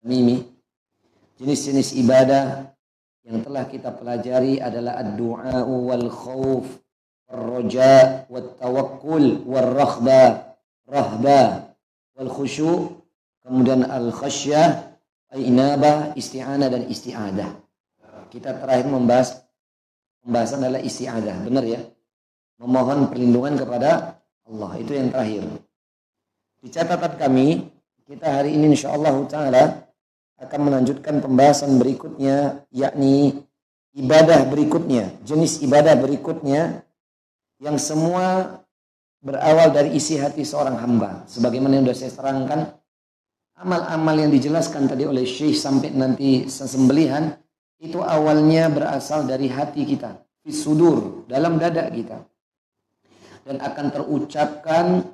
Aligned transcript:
Mimi. 0.00 0.40
Jenis-jenis 1.40 1.96
ibadah 2.00 2.72
yang 3.24 3.44
telah 3.44 3.64
kita 3.68 3.92
pelajari 3.92 4.60
adalah 4.60 5.00
ad-du'a 5.00 5.64
wal 5.64 6.08
khauf, 6.08 6.66
ar-raja, 7.28 8.24
wat 8.28 8.56
tawakkul, 8.60 9.44
war 9.44 9.68
raghba, 9.72 10.56
rahba, 10.88 11.72
wal 12.16 12.30
khusyu, 12.32 13.00
kemudian 13.44 13.84
al 13.88 14.12
khasyah, 14.12 14.96
inabah, 15.36 16.16
isti'anah 16.16 16.68
dan 16.68 16.88
isti'adah. 16.88 17.50
Kita 18.30 18.56
terakhir 18.56 18.86
membahas 18.88 19.42
pembahasan 20.24 20.64
adalah 20.64 20.82
isti'adah, 20.84 21.36
benar 21.44 21.64
ya? 21.64 21.80
Memohon 22.60 23.08
perlindungan 23.08 23.56
kepada 23.56 24.20
Allah, 24.44 24.70
itu 24.76 24.92
yang 24.92 25.08
terakhir. 25.08 25.44
Di 26.60 26.68
catatan 26.68 27.16
kami, 27.16 27.64
kita 28.04 28.26
hari 28.28 28.52
ini 28.52 28.76
insya 28.76 28.92
Allah 28.92 29.16
ta'ala 29.24 29.62
akan 30.40 30.60
melanjutkan 30.72 31.20
pembahasan 31.20 31.76
berikutnya 31.76 32.64
yakni 32.72 33.44
ibadah 33.92 34.48
berikutnya, 34.48 35.12
jenis 35.20 35.60
ibadah 35.60 35.94
berikutnya 36.00 36.80
yang 37.60 37.76
semua 37.76 38.58
berawal 39.20 39.68
dari 39.68 39.92
isi 40.00 40.16
hati 40.16 40.48
seorang 40.48 40.80
hamba. 40.80 41.28
Sebagaimana 41.28 41.76
yang 41.76 41.84
sudah 41.84 41.98
saya 42.00 42.12
terangkan, 42.16 42.60
amal-amal 43.60 44.16
yang 44.16 44.32
dijelaskan 44.32 44.88
tadi 44.88 45.04
oleh 45.04 45.28
Syekh 45.28 45.60
sampai 45.60 45.92
nanti 45.92 46.48
sesembelihan 46.48 47.36
itu 47.76 48.00
awalnya 48.00 48.72
berasal 48.72 49.28
dari 49.28 49.52
hati 49.52 49.84
kita, 49.84 50.24
sudur, 50.48 51.28
dalam 51.28 51.60
dada 51.60 51.84
kita. 51.92 52.24
Dan 53.44 53.60
akan 53.60 53.86
terucapkan, 53.92 55.04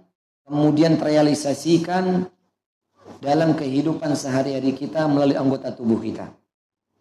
kemudian 0.46 0.98
terrealisasikan 0.98 2.26
dalam 3.26 3.58
kehidupan 3.58 4.14
sehari-hari 4.14 4.70
kita 4.70 5.10
melalui 5.10 5.34
anggota 5.34 5.74
tubuh 5.74 5.98
kita. 5.98 6.30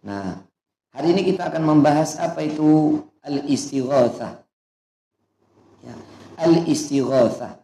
Nah, 0.01 0.41
hari 0.89 1.13
ini 1.13 1.21
kita 1.29 1.53
akan 1.53 1.61
membahas 1.61 2.17
apa 2.17 2.41
itu 2.41 2.97
al-istighatsah. 3.21 4.41
Ya, 5.85 5.95
al-istighatsah. 6.41 7.61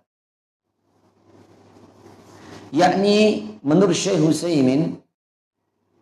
Yakni 2.69 3.49
menurut 3.66 3.97
Syekh 3.97 4.21
Husaymin 4.21 5.02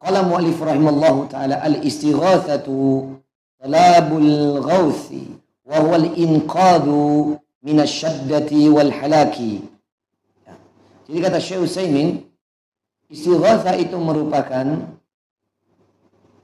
qala 0.04 0.28
mu'allif 0.28 0.60
rahimallahu 0.60 1.32
taala 1.32 1.64
al-istighatsatu 1.64 3.08
talabul 3.56 4.60
ghauthi 4.60 5.32
wa 5.64 5.80
huwa 5.80 5.96
al-inqadhu 5.96 7.40
min 7.64 7.76
asy-syaddati 7.80 8.68
wal 8.68 8.92
halaki. 8.92 9.64
Ya. 10.44 10.60
Jadi 11.08 11.18
kata 11.24 11.40
Syekh 11.40 11.64
Husaymin 11.64 12.29
Istighatsah 13.10 13.74
itu 13.82 13.98
merupakan 13.98 14.66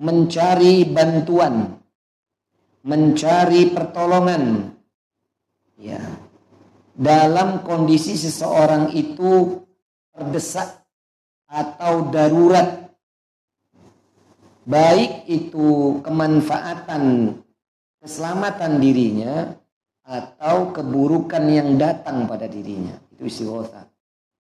mencari 0.01 0.81
bantuan, 0.89 1.77
mencari 2.81 3.69
pertolongan. 3.69 4.73
Ya. 5.77 6.01
Dalam 6.95 7.61
kondisi 7.61 8.17
seseorang 8.17 8.95
itu 8.97 9.61
terdesak 10.15 10.85
atau 11.45 12.09
darurat 12.09 12.89
baik 14.65 15.29
itu 15.29 15.99
kemanfaatan 16.01 17.35
keselamatan 18.01 18.81
dirinya 18.81 19.53
atau 20.01 20.73
keburukan 20.73 21.43
yang 21.45 21.77
datang 21.77 22.25
pada 22.25 22.49
dirinya 22.49 22.97
itu 23.13 23.29
istighosa 23.29 23.85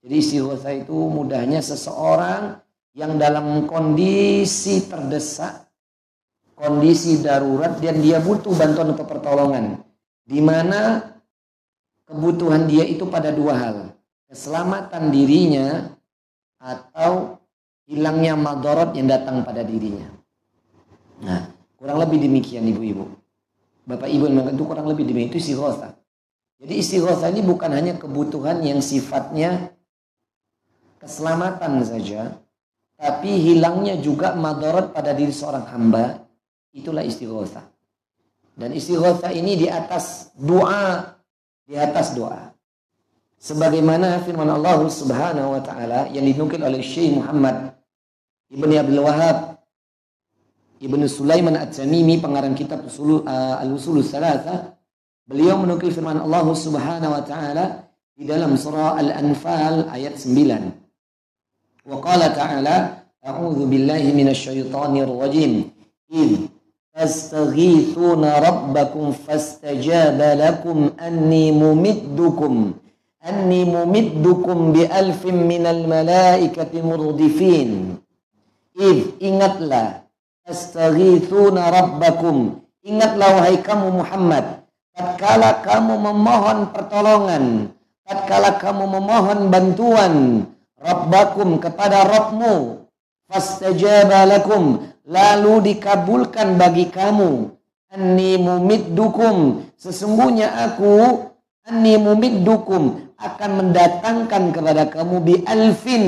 jadi 0.05 0.21
istighosa 0.21 0.69
itu 0.69 0.93
mudahnya 0.93 1.65
seseorang 1.65 2.61
yang 2.93 3.17
dalam 3.17 3.65
kondisi 3.65 4.85
terdesak, 4.85 5.65
kondisi 6.53 7.25
darurat 7.25 7.81
dan 7.81 8.05
dia 8.05 8.21
butuh 8.21 8.53
bantuan 8.53 8.93
atau 8.93 9.01
pertolongan. 9.01 9.81
Di 10.21 10.45
mana 10.45 11.09
kebutuhan 12.05 12.69
dia 12.69 12.85
itu 12.85 13.09
pada 13.09 13.33
dua 13.33 13.57
hal. 13.57 13.77
Keselamatan 14.29 15.09
dirinya 15.09 15.97
atau 16.61 17.41
hilangnya 17.89 18.37
madorot 18.37 18.93
yang 18.93 19.09
datang 19.09 19.41
pada 19.41 19.65
dirinya. 19.65 20.05
Nah, 21.25 21.49
kurang 21.81 21.97
lebih 21.97 22.21
demikian 22.21 22.61
ibu-ibu. 22.61 23.09
Bapak 23.89 24.05
ibu 24.13 24.29
yang 24.29 24.53
itu 24.53 24.65
kurang 24.69 24.85
lebih 24.85 25.09
demikian 25.09 25.33
itu 25.33 25.41
istighosa. 25.41 25.97
Jadi 26.61 26.77
istighosa 26.77 27.33
ini 27.33 27.41
bukan 27.41 27.73
hanya 27.73 27.97
kebutuhan 27.97 28.61
yang 28.61 28.85
sifatnya 28.85 29.74
keselamatan 31.05 31.85
saja, 31.85 32.33
tapi 32.97 33.29
hilangnya 33.37 34.01
juga 34.01 34.33
madarat 34.33 34.89
pada 34.89 35.13
diri 35.13 35.29
seorang 35.29 35.69
hamba, 35.69 36.25
itulah 36.73 37.05
istighosa. 37.05 37.61
Dan 38.57 38.73
istighosa 38.73 39.29
ini 39.29 39.53
di 39.53 39.67
atas 39.69 40.33
doa, 40.33 41.13
di 41.69 41.77
atas 41.77 42.17
doa. 42.17 42.49
Sebagaimana 43.37 44.25
firman 44.25 44.49
Allah 44.49 44.81
Subhanahu 44.89 45.53
wa 45.53 45.61
taala 45.61 46.09
yang 46.09 46.25
dinukil 46.25 46.57
oleh 46.65 46.81
Syekh 46.81 47.21
Muhammad 47.21 47.77
Ibn 48.49 48.69
Abdul 48.73 49.01
Wahab 49.05 49.37
Ibn 50.81 51.01
Sulaiman 51.05 51.53
At-Tamimi 51.59 52.17
pengarang 52.17 52.57
kitab 52.57 52.87
Usul, 52.87 53.21
uh, 53.21 53.61
Al-Usul 53.61 54.01
Salasa 54.01 54.73
beliau 55.27 55.61
menukil 55.61 55.93
firman 55.93 56.17
Allah 56.17 56.47
Subhanahu 56.47 57.11
wa 57.11 57.21
taala 57.21 57.91
di 58.15 58.23
dalam 58.23 58.55
surah 58.55 58.97
Al-Anfal 58.97 59.93
ayat 59.93 60.17
9 60.17 60.84
Wa 61.85 62.01
qala 62.01 62.33
ta'ala 62.33 63.05
a'udzu 63.21 63.69
billahi 63.69 64.09
minasyaitonir 64.09 65.05
rajim. 65.05 65.69
Idh 66.09 66.49
tastaghithuna 66.97 68.41
rabbakum 68.41 69.13
fastajaba 69.13 70.33
lakum 70.33 70.97
anni 70.97 71.53
mumiddukum 71.53 72.73
anni 73.21 73.69
mumiddukum 73.69 74.73
bi 74.73 74.89
alfin 74.89 75.45
minal 75.45 75.85
malaikati 75.85 76.81
murdifin. 76.81 78.01
Id 78.73 79.21
ingatlah 79.21 80.09
tastaghithuna 80.45 81.69
rabbakum. 81.69 82.65
Ingatlah 82.85 83.41
wahai 83.41 83.61
kamu 83.65 83.97
Muhammad, 84.01 84.65
tatkala 84.93 85.61
kamu 85.65 86.01
memohon 86.01 86.69
pertolongan, 86.69 87.73
tatkala 88.05 88.61
kamu 88.61 88.85
memohon 88.89 89.39
bantuan 89.49 90.13
Rabbakum 90.75 91.63
kepada 91.63 92.03
Rabbmu 92.03 92.83
fastajaba 93.31 94.27
lakum 94.27 94.83
lalu 95.07 95.71
dikabulkan 95.71 96.59
bagi 96.59 96.91
kamu. 96.91 97.55
Anni 97.95 98.35
mumiddukum 98.35 99.63
sesungguhnya 99.79 100.51
aku 100.67 101.23
anni 101.63 101.95
mumiddukum 101.95 103.15
akan 103.15 103.51
mendatangkan 103.63 104.51
kepada 104.51 104.91
kamu 104.91 105.15
bi 105.23 105.35
alfin 105.47 106.05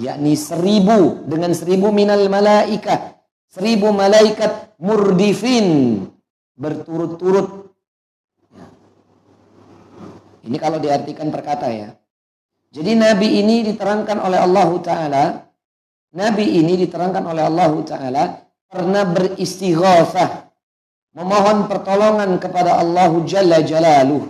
yakni 0.00 0.32
seribu 0.32 1.28
dengan 1.28 1.52
seribu 1.52 1.92
minal 1.92 2.24
malaikah 2.32 3.20
seribu 3.52 3.92
malaikat 3.92 4.80
murdifin 4.80 6.08
berturut-turut. 6.56 7.68
Ini 10.40 10.56
kalau 10.56 10.80
diartikan 10.80 11.28
perkata 11.28 11.68
ya 11.68 11.92
jadi 12.74 12.92
Nabi 12.98 13.38
ini 13.38 13.62
diterangkan 13.70 14.18
oleh 14.18 14.38
Allah 14.42 14.68
Ta'ala. 14.82 15.24
Nabi 16.18 16.58
ini 16.58 16.74
diterangkan 16.82 17.22
oleh 17.22 17.46
Allah 17.46 17.70
Ta'ala 17.86 18.24
pernah 18.66 19.06
beristighatsah. 19.06 20.50
Memohon 21.14 21.70
pertolongan 21.70 22.42
kepada 22.42 22.82
Allah 22.82 23.14
Jalla 23.22 23.62
Jalaluh. 23.62 24.26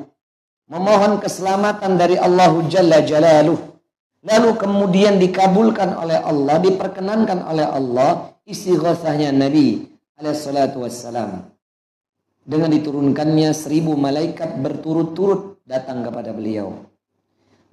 Memohon 0.69 1.25
keselamatan 1.25 1.97
dari 1.97 2.21
Allah 2.21 2.53
Jalla 2.69 3.01
Jalaluh. 3.01 3.57
Lalu 4.25 4.51
kemudian 4.61 5.17
dikabulkan 5.17 5.97
oleh 5.97 6.21
Allah, 6.21 6.61
diperkenankan 6.61 7.49
oleh 7.49 7.65
Allah 7.65 8.29
istighatsahnya 8.45 9.33
Nabi 9.33 9.89
alaihissalatu 10.21 10.85
wassalam. 10.85 11.49
Dengan 12.45 12.69
diturunkannya 12.77 13.57
seribu 13.57 13.97
malaikat 13.97 14.61
berturut-turut 14.61 15.65
datang 15.65 16.05
kepada 16.05 16.37
beliau. 16.37 16.93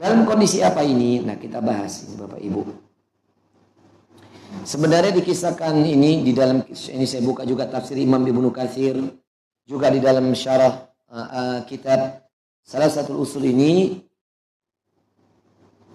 Dalam 0.01 0.25
kondisi 0.25 0.65
apa 0.65 0.81
ini? 0.81 1.21
Nah 1.21 1.38
kita 1.38 1.62
bahas 1.62 2.09
ini 2.09 2.18
Bapak 2.18 2.42
Ibu. 2.42 2.62
Sebenarnya 4.65 5.13
dikisahkan 5.13 5.77
ini 5.77 6.25
di 6.25 6.33
dalam 6.33 6.65
ini 6.65 7.06
saya 7.06 7.21
buka 7.21 7.45
juga 7.45 7.69
tafsir 7.69 8.01
Imam 8.01 8.25
Ibnu 8.25 8.50
Katsir 8.50 8.98
juga 9.62 9.94
di 9.94 10.01
dalam 10.01 10.33
syarah 10.33 10.89
uh, 11.06 11.18
uh, 11.18 11.57
kitab 11.69 12.25
salah 12.65 12.89
satu 12.89 13.13
usul 13.21 13.45
ini 13.45 14.01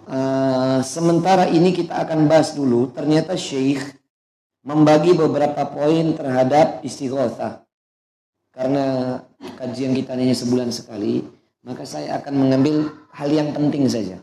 uh, 0.07 0.79
sementara 0.81 1.51
ini 1.51 1.75
kita 1.75 1.99
akan 2.07 2.31
bahas 2.31 2.55
dulu 2.55 2.89
ternyata 2.95 3.35
Syekh 3.35 3.83
membagi 4.63 5.13
beberapa 5.15 5.67
poin 5.67 6.15
terhadap 6.15 6.81
istighosa 6.81 7.63
karena 8.55 9.19
kajian 9.59 9.93
kita 9.93 10.17
hanya 10.17 10.33
sebulan 10.33 10.73
sekali 10.73 11.23
maka 11.61 11.83
saya 11.83 12.17
akan 12.19 12.33
mengambil 12.35 12.89
hal 13.17 13.29
yang 13.33 13.49
penting 13.49 13.89
saja. 13.89 14.21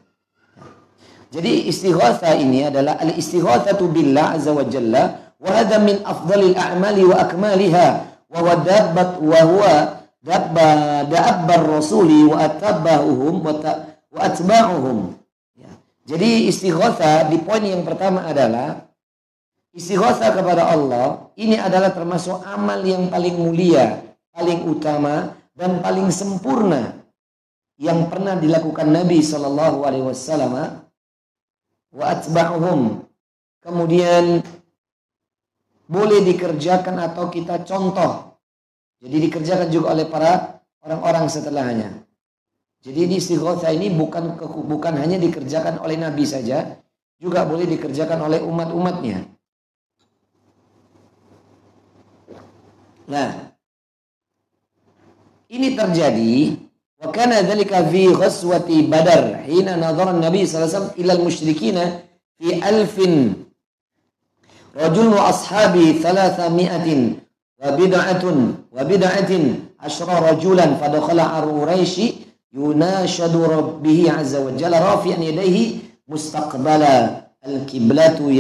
Jadi 1.34 1.66
istighatha 1.66 2.38
ini 2.38 2.70
adalah 2.70 2.94
al-istighatsatu 3.02 3.90
billah 3.90 4.38
azza 4.38 4.54
wa 4.54 4.62
jalla 4.70 5.34
wa 5.42 5.50
hadha 5.50 5.82
min 5.82 5.98
afdalil 6.06 6.54
a'mali 6.54 7.02
wa 7.02 7.26
akmaliha 7.26 7.86
wa 8.30 8.38
huwa 8.38 8.54
wa 9.18 9.40
huwa 9.42 9.74
dabba 10.22 10.68
da'abbar 11.10 11.60
rasuli 11.74 12.22
wa 12.22 12.38
atabahuhum 12.38 13.42
wa, 13.42 13.52
wa 14.14 14.20
atba'uhum. 14.22 14.98
Ya. 15.58 15.74
Jadi 16.06 16.46
istighatha 16.46 17.26
di 17.26 17.42
poin 17.42 17.66
yang 17.66 17.82
pertama 17.82 18.22
adalah 18.30 18.86
istighatha 19.74 20.30
kepada 20.38 20.70
Allah 20.70 21.34
ini 21.34 21.58
adalah 21.58 21.90
termasuk 21.90 22.46
amal 22.46 22.78
yang 22.86 23.10
paling 23.10 23.34
mulia, 23.34 24.06
paling 24.30 24.70
utama 24.70 25.34
dan 25.58 25.82
paling 25.82 26.14
sempurna 26.14 27.03
yang 27.78 28.06
pernah 28.06 28.38
dilakukan 28.38 28.86
Nabi 28.90 29.18
Shallallahu 29.18 29.82
Alaihi 29.82 30.06
Wasallam 30.06 30.54
wa. 31.94 32.10
Kemudian 33.64 34.44
boleh 35.88 36.20
dikerjakan 36.20 37.00
atau 37.00 37.32
kita 37.32 37.64
contoh. 37.64 38.36
Jadi 39.00 39.16
dikerjakan 39.28 39.68
juga 39.72 39.96
oleh 39.96 40.06
para 40.08 40.60
orang-orang 40.84 41.28
setelahnya. 41.28 42.04
Jadi 42.84 43.08
di 43.08 43.16
istighosa 43.16 43.72
ini 43.72 43.88
bukan 43.88 44.36
bukan 44.68 44.94
hanya 45.00 45.16
dikerjakan 45.16 45.80
oleh 45.80 45.96
Nabi 45.96 46.28
saja, 46.28 46.76
juga 47.16 47.48
boleh 47.48 47.64
dikerjakan 47.64 48.20
oleh 48.28 48.44
umat-umatnya. 48.44 49.24
Nah, 53.08 53.52
ini 55.48 55.72
terjadi 55.72 56.63
وكان 57.04 57.32
ذلك 57.32 57.72
في 57.88 58.14
fi 58.14 58.82
بدر 58.82 58.88
Badar 58.90 59.22
hina 59.44 59.74
النبي 59.76 60.20
Nabi 60.20 60.40
sallallahu 60.46 60.56
alaihi 60.56 60.74
wasallam 60.74 60.98
إلى 60.98 61.12
المشتريين 61.12 61.78
في 62.38 62.48
ألف 62.68 62.98
alfin 62.98 63.14
rajul 64.74 65.08
wa 65.14 65.30
ashabi 65.30 66.00
300 66.02 66.50
wa 67.62 67.68
bid'atun 67.78 68.36
wa 68.72 68.82
bid'atin 68.82 69.70
asyra 69.78 70.18
rajulan 70.18 70.74
fadakhala 70.80 71.44
ar-Quraishi 71.44 72.26
yunashadu 72.50 73.46
rabbih 73.46 74.10
azza 74.10 74.42
wa 74.42 74.50
jalla 74.58 74.82
rafi'an 74.82 75.22
mustaqbala 76.10 77.28
al-qiblatu 77.44 78.32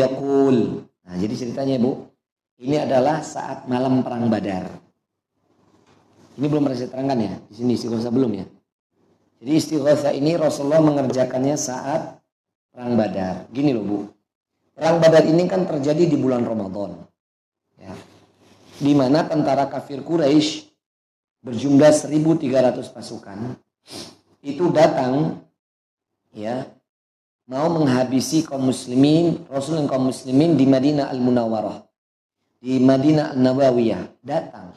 jadi 1.14 1.34
ceritanya 1.36 1.76
Bu 1.78 2.14
ini 2.62 2.80
adalah 2.80 3.20
saat 3.20 3.66
malam 3.66 4.00
perang 4.00 4.30
Badar. 4.30 4.70
Ini 6.34 6.46
belum 6.50 6.66
pernah 6.66 6.78
saya 6.78 6.90
terangkan 6.90 7.18
ya 7.20 7.34
di 7.50 7.54
sini 7.54 7.74
sih 7.78 7.86
belum 7.90 8.30
ya 8.34 8.44
jadi 9.44 9.60
istighosa 9.60 10.08
ini 10.16 10.40
Rasulullah 10.40 10.80
mengerjakannya 10.80 11.52
saat 11.60 12.16
perang 12.72 12.96
Badar. 12.96 13.44
Gini 13.52 13.76
loh 13.76 13.84
Bu, 13.84 13.98
perang 14.72 15.04
Badar 15.04 15.28
ini 15.28 15.44
kan 15.44 15.68
terjadi 15.68 16.08
di 16.08 16.16
bulan 16.16 16.48
Ramadan. 16.48 16.96
Ya. 17.76 17.92
Di 18.80 18.96
mana 18.96 19.28
tentara 19.28 19.68
kafir 19.68 20.00
Quraisy 20.00 20.72
berjumlah 21.44 21.92
1.300 21.92 22.88
pasukan 22.88 23.60
itu 24.40 24.64
datang 24.72 25.44
ya 26.32 26.64
mau 27.44 27.68
menghabisi 27.68 28.48
kaum 28.48 28.72
muslimin 28.72 29.44
Rasul 29.52 29.76
dan 29.76 29.92
kaum 29.92 30.08
muslimin 30.08 30.56
di 30.56 30.64
Madinah 30.64 31.12
Al 31.12 31.20
Munawwarah 31.20 31.84
di 32.64 32.80
Madinah 32.80 33.36
Al 33.36 33.44
Nawawiyah 33.44 34.24
datang 34.24 34.72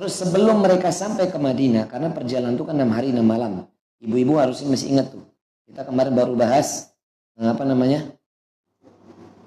Terus 0.00 0.16
sebelum 0.16 0.62
mereka 0.62 0.94
sampai 0.94 1.28
ke 1.28 1.36
Madinah, 1.36 1.90
karena 1.90 2.08
perjalanan 2.14 2.54
itu 2.54 2.64
kan 2.64 2.78
enam 2.78 2.88
hari 2.94 3.10
enam 3.10 3.26
malam. 3.26 3.52
Ibu-ibu 4.00 4.40
harusnya 4.40 4.72
masih 4.72 4.96
ingat 4.96 5.12
tuh. 5.12 5.24
Kita 5.68 5.84
kemarin 5.84 6.16
baru 6.16 6.32
bahas 6.32 6.90
eh, 7.36 7.48
apa 7.48 7.62
namanya? 7.68 8.08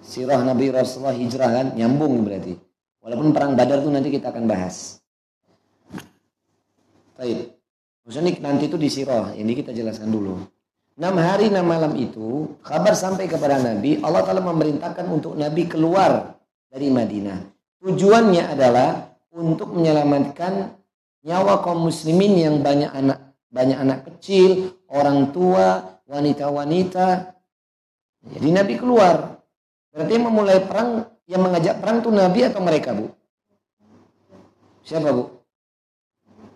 Sirah 0.04 0.40
Nabi 0.46 0.70
Rasulullah 0.70 1.16
hijrah 1.16 1.50
kan, 1.50 1.68
nyambung 1.74 2.22
berarti. 2.22 2.60
Walaupun 3.04 3.36
perang 3.36 3.58
Badar 3.58 3.84
itu 3.84 3.92
nanti 3.92 4.10
kita 4.14 4.32
akan 4.32 4.46
bahas. 4.48 5.02
Baik. 7.18 7.56
Maksudnya 8.04 8.36
nanti 8.44 8.68
itu 8.68 8.76
di 8.76 8.92
sirah, 8.92 9.32
ini 9.32 9.56
kita 9.56 9.72
jelaskan 9.72 10.12
dulu. 10.12 10.36
Enam 10.94 11.16
hari 11.18 11.50
enam 11.50 11.66
malam 11.66 11.96
itu 11.98 12.54
kabar 12.62 12.94
sampai 12.94 13.26
kepada 13.26 13.58
Nabi, 13.58 13.98
Allah 14.04 14.22
Ta'ala 14.28 14.44
memerintahkan 14.44 15.08
untuk 15.10 15.34
Nabi 15.40 15.66
keluar 15.66 16.38
dari 16.70 16.92
Madinah. 16.92 17.40
Tujuannya 17.82 18.44
adalah 18.54 19.18
untuk 19.34 19.74
menyelamatkan 19.74 20.78
nyawa 21.26 21.66
kaum 21.66 21.90
muslimin 21.90 22.38
yang 22.38 22.56
banyak 22.62 22.92
anak 22.94 23.33
banyak 23.54 23.78
anak 23.78 24.00
kecil, 24.10 24.74
orang 24.90 25.30
tua, 25.30 26.02
wanita-wanita. 26.10 27.38
Jadi 28.34 28.50
Nabi 28.50 28.74
keluar. 28.82 29.38
Berarti 29.94 30.16
memulai 30.18 30.58
perang 30.66 31.06
yang 31.30 31.46
mengajak 31.46 31.78
perang 31.78 32.02
itu 32.02 32.10
Nabi 32.10 32.40
atau 32.50 32.62
mereka, 32.66 32.98
Bu? 32.98 33.14
Siapa, 34.82 35.14
Bu? 35.14 35.30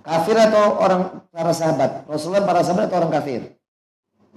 Kafir 0.01 0.39
atau 0.39 0.81
orang 0.81 1.01
para 1.29 1.53
sahabat? 1.53 2.07
Rasulullah 2.09 2.47
para 2.47 2.63
sahabat 2.65 2.89
atau 2.89 2.97
orang 3.03 3.13
kafir? 3.13 3.41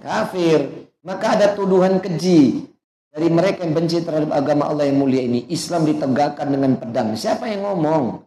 Kafir. 0.03 0.91
Maka 1.01 1.39
ada 1.39 1.47
tuduhan 1.55 2.03
keji 2.03 2.67
dari 3.09 3.29
mereka 3.31 3.62
yang 3.62 3.73
benci 3.79 4.03
terhadap 4.03 4.35
agama 4.35 4.67
Allah 4.67 4.91
yang 4.91 4.99
mulia 4.99 5.23
ini. 5.23 5.47
Islam 5.49 5.87
ditegakkan 5.87 6.51
dengan 6.51 6.75
pedang. 6.75 7.15
Siapa 7.15 7.47
yang 7.47 7.65
ngomong? 7.65 8.21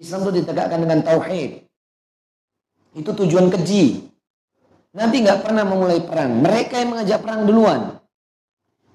Islam 0.00 0.24
itu 0.26 0.32
ditegakkan 0.40 0.78
dengan 0.82 1.04
tauhid. 1.04 1.65
Itu 2.96 3.12
tujuan 3.12 3.52
keji. 3.52 4.08
Nabi 4.96 5.16
nggak 5.20 5.44
pernah 5.44 5.68
memulai 5.68 6.00
perang. 6.00 6.40
Mereka 6.40 6.80
yang 6.80 6.96
mengajak 6.96 7.20
perang 7.20 7.44
duluan. 7.44 8.00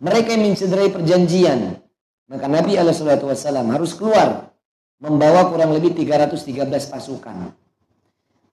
Mereka 0.01 0.33
yang 0.33 0.49
mencederai 0.49 0.89
perjanjian. 0.89 1.77
Maka 2.25 2.49
Nabi 2.49 2.73
Wasallam 2.81 3.69
harus 3.69 3.93
keluar 3.93 4.49
membawa 4.97 5.53
kurang 5.53 5.77
lebih 5.77 5.93
313 5.93 6.89
pasukan. 6.89 7.53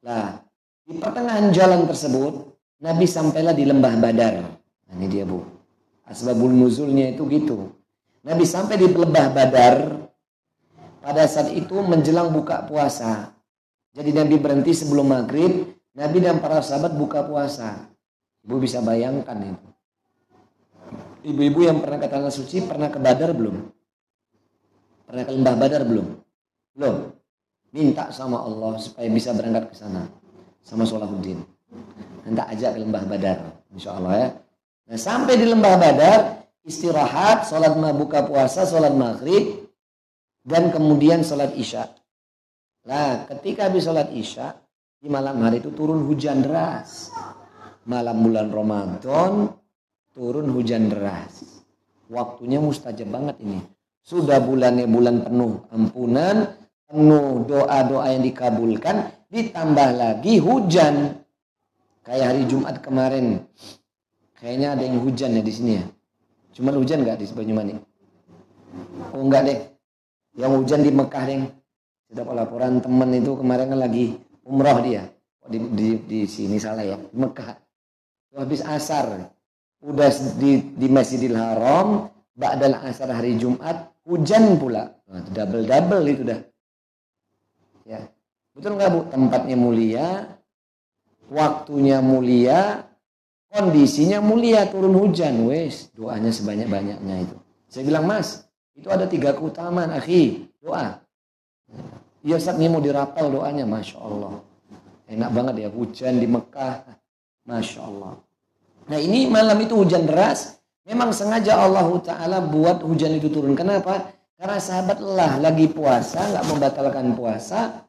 Nah, 0.04 0.44
di 0.84 0.96
pertengahan 1.00 1.48
jalan 1.56 1.88
tersebut, 1.88 2.52
Nabi 2.84 3.08
sampailah 3.08 3.56
di 3.56 3.64
lembah 3.64 3.94
Badar. 3.96 4.44
Nah, 4.44 4.92
ini 5.00 5.06
dia 5.08 5.24
bu. 5.24 5.40
Asbabul 6.04 6.52
nuzulnya 6.52 7.16
itu 7.16 7.24
gitu. 7.32 7.72
Nabi 8.24 8.44
sampai 8.44 8.76
di 8.76 8.88
lembah 8.92 9.32
Badar, 9.32 10.04
pada 11.00 11.24
saat 11.24 11.52
itu 11.56 11.80
menjelang 11.80 12.28
buka 12.28 12.64
puasa. 12.68 13.37
Jadi 13.98 14.14
Nabi 14.14 14.38
berhenti 14.38 14.70
sebelum 14.70 15.10
maghrib. 15.10 15.74
Nabi 15.98 16.22
dan 16.22 16.38
para 16.38 16.62
sahabat 16.62 16.94
buka 16.94 17.26
puasa. 17.26 17.90
Ibu 18.46 18.62
bisa 18.62 18.78
bayangkan 18.78 19.34
itu. 19.42 19.68
Ibu-ibu 21.26 21.66
yang 21.66 21.82
pernah 21.82 21.98
ke 21.98 22.06
Tanah 22.06 22.30
Suci 22.30 22.62
pernah 22.62 22.86
ke 22.86 23.02
Badar 23.02 23.34
belum? 23.34 23.58
Pernah 25.02 25.22
ke 25.26 25.32
Lembah 25.34 25.56
Badar 25.58 25.82
belum? 25.82 26.06
Belum. 26.78 27.10
Minta 27.74 28.14
sama 28.14 28.38
Allah 28.38 28.78
supaya 28.78 29.10
bisa 29.10 29.34
berangkat 29.34 29.74
ke 29.74 29.74
sana. 29.74 30.06
Sama 30.62 30.86
Solahuddin. 30.86 31.42
Minta 32.22 32.46
ajak 32.46 32.78
ke 32.78 32.86
Lembah 32.86 33.02
Badar. 33.02 33.66
Insya 33.74 33.98
Allah 33.98 34.14
ya. 34.14 34.28
Nah 34.88 34.96
sampai 34.96 35.34
di 35.34 35.44
Lembah 35.50 35.74
Badar, 35.74 36.46
istirahat, 36.62 37.50
sholat 37.50 37.74
buka 37.98 38.22
puasa, 38.24 38.62
sholat 38.62 38.94
maghrib, 38.94 39.66
dan 40.46 40.70
kemudian 40.70 41.26
sholat 41.26 41.52
isya. 41.58 41.90
Nah, 42.88 43.28
ketika 43.28 43.68
habis 43.68 43.84
sholat 43.84 44.08
isya, 44.16 44.56
di 44.96 45.12
malam 45.12 45.44
hari 45.44 45.60
itu 45.60 45.68
turun 45.76 46.08
hujan 46.08 46.40
deras. 46.40 47.12
Malam 47.84 48.24
bulan 48.24 48.48
Ramadan, 48.48 49.52
turun 50.16 50.48
hujan 50.56 50.88
deras. 50.88 51.60
Waktunya 52.08 52.56
mustajab 52.64 53.12
banget 53.12 53.36
ini. 53.44 53.60
Sudah 54.00 54.40
bulannya 54.40 54.88
bulan 54.88 55.20
penuh 55.20 55.68
ampunan, 55.68 56.56
penuh 56.88 57.44
doa-doa 57.44 58.08
yang 58.08 58.24
dikabulkan, 58.24 58.96
ditambah 59.28 59.88
lagi 59.92 60.40
hujan. 60.40 61.20
Kayak 62.08 62.26
hari 62.32 62.42
Jumat 62.48 62.80
kemarin. 62.80 63.44
Kayaknya 64.40 64.68
ada 64.80 64.82
yang 64.88 65.04
hujan 65.04 65.36
ya 65.36 65.42
di 65.44 65.52
sini 65.52 65.72
ya. 65.76 65.84
Cuma 66.56 66.72
hujan 66.72 67.04
nggak 67.04 67.20
di 67.20 67.28
Banyumanik? 67.36 67.84
Oh 69.12 69.20
enggak 69.20 69.44
deh 69.44 69.58
yang 70.40 70.56
hujan 70.56 70.80
di 70.80 70.90
Mekah 70.94 71.24
yang 71.28 71.42
sudah 72.08 72.24
laporan 72.32 72.80
teman 72.80 73.12
itu 73.12 73.36
kemarin 73.36 73.68
kan 73.68 73.80
lagi 73.84 74.16
umroh 74.48 74.80
dia. 74.80 75.12
Di, 75.48 75.60
di, 75.60 75.88
di 76.04 76.20
sini 76.28 76.60
salah 76.60 76.84
ya? 76.84 76.96
Mekah. 77.12 77.56
Habis 78.36 78.64
asar. 78.64 79.32
Udah 79.80 80.10
di, 80.40 80.74
di 80.76 80.86
Masjidil 80.88 81.36
Haram 81.36 82.08
ba'dal 82.36 82.80
asar 82.84 83.12
hari 83.12 83.36
Jumat 83.36 83.92
hujan 84.08 84.56
pula. 84.56 84.92
Nah, 85.08 85.24
double 85.32 85.64
double 85.64 86.04
itu 86.08 86.22
dah. 86.24 86.40
Ya. 87.88 88.00
Betul 88.52 88.76
nggak 88.76 88.90
bu? 88.90 89.00
Tempatnya 89.08 89.56
mulia 89.56 90.06
waktunya 91.28 92.00
mulia 92.00 92.88
kondisinya 93.52 94.20
mulia 94.20 94.68
turun 94.68 94.96
hujan. 94.96 95.48
Wes 95.48 95.92
doanya 95.96 96.32
sebanyak 96.32 96.68
banyaknya 96.68 97.24
itu. 97.24 97.36
Saya 97.68 97.84
bilang 97.84 98.04
mas 98.08 98.48
itu 98.76 98.88
ada 98.88 99.08
tiga 99.10 99.34
keutamaan, 99.36 99.90
akhi. 99.92 100.48
Doa. 100.62 101.00
Ya 102.28 102.36
saat 102.36 102.60
ini 102.60 102.68
mau 102.68 102.84
dirapal 102.84 103.32
doanya, 103.32 103.64
Masya 103.64 103.96
Allah. 104.04 104.44
Enak 105.08 105.30
banget 105.32 105.54
ya, 105.64 105.68
hujan 105.72 106.20
di 106.20 106.28
Mekah. 106.28 106.84
Masya 107.48 107.80
Allah. 107.80 108.20
Nah 108.92 108.98
ini 109.00 109.24
malam 109.32 109.56
itu 109.64 109.72
hujan 109.72 110.04
deras. 110.04 110.60
Memang 110.84 111.16
sengaja 111.16 111.56
Allah 111.56 111.88
Ta'ala 112.04 112.44
buat 112.44 112.84
hujan 112.84 113.16
itu 113.16 113.32
turun. 113.32 113.56
Kenapa? 113.56 114.12
Karena 114.36 114.60
sahabat 114.60 115.00
lelah 115.00 115.40
lagi 115.40 115.72
puasa, 115.72 116.20
nggak 116.20 116.44
membatalkan 116.52 117.16
puasa. 117.16 117.88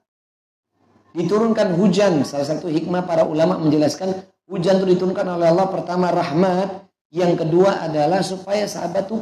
Diturunkan 1.12 1.76
hujan. 1.76 2.24
Salah 2.24 2.48
satu 2.48 2.72
hikmah 2.72 3.04
para 3.04 3.28
ulama 3.28 3.60
menjelaskan 3.60 4.16
hujan 4.48 4.80
itu 4.80 4.96
diturunkan 4.96 5.28
oleh 5.36 5.52
Allah 5.52 5.68
pertama 5.68 6.12
rahmat. 6.16 6.88
Yang 7.12 7.44
kedua 7.44 7.84
adalah 7.84 8.24
supaya 8.24 8.64
sahabat 8.68 9.12
itu 9.12 9.20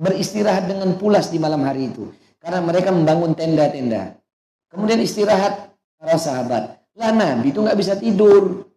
beristirahat 0.00 0.64
dengan 0.64 0.96
pulas 0.96 1.28
di 1.28 1.36
malam 1.36 1.60
hari 1.60 1.92
itu. 1.92 2.08
Karena 2.40 2.64
mereka 2.64 2.88
membangun 2.88 3.36
tenda-tenda. 3.36 4.19
Kemudian 4.70 5.02
istirahat 5.02 5.74
para 5.98 6.16
sahabat. 6.16 6.78
Lah 6.94 7.10
Nabi 7.10 7.50
itu 7.50 7.58
nggak 7.58 7.78
bisa 7.78 7.98
tidur. 7.98 8.70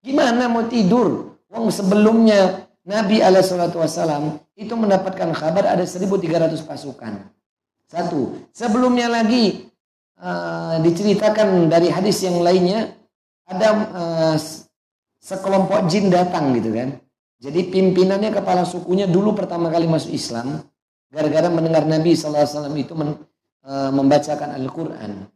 Gimana 0.00 0.46
mau 0.46 0.64
tidur? 0.70 1.36
Wong 1.50 1.70
sebelumnya 1.74 2.70
Nabi 2.86 3.18
Alaihissalam 3.18 4.38
itu 4.54 4.74
mendapatkan 4.76 5.30
kabar 5.34 5.64
ada 5.66 5.82
1.300 5.82 6.62
pasukan. 6.62 7.12
Satu. 7.90 8.46
Sebelumnya 8.54 9.10
lagi 9.10 9.70
uh, 10.20 10.78
diceritakan 10.82 11.66
dari 11.66 11.90
hadis 11.90 12.22
yang 12.22 12.38
lainnya 12.44 12.94
ada 13.48 13.68
uh, 13.90 14.36
sekelompok 15.20 15.88
jin 15.88 16.12
datang 16.12 16.52
gitu 16.54 16.70
kan. 16.70 17.00
Jadi 17.40 17.60
pimpinannya 17.68 18.30
kepala 18.32 18.64
sukunya 18.64 19.04
dulu 19.04 19.36
pertama 19.36 19.68
kali 19.68 19.84
masuk 19.88 20.12
Islam 20.12 20.64
gara-gara 21.12 21.46
mendengar 21.52 21.86
Nabi 21.86 22.16
SAW 22.16 22.72
itu 22.74 22.92
men, 22.96 23.20
uh, 23.64 23.90
membacakan 23.90 24.54
Al-Quran. 24.60 25.28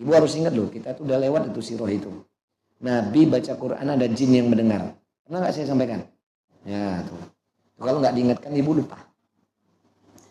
Ibu 0.00 0.10
harus 0.16 0.32
ingat 0.36 0.56
loh, 0.56 0.72
kita 0.72 0.96
tuh 0.96 1.04
udah 1.04 1.20
lewat 1.20 1.52
itu 1.52 1.60
siroh 1.60 1.88
itu. 1.88 2.08
Nabi 2.80 3.28
baca 3.28 3.52
Quran 3.60 3.84
ada 3.84 4.06
jin 4.08 4.32
yang 4.32 4.48
mendengar. 4.48 4.96
Pernah 5.28 5.38
nggak 5.44 5.52
saya 5.52 5.68
sampaikan? 5.68 6.00
Ya 6.64 7.04
tuh. 7.04 7.20
tuh 7.76 7.84
kalau 7.84 8.00
nggak 8.00 8.16
diingatkan 8.16 8.52
ibu 8.56 8.80
lupa. 8.80 8.96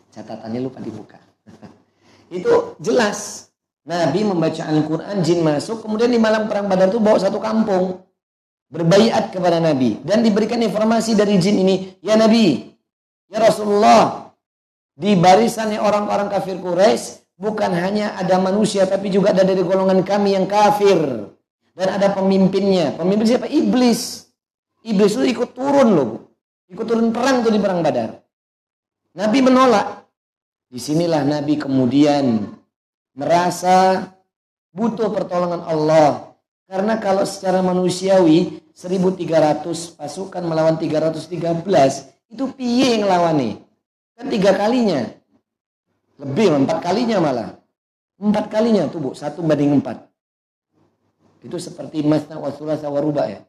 Catatannya 0.10 0.60
lupa 0.66 0.82
dibuka. 0.82 1.22
itu 2.34 2.74
jelas. 2.82 3.50
Nabi 3.86 4.26
membaca 4.26 4.66
Al-Quran, 4.66 5.22
jin 5.22 5.46
masuk. 5.46 5.86
Kemudian 5.86 6.10
di 6.10 6.18
malam 6.18 6.50
perang 6.50 6.66
badar 6.66 6.90
itu 6.90 6.98
bawa 6.98 7.22
satu 7.22 7.38
kampung. 7.38 8.02
Berbaiat 8.70 9.30
kepada 9.30 9.62
Nabi. 9.62 10.02
Dan 10.02 10.26
diberikan 10.26 10.62
informasi 10.62 11.14
dari 11.14 11.38
jin 11.38 11.62
ini. 11.62 11.98
Ya 12.02 12.18
Nabi, 12.18 12.74
ya 13.30 13.42
Rasulullah. 13.42 14.34
Di 14.94 15.14
barisannya 15.14 15.78
orang-orang 15.80 16.28
kafir 16.34 16.58
Quraisy 16.58 17.29
bukan 17.40 17.72
hanya 17.72 18.20
ada 18.20 18.36
manusia 18.38 18.84
tapi 18.84 19.08
juga 19.08 19.32
ada 19.32 19.48
dari 19.48 19.64
golongan 19.64 20.04
kami 20.04 20.36
yang 20.36 20.44
kafir 20.46 21.00
dan 21.80 21.88
ada 21.96 22.12
pemimpinnya. 22.12 23.00
Pemimpin 23.00 23.26
siapa? 23.26 23.48
Iblis. 23.48 24.28
Iblis 24.84 25.16
itu 25.16 25.26
ikut 25.32 25.56
turun 25.56 25.90
loh. 25.96 26.10
Ikut 26.68 26.84
turun 26.84 27.16
perang 27.16 27.42
tuh 27.42 27.56
di 27.56 27.60
perang 27.64 27.80
Badar. 27.80 28.20
Nabi 29.16 29.40
menolak. 29.40 30.04
Di 30.70 30.78
sinilah 30.78 31.26
Nabi 31.26 31.58
kemudian 31.58 32.46
merasa 33.18 34.06
butuh 34.70 35.10
pertolongan 35.10 35.66
Allah. 35.66 36.30
Karena 36.70 37.02
kalau 37.02 37.26
secara 37.26 37.66
manusiawi 37.66 38.62
1300 38.78 39.98
pasukan 39.98 40.44
melawan 40.46 40.78
313 40.78 41.26
itu 42.30 42.44
piye 42.54 43.02
yang 43.02 43.10
lawan 43.10 43.36
nih? 43.42 43.54
Kan 44.14 44.30
tiga 44.30 44.54
kalinya. 44.54 45.19
Lebih, 46.20 46.68
empat 46.68 46.84
kalinya 46.84 47.18
malah. 47.24 47.50
Empat 48.20 48.52
kalinya 48.52 48.92
tuh 48.92 49.00
bu, 49.00 49.10
satu 49.16 49.40
banding 49.40 49.80
empat. 49.80 50.04
Itu 51.40 51.56
seperti 51.56 52.04
masna 52.04 52.36
wasulah 52.36 52.76
sawaruba 52.76 53.32
ya. 53.32 53.40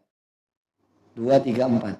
Dua 1.18 1.42
tiga 1.42 1.66
empat. 1.66 1.98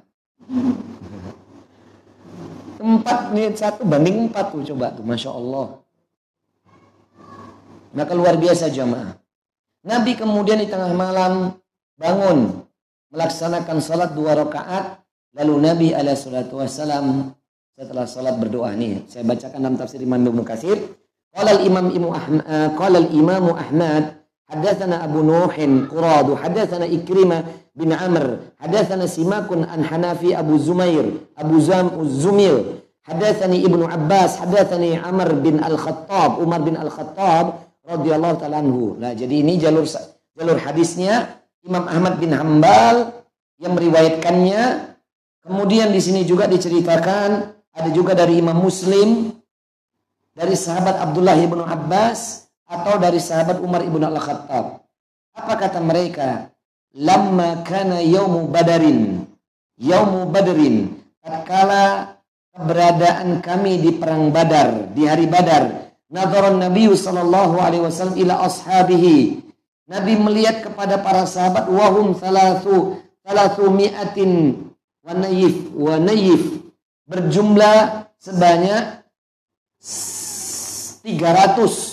Empat 2.79 3.21
nih 3.35 3.51
satu 3.59 3.83
banding 3.83 4.31
empat 4.31 4.55
tuh 4.55 4.63
coba 4.71 4.95
tuh. 4.95 5.03
Masya 5.03 5.31
Allah. 5.35 5.83
Maka 7.91 8.13
luar 8.15 8.39
biasa 8.39 8.71
jamaah. 8.71 9.19
Nabi 9.83 10.15
kemudian 10.15 10.63
di 10.63 10.71
tengah 10.71 10.95
malam 10.95 11.59
bangun 11.99 12.63
melaksanakan 13.11 13.83
salat 13.83 14.15
dua 14.15 14.39
rakaat 14.39 15.03
lalu 15.35 15.55
Nabi 15.59 15.89
alaihi 15.91 16.21
salatu 16.21 16.63
wassalam 16.63 17.35
setelah 17.80 18.06
salat 18.08 18.36
berdoa 18.40 18.72
nih 18.74 19.08
saya 19.08 19.24
bacakan 19.28 19.60
dalam 19.60 19.78
tafsir 19.80 20.00
Imam 20.00 20.22
Ibnu 20.24 20.44
Katsir 20.48 20.78
qala 21.36 21.56
al 21.56 21.62
imam 21.68 21.92
Imam 21.92 22.12
Ahmad 22.12 22.44
qala 22.80 22.98
al 23.04 23.10
imam 23.12 23.46
Ahmad 23.56 24.06
حدثنا 24.46 25.10
أبو 25.10 25.26
نوح 25.26 25.58
قراد 25.90 26.38
حدثنا 26.38 26.86
إكرمة 26.86 27.38
بن 27.74 27.90
عمرو 27.98 28.62
حدثنا 28.62 29.10
سماك 29.10 29.50
عن 29.50 29.82
حنافي 29.82 30.38
أبو 30.38 30.62
زمير 30.62 31.34
أبو 31.42 31.56
زام 31.66 31.90
الزمير 31.98 32.56
حدثني 33.10 33.66
ابن 33.66 33.82
عباس 33.84 34.32
حدثني 34.46 35.02
عمر 35.02 35.30
بن 35.42 35.66
الخطاب 35.66 36.32
عمر 36.46 36.60
بن 36.62 36.76
الخطاب 36.78 37.46
radhiyallahu 37.86 38.36
taala 38.42 38.60
anhu. 38.60 38.98
Nah, 38.98 39.14
jadi 39.14 39.46
ini 39.46 39.62
jalur 39.62 39.86
jalur 40.34 40.58
hadisnya 40.58 41.42
Imam 41.62 41.86
Ahmad 41.86 42.18
bin 42.18 42.34
Hambal 42.34 43.26
yang 43.62 43.78
meriwayatkannya. 43.78 44.94
Kemudian 45.46 45.94
di 45.94 46.02
sini 46.02 46.26
juga 46.26 46.50
diceritakan 46.50 47.54
ada 47.81 47.89
juga 47.89 48.13
dari 48.13 48.37
Imam 48.37 48.61
Muslim 48.61 49.33
dari 50.37 50.55
sahabat 50.55 51.01
Abdullah 51.01 51.37
bin 51.37 51.61
Abbas 51.65 52.49
atau 52.69 53.01
dari 53.01 53.19
sahabat 53.19 53.59
Umar 53.59 53.83
ibn 53.83 54.01
al-Khattab. 54.05 54.85
Apa 55.35 55.55
kata 55.59 55.81
mereka? 55.83 56.53
Lamma 56.95 57.65
kana 57.67 58.03
yaumu 58.05 58.47
badarin. 58.51 59.27
Yaumu 59.81 60.29
badrin. 60.29 61.01
Tatkala 61.25 62.17
keberadaan 62.53 63.41
kami 63.41 63.81
di 63.81 63.91
perang 63.97 64.29
badar. 64.29 64.93
Di 64.93 65.09
hari 65.09 65.25
badar. 65.25 65.93
Nadharan 66.11 66.61
Nabi 66.61 66.91
sallallahu 66.91 67.57
alaihi 67.63 67.87
wasallam 67.87 68.19
ila 68.19 68.45
ashabihi. 68.45 69.41
Nabi 69.89 70.13
melihat 70.21 70.67
kepada 70.67 70.99
para 71.01 71.25
sahabat. 71.27 71.71
Wahum 71.71 72.13
salatu, 72.19 73.01
salatu 73.25 73.71
mi'atin 73.71 74.63
wa 75.03 75.13
nayif. 75.17 75.71
Wa 75.75 75.97
nayif. 75.97 76.60
Berjumlah 77.11 78.07
sebanyak 78.23 79.03
300 79.83 81.91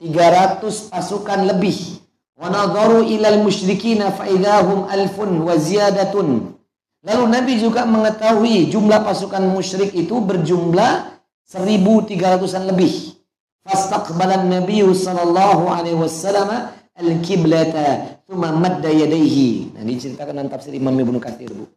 300 0.00 0.88
pasukan 0.88 1.40
lebih. 1.44 2.00
Wa 2.40 2.48
nadharu 2.48 3.04
ilal 3.04 3.44
musyrikina 3.44 4.16
fa 4.16 4.24
idahum 4.24 4.88
alfun 4.88 5.44
wa 5.44 5.52
ziyadatun. 5.60 6.56
Lalu 7.04 7.24
Nabi 7.28 7.60
juga 7.60 7.84
mengetahui 7.84 8.72
jumlah 8.72 9.04
pasukan 9.04 9.44
musyrik 9.44 9.92
itu 9.92 10.16
berjumlah 10.24 11.20
1300-an 11.44 12.72
lebih. 12.72 13.20
Fastaqbalan 13.60 14.48
Nabi 14.48 14.80
sallallahu 14.80 15.68
alaihi 15.68 16.00
wasallam 16.00 16.72
al-kiblata 16.96 18.24
thumma 18.24 18.56
madda 18.56 18.88
yadayhi. 18.88 19.76
Nah, 19.76 19.84
diceritakan 19.84 20.32
dalam 20.32 20.48
tafsir 20.48 20.72
Imam 20.72 20.96
Ibnu 20.96 21.20
Katsir, 21.20 21.52
Bu. 21.52 21.68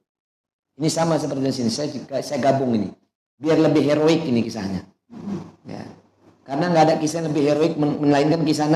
Ini 0.80 0.90
sama 0.90 1.22
seperti 1.22 1.44
di 1.46 1.54
sini. 1.54 1.70
Saya 1.70 1.90
saya 2.22 2.40
gabung 2.42 2.74
ini. 2.74 2.90
Biar 3.38 3.62
lebih 3.62 3.84
heroik 3.86 4.26
ini 4.26 4.42
kisahnya. 4.42 4.82
Ya. 5.70 5.84
Karena 6.44 6.74
nggak 6.74 6.84
ada 6.90 6.96
kisah 7.00 7.24
yang 7.24 7.30
lebih 7.32 7.44
heroik 7.46 7.74
melainkan 7.78 8.42
kisah 8.44 8.68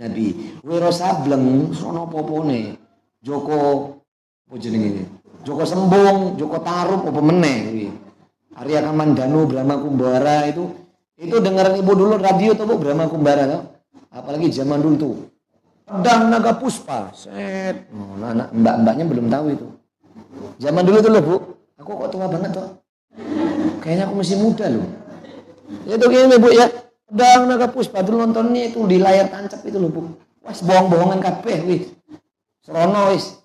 Nabi. 0.00 0.58
Wiro 0.64 0.90
sableng 0.90 1.70
sono 1.76 2.08
popone. 2.08 2.80
Joko 3.24 3.88
jenenge 4.60 5.08
Joko 5.44 5.64
Sembung, 5.64 6.36
Joko 6.36 6.60
Tarup 6.60 7.08
apa 7.08 7.20
meneh 7.20 7.88
Arya 8.54 8.80
Kamandanu, 8.84 9.48
Brahma 9.48 9.80
Kumbara 9.80 10.46
itu 10.48 10.72
itu 11.16 11.36
dengaran 11.40 11.74
ibu 11.78 11.92
dulu 11.94 12.20
radio 12.20 12.52
tuh 12.52 12.68
Bu 12.68 12.76
Brahma 12.78 13.08
Kumbara 13.08 13.44
tuh. 13.48 13.62
Apalagi 14.14 14.50
zaman 14.52 14.78
dulu 14.78 14.96
tuh. 14.96 15.14
Pedang 15.84 16.32
Naga 16.32 16.56
Puspa. 16.56 17.12
Set. 17.12 17.90
Oh, 17.92 18.16
nah, 18.16 18.32
anak 18.32 18.48
mbak-mbaknya 18.56 19.04
belum 19.04 19.26
tahu 19.28 19.46
itu. 19.52 19.68
Zaman 20.58 20.82
dulu 20.86 20.98
tuh 21.02 21.10
loh, 21.10 21.22
Bu. 21.22 21.36
Aku 21.80 21.90
kok 21.98 22.08
tua 22.14 22.26
banget 22.30 22.54
tuh. 22.54 22.68
Kayaknya 23.82 24.08
aku 24.08 24.14
masih 24.18 24.36
muda 24.40 24.66
loh. 24.70 24.86
Ya 25.84 25.94
tuh 26.00 26.08
gini 26.08 26.36
Bu 26.40 26.48
ya. 26.54 26.66
Pedang 27.04 27.46
naga 27.46 27.68
puspa 27.68 28.00
dulu 28.00 28.24
nontonnya 28.24 28.72
itu 28.72 28.80
di 28.88 28.96
layar 28.96 29.28
tancap 29.28 29.60
itu 29.62 29.76
loh 29.76 29.92
bu. 29.92 30.00
Wah 30.40 30.56
bohong-bohongan 30.56 31.20
kabeh 31.20 31.56
wis. 31.68 31.82
Serono 32.64 33.12
wis. 33.12 33.38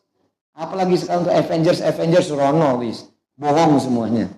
Apalagi 0.56 0.96
sekarang 0.96 1.28
untuk 1.28 1.36
Avengers 1.36 1.84
Avengers 1.84 2.32
Serono 2.32 2.80
wis. 2.80 3.12
Bohong 3.36 3.76
semuanya. 3.78 4.32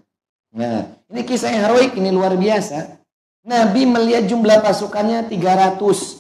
Nah, 0.52 0.90
ini 1.08 1.22
kisah 1.24 1.54
yang 1.54 1.70
heroik 1.70 1.94
ini 1.96 2.10
luar 2.10 2.34
biasa. 2.34 2.98
Nabi 3.46 3.86
melihat 3.86 4.26
jumlah 4.26 4.62
pasukannya 4.66 5.30
300. 5.30 5.78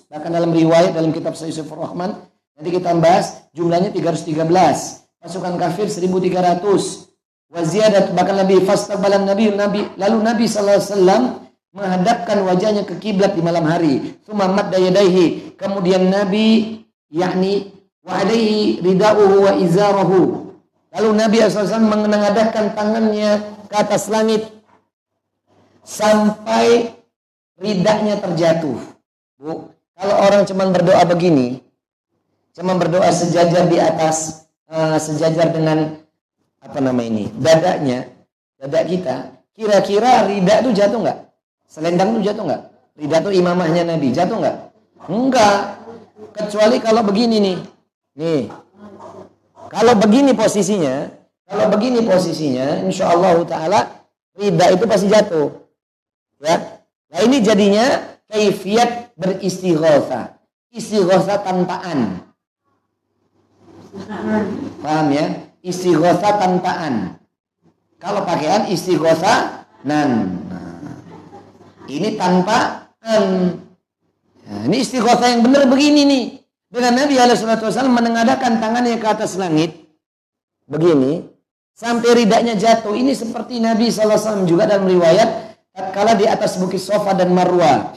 Bahkan 0.07 0.31
dalam 0.31 0.53
riwayat 0.53 0.93
dalam 0.93 1.09
kitab 1.09 1.33
Sayyid 1.33 1.67
Rahman 1.67 2.15
nanti 2.53 2.69
kita 2.69 2.93
bahas 3.01 3.49
jumlahnya 3.57 3.89
313. 3.93 5.00
Pasukan 5.21 5.55
kafir 5.61 5.85
1300. 5.85 7.13
Waziyadat 7.51 8.15
bahkan 8.17 8.41
Nabi 8.41 8.63
fastaqbalan 8.63 9.27
Nabi 9.27 9.51
Nabi 9.53 9.81
lalu 9.99 10.17
Nabi 10.23 10.45
sallallahu 10.47 10.79
alaihi 10.79 10.89
wasallam 10.89 11.23
menghadapkan 11.71 12.37
wajahnya 12.47 12.83
ke 12.87 12.95
kiblat 12.97 13.37
di 13.37 13.41
malam 13.45 13.63
hari. 13.69 14.17
Tsumma 14.25 14.49
dayadaihi. 14.49 15.55
Kemudian 15.59 16.09
Nabi 16.09 16.81
yakni 17.11 17.69
wa 18.01 18.17
alaihi 18.17 18.81
ridauhu 18.81 19.45
wa 19.45 19.51
izarahu. 19.61 20.51
Lalu 20.91 21.09
Nabi 21.15 21.35
SAW 21.39 21.87
mengenadahkan 21.87 22.75
tangannya 22.75 23.39
ke 23.71 23.75
atas 23.79 24.11
langit 24.11 24.43
sampai 25.87 26.91
ridaknya 27.55 28.19
terjatuh. 28.19 28.75
Bu, 29.39 29.71
kalau 29.95 30.15
orang 30.27 30.43
cuma 30.43 30.67
berdoa 30.67 31.03
begini, 31.07 31.63
cuma 32.51 32.75
berdoa 32.75 33.07
sejajar 33.13 33.71
di 33.71 33.79
atas, 33.79 34.40
uh, 34.71 34.97
sejajar 34.97 35.51
dengan 35.51 35.99
apa 36.63 36.77
nama 36.79 37.01
ini, 37.03 37.27
dadanya, 37.35 38.07
dada 38.55 38.81
kita, 38.87 39.15
kira-kira 39.51 40.25
ridak 40.25 40.63
itu 40.63 40.71
jatuh 40.79 40.99
nggak? 41.03 41.19
Selendang 41.67 42.15
itu 42.17 42.31
jatuh 42.31 42.43
nggak? 42.47 42.61
Ridak 42.95 43.19
itu 43.27 43.31
imamahnya 43.43 43.83
Nabi, 43.83 44.07
jatuh 44.15 44.39
nggak? 44.39 44.57
Enggak. 45.11 45.59
Kecuali 46.31 46.77
kalau 46.79 47.01
begini 47.03 47.37
nih. 47.41 47.57
Nih. 48.15 48.43
Kalau 49.71 49.93
begini 49.95 50.35
posisinya, 50.35 51.07
kalau 51.47 51.65
begini 51.71 52.03
posisinya, 52.03 52.83
insya 52.83 53.11
Allah 53.11 53.39
Taala 53.47 53.79
ridak 54.35 54.79
itu 54.79 54.85
pasti 54.87 55.07
jatuh. 55.11 55.47
Ya. 56.41 56.57
Nah 57.11 57.19
ini 57.27 57.43
jadinya 57.43 57.85
kaifiat 58.31 59.15
beristighosa. 59.19 60.39
Istighosa 60.71 61.43
tanpaan. 61.43 62.30
Paham 64.81 65.07
ya? 65.11 65.25
Istighosa 65.61 66.39
tanpaan. 66.39 67.21
Kalau 68.01 68.25
pakaian 68.25 68.65
istighosa 68.71 69.67
nan. 69.85 70.41
Nah, 70.49 70.97
ini 71.85 72.17
tanpaan. 72.17 73.29
Nah, 74.41 74.61
ini 74.65 74.77
istighosa 74.81 75.29
yang 75.29 75.45
benar 75.45 75.69
begini 75.69 76.01
nih. 76.07 76.23
Dengan 76.71 77.03
Nabi 77.03 77.19
Wasallam 77.19 77.93
menengadakan 77.93 78.63
tangannya 78.63 78.95
ke 78.95 79.07
atas 79.07 79.35
langit. 79.35 79.75
Begini. 80.71 81.27
Sampai 81.75 82.23
ridaknya 82.23 82.55
jatuh. 82.55 82.95
Ini 82.95 83.11
seperti 83.11 83.59
Nabi 83.59 83.91
SAW 83.91 84.47
juga 84.47 84.69
dalam 84.69 84.87
riwayat. 84.87 85.59
Tatkala 85.71 86.15
di 86.15 86.27
atas 86.27 86.55
bukit 86.59 86.79
Sofa 86.79 87.11
dan 87.11 87.35
Marwah. 87.35 87.91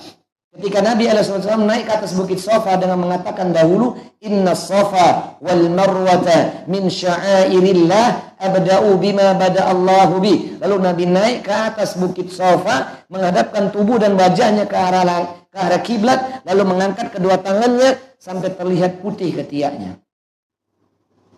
Ketika 0.55 0.79
Nabi 0.87 1.11
SAW 1.11 1.67
naik 1.67 1.91
ke 1.91 1.93
atas 1.99 2.15
bukit 2.15 2.39
Sofa 2.39 2.79
dengan 2.79 3.03
mengatakan 3.03 3.51
dahulu 3.51 3.99
Inna 4.23 4.55
Sofa 4.55 5.35
wal 5.43 5.67
Marwata 5.67 6.63
min 6.71 6.87
sya'airillah 6.87 8.39
abda'u 8.39 8.95
bima 9.03 9.35
bada 9.35 9.67
Allahu 9.67 10.23
bi. 10.23 10.55
Lalu 10.63 10.77
Nabi 10.79 11.05
naik 11.11 11.51
ke 11.51 11.51
atas 11.51 11.99
bukit 11.99 12.31
Sofa 12.31 13.03
menghadapkan 13.11 13.75
tubuh 13.75 13.99
dan 13.99 14.15
wajahnya 14.15 14.71
ke 14.71 14.79
arah 14.79 15.27
ke 15.51 15.59
arah 15.59 15.83
kiblat 15.83 16.47
lalu 16.47 16.63
mengangkat 16.71 17.11
kedua 17.11 17.35
tangannya 17.43 17.99
sampai 18.23 18.55
terlihat 18.55 19.03
putih 19.03 19.35
ketiaknya. 19.35 19.99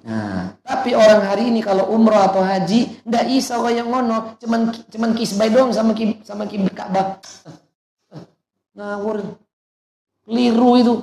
Nah, 0.04 0.60
tapi 0.60 0.92
orang 0.92 1.24
hari 1.24 1.50
ini 1.50 1.64
kalau 1.64 1.88
umroh 1.88 2.20
atau 2.20 2.44
haji 2.44 3.02
ndak 3.02 3.26
isa 3.32 3.58
yang 3.72 3.90
ngono, 3.90 4.38
cuman 4.38 4.70
cuman 4.86 5.10
kisbay 5.18 5.50
doang 5.50 5.74
sama 5.74 5.96
ki, 5.96 6.22
sama 6.22 6.46
kiblat 6.46 6.76
Ka'bah 6.78 7.18
ngawur. 8.76 9.40
Keliru 10.28 10.70
itu. 10.76 10.94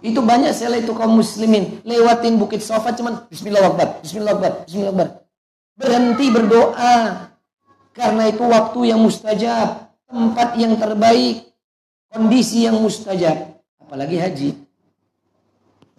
Itu 0.00 0.20
banyak 0.24 0.52
saya 0.52 0.76
itu 0.80 0.92
kaum 0.92 1.16
muslimin. 1.16 1.80
Lewatin 1.84 2.40
bukit 2.40 2.60
sofa 2.64 2.92
cuman 2.96 3.28
bismillah 3.28 3.72
akbar 3.72 4.00
bismillah 4.00 4.32
akbar 4.36 4.52
bismillah 4.64 4.92
akbar 4.92 5.08
berhenti 5.80 6.26
berdoa. 6.28 6.96
Karena 7.90 8.30
itu 8.30 8.44
waktu 8.46 8.80
yang 8.94 9.00
mustajab 9.02 9.90
tempat 10.06 10.56
yang 10.56 10.78
terbaik 10.78 11.50
kondisi 12.10 12.64
yang 12.64 12.78
mustajab 12.78 13.60
apalagi 13.82 14.16
haji. 14.20 14.50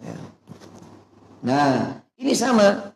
Ya. 0.02 0.16
nah 1.44 1.74
ini 2.18 2.32
sama. 2.34 2.94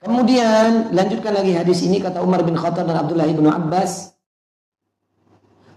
Kemudian 0.00 0.96
lanjutkan 0.96 1.36
lagi 1.36 1.52
hadis 1.52 1.84
ini 1.84 2.00
kata 2.00 2.24
Umar 2.24 2.40
bin 2.40 2.56
Khattab 2.56 2.88
dan 2.88 2.96
Abdullah 2.96 3.28
bin 3.28 3.44
Abbas 3.44 4.16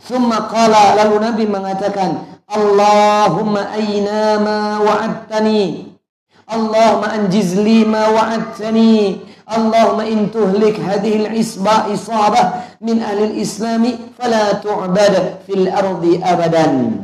Summa 0.03 0.51
qala 0.51 0.99
lalu 0.99 1.15
Nabi 1.23 1.45
mengatakan 1.47 2.27
Allahumma 2.43 3.71
aina 3.71 4.35
ma 4.35 4.59
wa'adtani 4.83 5.95
Allahumma 6.43 7.15
anjiz 7.15 7.55
li 7.55 7.87
ma 7.87 8.11
wa'adtani 8.11 9.23
Allahumma 9.47 10.03
in 10.03 10.27
tuhlik 10.27 10.75
hadhihi 10.75 11.31
al-isba 11.31 11.87
isabah 11.87 12.75
min 12.83 12.99
ahli 12.99 13.31
al-islami 13.31 14.11
fala 14.19 14.59
tu'bad 14.59 15.47
fil 15.47 15.71
ardi 15.71 16.19
abadan 16.19 16.99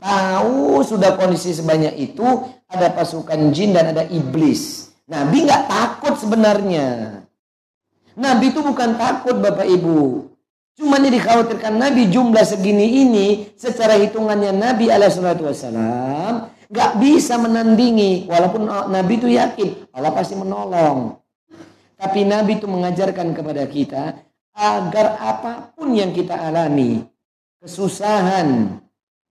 Tahu 0.00 0.80
sudah 0.80 1.14
kondisi 1.14 1.52
sebanyak 1.52 1.92
itu 2.00 2.24
ada 2.72 2.88
pasukan 2.88 3.52
jin 3.52 3.76
dan 3.76 3.92
ada 3.92 4.08
iblis. 4.08 4.88
Nabi 5.04 5.44
nggak 5.44 5.68
takut 5.68 6.16
sebenarnya. 6.16 7.20
Nabi 8.16 8.48
itu 8.48 8.64
bukan 8.64 8.96
takut 8.96 9.36
Bapak 9.36 9.68
Ibu. 9.68 10.29
Cuma 10.80 10.96
ini 10.96 11.12
dikhawatirkan 11.12 11.76
Nabi 11.76 12.08
jumlah 12.08 12.40
segini 12.40 13.04
ini 13.04 13.26
secara 13.52 14.00
hitungannya 14.00 14.48
Nabi 14.56 14.88
Alaihissalam 14.88 16.48
gak 16.72 16.92
bisa 16.96 17.36
menandingi 17.36 18.24
walaupun 18.24 18.64
Nabi 18.88 19.20
itu 19.20 19.28
yakin 19.28 19.92
Allah 19.92 20.08
pasti 20.16 20.40
menolong. 20.40 21.20
Tapi 22.00 22.24
Nabi 22.24 22.56
itu 22.56 22.64
mengajarkan 22.64 23.36
kepada 23.36 23.68
kita 23.68 24.24
agar 24.56 25.20
apa 25.20 25.76
pun 25.76 25.92
yang 25.92 26.16
kita 26.16 26.32
alami 26.32 27.04
kesusahan 27.60 28.80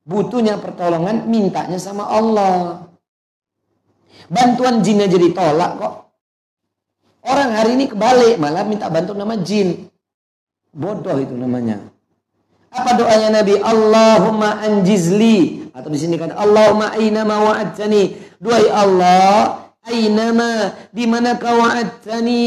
butuhnya 0.05 0.62
pertolongan 0.62 1.25
mintanya 1.25 1.81
sama 1.81 2.13
Allah. 2.13 2.85
Bantuan 4.29 4.85
jinnya 4.85 5.09
jadi 5.09 5.33
tolak 5.33 5.81
kok. 5.81 5.93
Orang 7.25 7.57
hari 7.57 7.73
ini 7.73 7.89
kebalik 7.89 8.38
malah 8.38 8.62
minta 8.69 8.85
bantuan 8.85 9.17
nama 9.17 9.33
jin. 9.41 9.89
Bodoh 10.69 11.17
itu 11.17 11.34
namanya. 11.34 11.82
Apa 12.69 12.93
doanya 12.93 13.41
Nabi? 13.41 13.58
Allahumma 13.58 14.62
anjizli. 14.62 15.65
Atau 15.73 15.89
di 15.89 15.97
sini 15.97 16.21
kan 16.21 16.29
Allahumma 16.38 16.93
aynama 16.93 17.41
wa'adtani. 17.49 18.13
Duhai 18.38 18.69
Allah, 18.69 19.73
aynama 19.89 20.77
di 20.93 21.10
mana 21.10 21.41
kau 21.41 21.65
wa'adtani. 21.65 22.45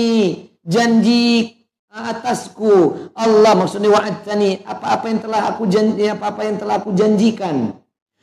Janji 0.62 1.58
atasku. 1.90 3.10
Allah 3.18 3.52
maksudnya 3.58 3.90
wa'adtani. 3.90 4.62
Apa-apa 4.62 5.10
yang 5.10 5.20
telah 5.26 5.40
aku 5.50 5.66
janji, 5.66 6.06
apa-apa 6.06 6.40
yang 6.46 6.56
telah 6.62 6.74
aku 6.78 6.90
janjikan. 6.94 7.81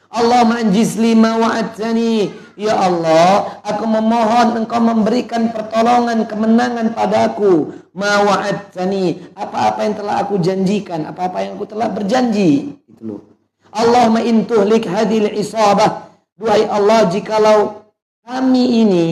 Allah 0.09 0.41
manjiz 0.41 0.97
lima 0.97 1.37
wa'adtani. 1.37 2.33
Ya 2.59 2.75
Allah, 2.75 3.61
aku 3.63 3.87
memohon 3.87 4.65
engkau 4.65 4.81
memberikan 4.83 5.53
pertolongan, 5.53 6.27
kemenangan 6.27 6.91
padaku. 6.97 7.77
Ma 7.93 8.25
wa'adtani. 8.25 9.31
Apa-apa 9.37 9.85
yang 9.85 9.95
telah 9.95 10.15
aku 10.25 10.41
janjikan, 10.41 11.07
apa-apa 11.07 11.45
yang 11.45 11.55
aku 11.55 11.69
telah 11.69 11.87
berjanji. 11.93 12.73
Itu 12.89 13.01
loh. 13.05 13.21
Allahumma 13.69 14.25
intuhlik 14.25 14.89
hadil 14.89 15.29
isabah. 15.29 16.09
Duhai 16.35 16.65
Allah, 16.65 17.05
jikalau 17.13 17.85
kami 18.25 18.81
ini 18.81 19.07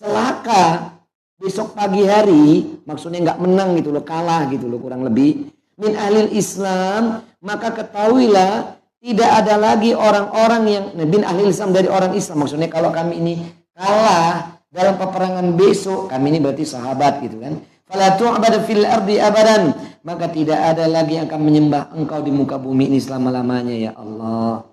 celaka 0.00 0.96
besok 1.38 1.74
pagi 1.74 2.02
hari, 2.06 2.78
maksudnya 2.82 3.22
nggak 3.22 3.40
menang 3.42 3.78
gitu 3.78 3.94
loh, 3.94 4.02
kalah 4.02 4.48
gitu 4.50 4.66
loh 4.66 4.80
kurang 4.82 5.06
lebih. 5.06 5.52
Min 5.78 5.94
ahlil 5.94 6.34
Islam, 6.34 7.22
maka 7.38 7.70
ketahuilah 7.70 8.77
tidak 8.98 9.30
ada 9.30 9.54
lagi 9.54 9.94
orang-orang 9.94 10.62
yang 10.66 10.84
bin 11.06 11.22
ahli 11.22 11.50
Islam 11.50 11.70
dari 11.70 11.86
orang 11.86 12.18
Islam. 12.18 12.42
Maksudnya 12.42 12.66
kalau 12.66 12.90
kami 12.90 13.18
ini 13.22 13.34
kalah 13.74 14.58
dalam 14.68 14.98
peperangan 14.98 15.54
besok, 15.54 16.10
kami 16.10 16.34
ini 16.34 16.38
berarti 16.42 16.66
sahabat 16.66 17.22
gitu 17.22 17.38
kan. 17.38 17.62
Fala 17.88 18.18
tu'bad 18.18 18.54
fil 18.68 18.84
ardi 18.84 19.16
abadan. 19.22 19.72
Maka 20.02 20.28
tidak 20.32 20.56
ada 20.56 20.88
lagi 20.88 21.20
yang 21.20 21.30
akan 21.30 21.40
menyembah 21.40 21.94
engkau 21.94 22.20
di 22.20 22.32
muka 22.32 22.56
bumi 22.56 22.88
ini 22.90 22.98
selama-lamanya 22.98 23.76
ya 23.76 23.92
Allah. 23.94 24.66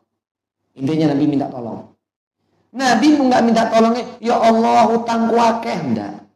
Intinya 0.75 1.15
Nabi 1.15 1.25
minta 1.27 1.47
tolong. 1.47 1.95
Nabi 2.75 3.07
enggak 3.15 3.41
minta 3.47 3.63
tolongnya, 3.71 4.03
ya 4.19 4.35
Allah 4.35 4.83
hutangku 4.91 5.39
akeh 5.39 5.79
enggak. 5.79 6.27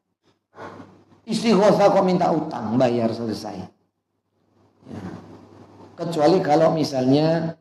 Istighosa 1.27 1.91
kok 1.91 2.05
minta 2.07 2.31
utang, 2.31 2.79
bayar 2.79 3.11
selesai. 3.11 3.59
Ya. 4.87 5.01
Kecuali 5.99 6.39
kalau 6.39 6.71
misalnya 6.71 7.58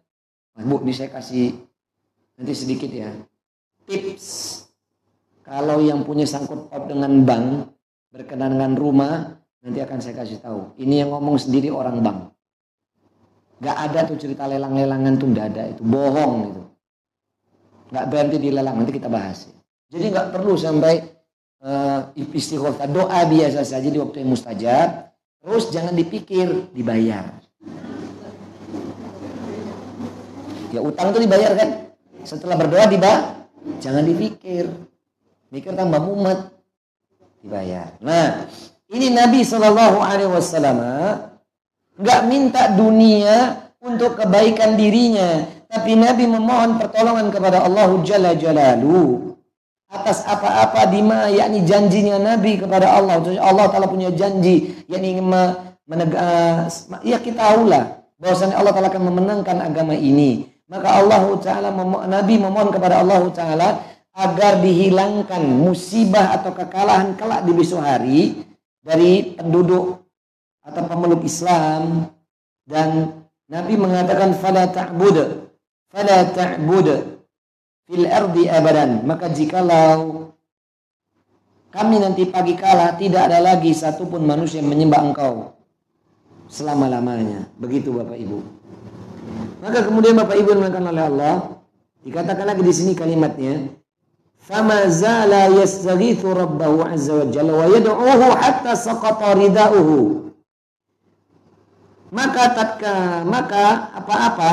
Bu, 0.59 0.83
ini 0.83 0.91
saya 0.91 1.11
kasih 1.15 1.55
nanti 2.35 2.53
sedikit 2.55 2.91
ya. 2.91 3.15
Tips. 3.87 4.27
Kalau 5.47 5.81
yang 5.81 6.03
punya 6.05 6.27
sangkut 6.29 6.69
paut 6.69 6.91
dengan 6.91 7.25
bank, 7.25 7.73
berkenan 8.13 8.59
dengan 8.59 8.73
rumah, 8.77 9.39
nanti 9.65 9.79
akan 9.81 9.99
saya 10.03 10.19
kasih 10.19 10.43
tahu. 10.43 10.77
Ini 10.77 11.07
yang 11.07 11.15
ngomong 11.15 11.39
sendiri 11.41 11.73
orang 11.73 12.03
bank. 12.05 12.19
Gak 13.65 13.77
ada 13.91 14.07
tuh 14.07 14.19
cerita 14.21 14.45
lelang-lelangan 14.47 15.15
tuh 15.19 15.29
gak 15.33 15.47
ada 15.57 15.63
itu. 15.73 15.83
Bohong 15.83 16.35
itu. 16.53 16.63
Gak 17.89 18.07
berhenti 18.13 18.37
di 18.39 18.51
lelang, 18.53 18.77
nanti 18.77 18.93
kita 18.93 19.09
bahas. 19.09 19.49
Jadi 19.89 20.05
gak 20.13 20.37
perlu 20.37 20.55
sampai 20.55 21.01
uh, 21.65 22.13
istighfar 22.15 22.93
doa 22.93 23.25
biasa 23.25 23.65
saja 23.65 23.89
di 23.89 23.97
waktu 23.97 24.21
yang 24.21 24.31
mustajab. 24.37 25.11
Terus 25.39 25.73
jangan 25.73 25.97
dipikir, 25.97 26.69
dibayar. 26.77 27.41
Ya 30.75 30.81
utang 30.85 31.13
itu 31.15 31.25
dibayar 31.25 31.53
kan? 31.57 31.69
Setelah 32.25 32.57
berdoa 32.61 32.85
dibayar, 32.91 33.47
jangan 33.81 34.05
dipikir. 34.05 34.69
Mikir 35.49 35.73
tambah 35.73 36.01
mumet. 36.03 36.53
Dibayar. 37.41 37.97
Nah, 38.05 38.45
ini 38.93 39.13
Nabi 39.13 39.45
Shallallahu 39.45 40.01
Alaihi 40.01 40.33
Wasallam 40.33 40.81
nggak 41.99 42.21
minta 42.31 42.73
dunia 42.73 43.69
untuk 43.79 44.19
kebaikan 44.19 44.75
dirinya, 44.75 45.47
tapi 45.71 45.95
Nabi 45.95 46.25
memohon 46.27 46.79
pertolongan 46.79 47.31
kepada 47.31 47.63
Allah 47.63 47.91
Jalla 48.03 48.33
Jalalu 48.35 49.35
atas 49.89 50.21
apa-apa 50.29 50.85
dima 50.93 51.33
yakni 51.33 51.65
janjinya 51.65 52.21
Nabi 52.21 52.61
kepada 52.61 52.93
Allah. 52.93 53.25
Allah 53.41 53.67
Taala 53.73 53.89
punya 53.89 54.13
janji 54.13 54.85
yakni 54.85 55.17
menegak 55.89 56.69
ya 57.01 57.17
kita 57.17 57.41
tahulah 57.41 58.05
bahwasanya 58.21 58.61
Allah 58.61 58.73
Taala 58.77 58.93
akan 58.93 59.05
memenangkan 59.09 59.57
agama 59.65 59.97
ini. 59.97 60.58
Maka 60.69 61.01
Allah 61.01 61.25
Taala 61.41 61.73
Nabi 62.05 62.37
memohon 62.37 62.69
kepada 62.69 63.01
Allah 63.01 63.25
Taala 63.33 63.69
agar 64.13 64.61
dihilangkan 64.61 65.41
musibah 65.41 66.37
atau 66.37 66.53
kekalahan 66.53 67.17
kelak 67.17 67.49
di 67.49 67.53
besok 67.57 67.81
hari 67.81 68.45
dari 68.85 69.33
penduduk 69.33 70.05
atau 70.61 70.83
pemeluk 70.85 71.25
Islam. 71.25 72.13
Dan 72.69 73.17
Nabi 73.49 73.81
mengatakan 73.81 74.37
fala 74.37 74.69
ta'bud 74.69 75.17
fala 75.89 76.29
ta'bud 76.37 76.89
fil 77.89 78.05
ardi 78.05 78.45
abadan. 78.53 79.09
Maka 79.09 79.33
jikalau 79.33 80.29
kami 81.73 81.97
nanti 81.97 82.29
pagi 82.29 82.53
kala 82.61 82.93
tidak 83.01 83.33
ada 83.33 83.41
lagi 83.41 83.73
satupun 83.73 84.21
manusia 84.21 84.61
yang 84.61 84.69
menyembah 84.69 85.01
engkau 85.01 85.57
selama-lamanya. 86.53 87.49
Begitu 87.57 87.89
Bapak 87.89 88.21
Ibu 88.21 88.58
maka 89.59 89.79
kemudian 89.85 90.15
Bapak 90.17 90.37
Ibu 90.39 90.55
dikatakan 90.57 90.85
oleh 90.89 91.05
Allah 91.09 91.35
dikatakan 92.07 92.47
lagi 92.47 92.63
di 92.63 92.73
sini 92.75 92.93
kalimatnya 92.95 93.69
fama 94.41 94.89
zala 94.89 95.53
yastaghithu 95.53 96.33
rabbahu 96.33 96.87
azza 96.87 97.13
wa 97.13 97.27
jalla 97.29 97.53
wa 97.53 97.67
yad'uhu 97.69 98.27
hatta 98.33 98.73
saqata 98.73 99.37
ridauhu. 99.37 100.31
Maka 102.09 102.57
tatka 102.57 103.21
maka 103.29 103.93
apa-apa 103.93 104.53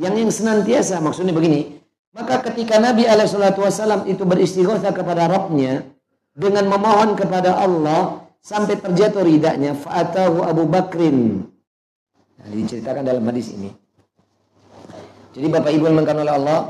yang 0.00 0.16
yang 0.16 0.32
senantiasa 0.32 1.04
maksudnya 1.04 1.36
begini 1.36 1.76
maka 2.16 2.40
ketika 2.48 2.80
Nabi 2.80 3.04
wasallam 3.60 4.08
itu 4.08 4.24
beristighosa 4.24 4.88
kepada 4.88 5.28
Rabbnya 5.28 5.84
dengan 6.32 6.64
memohon 6.64 7.12
kepada 7.12 7.60
Allah 7.60 8.24
sampai 8.40 8.80
terjatuh 8.80 9.20
ridaknya 9.20 9.76
fa'atahu 9.76 10.40
Abu 10.40 10.64
Bakrin 10.64 11.44
nah, 12.40 12.46
diceritakan 12.48 13.02
dalam 13.04 13.24
hadis 13.28 13.52
ini 13.52 13.70
jadi 15.36 15.46
Bapak 15.52 15.70
Ibu 15.72 15.84
yang 15.88 16.00
oleh 16.00 16.34
Allah 16.34 16.60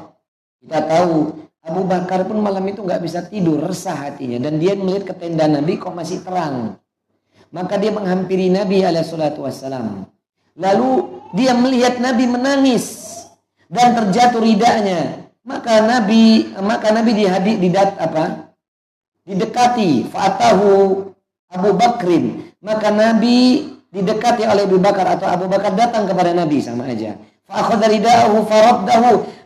kita 0.62 0.80
tahu 0.82 1.46
Abu 1.66 1.82
Bakar 1.82 2.22
pun 2.30 2.38
malam 2.38 2.62
itu 2.70 2.78
nggak 2.78 3.02
bisa 3.02 3.26
tidur, 3.26 3.58
resah 3.58 4.06
hatinya. 4.06 4.38
Dan 4.38 4.62
dia 4.62 4.78
melihat 4.78 5.10
ke 5.10 5.14
tenda 5.18 5.50
Nabi 5.50 5.82
kok 5.82 5.90
masih 5.90 6.22
terang. 6.22 6.78
Maka 7.50 7.74
dia 7.74 7.90
menghampiri 7.90 8.46
Nabi 8.54 8.86
alaihissalatu 8.86 9.42
wassalam. 9.42 10.06
Lalu 10.54 10.90
dia 11.34 11.58
melihat 11.58 11.98
Nabi 11.98 12.30
menangis 12.30 13.18
dan 13.66 13.98
terjatuh 13.98 14.38
ridaknya. 14.38 15.26
Maka 15.42 15.82
Nabi 15.82 16.54
maka 16.58 16.94
Nabi 16.94 17.10
dihadir 17.18 17.58
didat 17.58 17.98
apa? 17.98 18.54
Didekati 19.26 20.06
fatahu 20.06 21.02
Abu 21.50 21.70
Bakrin. 21.74 22.54
Maka 22.62 22.94
Nabi 22.94 23.62
didekati 23.96 24.44
oleh 24.44 24.68
Abu 24.68 24.76
Bakar 24.76 25.16
atau 25.16 25.24
Abu 25.24 25.48
Bakar 25.48 25.72
datang 25.72 26.04
kepada 26.04 26.36
Nabi 26.36 26.60
sama 26.60 26.84
aja. 26.84 27.16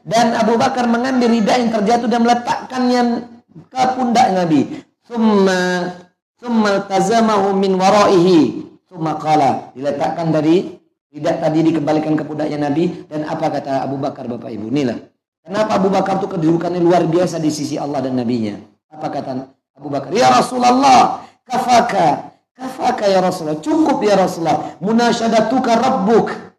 Dan 0.03 0.27
Abu 0.35 0.59
Bakar 0.59 0.91
mengambil 0.91 1.31
rida 1.31 1.55
yang 1.55 1.71
terjatuh 1.71 2.09
dan 2.11 2.27
meletakkannya 2.27 3.03
ke 3.71 3.83
pundak 3.95 4.27
Nabi. 4.35 4.61
Thumma 5.07 5.95
thumma 6.43 6.83
tazamahu 6.91 7.55
min 7.55 7.79
waraihi. 7.79 8.67
Thumma 8.91 9.15
qala 9.23 9.71
diletakkan 9.79 10.35
dari 10.35 10.81
rida 11.15 11.39
tadi 11.39 11.63
dikembalikan 11.71 12.19
ke 12.19 12.27
pundaknya 12.27 12.59
Nabi 12.67 13.07
dan 13.07 13.23
apa 13.31 13.47
kata 13.55 13.87
Abu 13.87 14.03
Bakar 14.03 14.27
Bapak 14.27 14.51
Ibu? 14.51 14.67
Inilah. 14.75 14.99
Kenapa 15.41 15.79
Abu 15.79 15.89
Bakar 15.89 16.21
itu 16.21 16.29
kedudukannya 16.29 16.83
luar 16.83 17.07
biasa 17.07 17.41
di 17.41 17.49
sisi 17.49 17.79
Allah 17.81 18.05
dan 18.05 18.19
Nabinya? 18.19 18.61
Apa 18.93 19.09
kata 19.09 19.31
Abu 19.79 19.89
Bakar? 19.89 20.13
Ya 20.13 20.29
Rasulullah, 20.29 21.25
kafaka, 21.49 22.30
kafaka 22.61 23.09
ya 23.09 23.25
Rasulullah, 23.25 23.65
cukup 23.65 24.05
ya 24.05 24.21
Rasulullah. 24.21 24.77
Munasyadatuka 24.85 25.73
rabbuk 25.81 26.51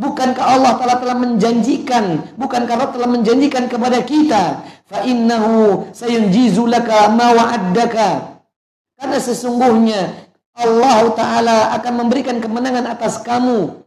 Bukankah 0.00 0.44
Allah 0.56 0.80
telah 0.80 0.96
telah 0.96 1.16
menjanjikan, 1.20 2.32
bukankah 2.40 2.72
Allah 2.72 2.88
telah 2.88 3.10
menjanjikan 3.12 3.68
kepada 3.68 4.00
kita, 4.00 4.64
fa 4.88 5.04
innahu 5.04 5.92
sayunjizu 5.92 6.64
laka 6.64 7.12
ma 7.12 7.36
wa'addaka. 7.36 8.40
Karena 8.96 9.18
sesungguhnya 9.20 10.00
Allah 10.56 11.04
taala 11.12 11.58
akan 11.76 11.92
memberikan 12.00 12.40
kemenangan 12.40 12.96
atas 12.96 13.20
kamu 13.20 13.84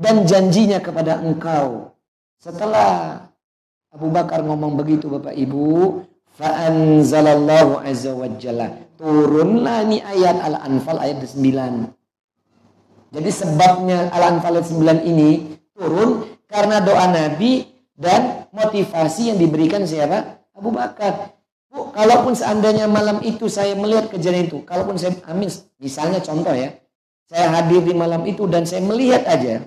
dan 0.00 0.24
janjinya 0.24 0.80
kepada 0.80 1.20
engkau. 1.20 1.92
Setelah 2.40 3.28
Abu 3.92 4.08
Bakar 4.08 4.40
ngomong 4.40 4.80
begitu 4.80 5.12
Bapak 5.12 5.36
Ibu, 5.36 6.00
fa 6.40 6.72
anzalallahu 6.72 7.84
azza 7.84 8.16
wa 8.16 8.32
jalla. 8.40 8.80
Turunlah 9.00 9.88
ini 9.88 10.04
ayat 10.04 10.44
Al-Anfal 10.44 11.00
ayat 11.00 11.24
9. 11.24 13.16
Jadi 13.16 13.30
sebabnya 13.32 14.12
Al-Anfal 14.12 14.60
9 14.60 15.08
ini 15.08 15.56
turun 15.72 16.28
karena 16.44 16.84
doa 16.84 17.08
Nabi 17.08 17.64
dan 17.96 18.44
motivasi 18.52 19.32
yang 19.32 19.40
diberikan 19.40 19.88
siapa? 19.88 20.44
Abu 20.52 20.68
Bakar. 20.76 21.32
Bu, 21.72 21.96
kalaupun 21.96 22.36
seandainya 22.36 22.84
malam 22.92 23.24
itu 23.24 23.48
saya 23.48 23.72
melihat 23.72 24.12
kejadian 24.12 24.52
itu, 24.52 24.60
kalaupun 24.68 25.00
saya 25.00 25.16
amin, 25.32 25.48
misalnya 25.80 26.20
contoh 26.20 26.52
ya, 26.52 26.76
saya 27.24 27.46
hadir 27.56 27.80
di 27.80 27.96
malam 27.96 28.26
itu 28.28 28.44
dan 28.50 28.68
saya 28.68 28.84
melihat 28.84 29.24
aja 29.24 29.64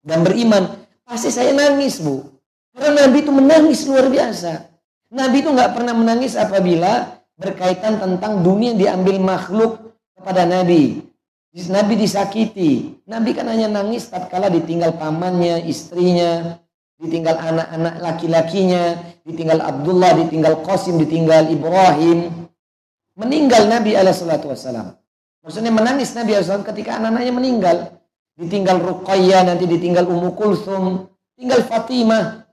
dan 0.00 0.18
beriman, 0.24 0.86
pasti 1.04 1.28
saya 1.28 1.52
nangis 1.52 1.98
bu. 2.00 2.24
Karena 2.72 3.04
Nabi 3.04 3.20
itu 3.20 3.32
menangis 3.34 3.84
luar 3.84 4.06
biasa. 4.08 4.70
Nabi 5.12 5.44
itu 5.44 5.50
nggak 5.50 5.74
pernah 5.74 5.92
menangis 5.98 6.38
apabila 6.38 7.15
berkaitan 7.36 8.00
tentang 8.00 8.40
dunia 8.40 8.72
diambil 8.72 9.20
makhluk 9.20 9.96
kepada 10.16 10.48
Nabi. 10.48 11.04
Nabi 11.56 11.94
disakiti. 11.96 13.00
Nabi 13.08 13.32
kan 13.32 13.48
hanya 13.48 13.72
nangis 13.72 14.12
tatkala 14.12 14.52
ditinggal 14.52 15.00
pamannya, 15.00 15.64
istrinya, 15.64 16.60
ditinggal 17.00 17.32
anak-anak 17.32 17.94
laki-lakinya, 18.04 19.00
ditinggal 19.24 19.64
Abdullah, 19.64 20.20
ditinggal 20.20 20.60
Qasim, 20.60 21.00
ditinggal 21.00 21.48
Ibrahim. 21.48 22.48
Meninggal 23.16 23.72
Nabi 23.72 23.96
alaihissalatu 23.96 24.52
wassalam. 24.52 24.92
Maksudnya 25.40 25.72
menangis 25.72 26.12
Nabi 26.12 26.36
SAW 26.36 26.66
ketika 26.66 27.00
anak-anaknya 27.00 27.32
meninggal. 27.32 27.76
Ditinggal 28.36 28.76
Ruqayyah, 28.76 29.48
nanti 29.48 29.64
ditinggal 29.64 30.04
Ummu 30.04 30.36
Kulsum, 30.36 31.08
tinggal 31.40 31.64
Fatimah. 31.64 32.44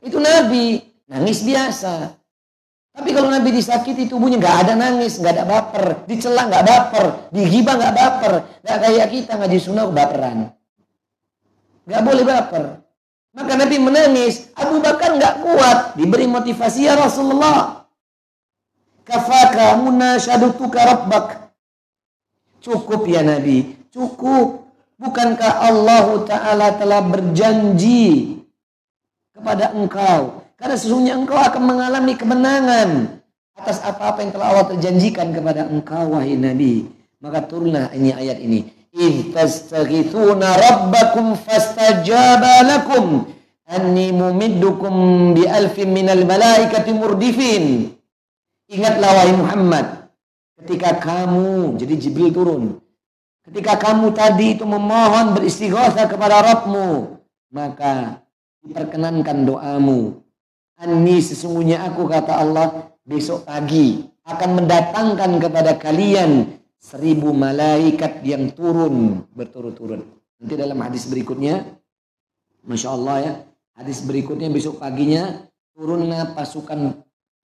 Itu 0.00 0.16
Nabi, 0.16 0.80
nangis 1.04 1.44
biasa. 1.44 2.21
Tapi 2.92 3.08
kalau 3.16 3.32
Nabi 3.32 3.56
disakiti 3.56 4.04
tubuhnya 4.04 4.36
nggak 4.36 4.56
ada 4.68 4.72
nangis, 4.76 5.16
nggak 5.16 5.32
ada 5.32 5.44
baper, 5.48 5.84
dicela 6.04 6.44
nggak 6.44 6.64
baper, 6.68 7.06
digibah 7.32 7.80
nggak 7.80 7.94
baper, 7.96 8.32
nggak 8.60 8.78
kayak 8.84 9.06
kita 9.08 9.32
ngaji 9.40 9.58
sunnah 9.58 9.88
baperan. 9.88 10.52
Nggak 11.88 12.02
boleh 12.04 12.24
baper. 12.28 12.64
Maka 13.32 13.52
Nabi 13.56 13.76
menangis, 13.80 14.52
Abu 14.52 14.76
Bakar 14.84 15.16
nggak 15.16 15.40
kuat, 15.40 15.78
diberi 15.96 16.28
motivasi 16.28 16.84
ya 16.84 17.00
Rasulullah. 17.00 17.88
Kafaka 19.08 19.80
munasyadutuka 19.80 20.80
rabbak. 20.84 21.48
Cukup 22.60 23.08
ya 23.08 23.24
Nabi, 23.24 23.88
cukup. 23.88 24.68
Bukankah 25.00 25.64
Allah 25.64 26.06
Ta'ala 26.28 26.78
telah 26.78 27.02
berjanji 27.02 28.38
kepada 29.34 29.74
engkau 29.74 30.41
karena 30.62 30.78
sesungguhnya 30.78 31.18
engkau 31.18 31.34
akan 31.34 31.62
mengalami 31.66 32.14
kemenangan 32.14 33.18
atas 33.58 33.82
apa-apa 33.82 34.22
yang 34.22 34.30
telah 34.30 34.46
Allah 34.54 34.66
terjanjikan 34.70 35.34
kepada 35.34 35.66
engkau 35.66 36.14
wahai 36.14 36.38
Nabi. 36.38 36.86
Maka 37.18 37.42
turunlah 37.50 37.90
ini 37.98 38.14
ayat 38.14 38.38
ini. 38.38 38.70
Tastaghithuna 39.34 40.54
rabbakum 40.54 41.34
fastajaba 41.34 42.62
lakum 42.62 43.26
anni 43.66 44.14
mumiddukum 44.14 45.34
bi 45.34 45.50
alfin 45.50 45.90
minal 45.90 46.22
malaikati 46.22 46.94
murdifin. 46.94 47.98
Ingatlah 48.70 49.10
wahai 49.18 49.34
Muhammad 49.34 49.86
ketika 50.62 51.02
kamu 51.02 51.74
jadi 51.74 51.94
Jibril 51.98 52.30
turun. 52.30 52.62
Ketika 53.42 53.82
kamu 53.82 54.14
tadi 54.14 54.54
itu 54.54 54.62
memohon 54.62 55.34
beristighosa 55.34 56.06
kepada 56.06 56.38
Rabbmu, 56.46 57.18
maka 57.50 58.22
diperkenankan 58.62 59.42
doamu 59.42 60.21
Ani 60.82 61.22
sesungguhnya 61.22 61.86
aku 61.86 62.10
kata 62.10 62.42
Allah 62.42 62.90
besok 63.06 63.46
pagi 63.46 64.02
akan 64.26 64.50
mendatangkan 64.58 65.38
kepada 65.38 65.78
kalian 65.78 66.58
seribu 66.74 67.30
malaikat 67.30 68.26
yang 68.26 68.50
turun 68.50 69.22
berturut-turut. 69.30 70.02
Nanti 70.42 70.54
dalam 70.58 70.74
hadis 70.82 71.06
berikutnya, 71.06 71.78
masya 72.66 72.98
Allah 72.98 73.16
ya, 73.22 73.32
hadis 73.78 74.02
berikutnya 74.02 74.50
besok 74.50 74.82
paginya 74.82 75.46
turunlah 75.70 76.34
pasukan 76.34 76.98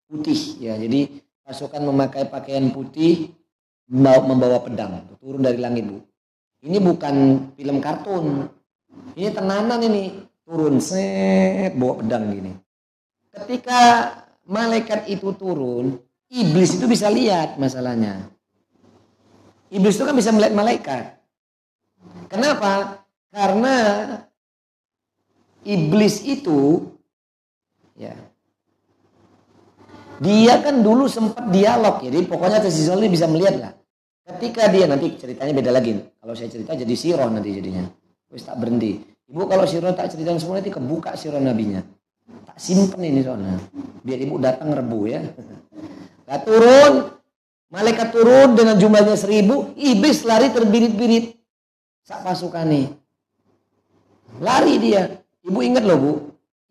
putih 0.06 0.62
ya. 0.62 0.78
Jadi 0.78 1.17
pasukan 1.41 1.82
memakai 1.89 2.30
pakaian 2.30 2.69
putih 2.69 3.34
membawa 3.89 4.62
pedang 4.62 5.10
turun 5.17 5.41
dari 5.41 5.58
langit 5.58 5.89
bu. 5.89 6.06
Ini 6.62 6.78
bukan 6.78 7.15
film 7.58 7.82
kartun. 7.82 8.46
Ini 9.17 9.34
tenanan 9.34 9.82
ini 9.82 10.22
turun 10.46 10.78
set 10.78 11.74
bawa 11.74 11.98
pedang 11.98 12.30
gini. 12.30 12.62
Ketika 13.34 13.82
malaikat 14.46 15.10
itu 15.10 15.34
turun, 15.34 15.98
iblis 16.30 16.78
itu 16.78 16.86
bisa 16.86 17.10
lihat 17.10 17.58
masalahnya. 17.58 18.30
Iblis 19.74 19.98
itu 19.98 20.06
kan 20.06 20.13
bisa 20.13 20.30
melihat 20.30 20.54
malaikat. 20.54 21.17
Kenapa? 22.30 23.02
Karena 23.34 23.76
iblis 25.65 26.22
itu 26.28 26.91
ya 27.96 28.13
dia 30.22 30.54
kan 30.62 30.84
dulu 30.84 31.10
sempat 31.10 31.50
dialog 31.50 32.04
jadi 32.04 32.19
pokoknya 32.28 32.63
Tazizul 32.63 33.02
ini 33.02 33.12
bisa 33.12 33.26
melihat 33.26 33.56
lah 33.60 33.74
ketika 34.24 34.69
dia 34.72 34.86
nanti 34.88 35.15
ceritanya 35.19 35.54
beda 35.56 35.72
lagi 35.74 36.00
kalau 36.19 36.36
saya 36.36 36.52
cerita 36.52 36.76
jadi 36.78 36.93
siron 36.96 37.32
nanti 37.36 37.50
jadinya 37.56 37.88
wis 38.32 38.43
tak 38.46 38.60
berhenti 38.60 39.04
ibu 39.28 39.43
kalau 39.48 39.65
siron 39.67 39.96
tak 39.96 40.12
cerita 40.13 40.36
semua 40.38 40.60
nanti 40.60 40.72
kebuka 40.72 41.15
siron 41.15 41.43
nabinya 41.43 41.82
tak 42.54 42.58
simpen 42.62 43.02
ini 43.02 43.26
soalnya 43.26 43.58
biar 44.06 44.20
ibu 44.22 44.38
datang 44.38 44.70
rebu 44.78 45.10
ya 45.10 45.26
nah, 46.30 46.39
turun 46.46 47.18
malaikat 47.74 48.13
turun 48.13 48.54
dengan 48.54 48.78
jumlahnya 48.78 49.18
seribu 49.18 49.74
iblis 49.74 50.22
lari 50.22 50.54
terbirit-birit 50.54 51.34
sak 52.06 52.22
pasukan 52.22 52.70
nih 52.70 52.86
lari 54.38 54.78
dia 54.78 55.18
ibu 55.42 55.60
ingat 55.66 55.82
loh 55.82 55.98
bu 55.98 56.13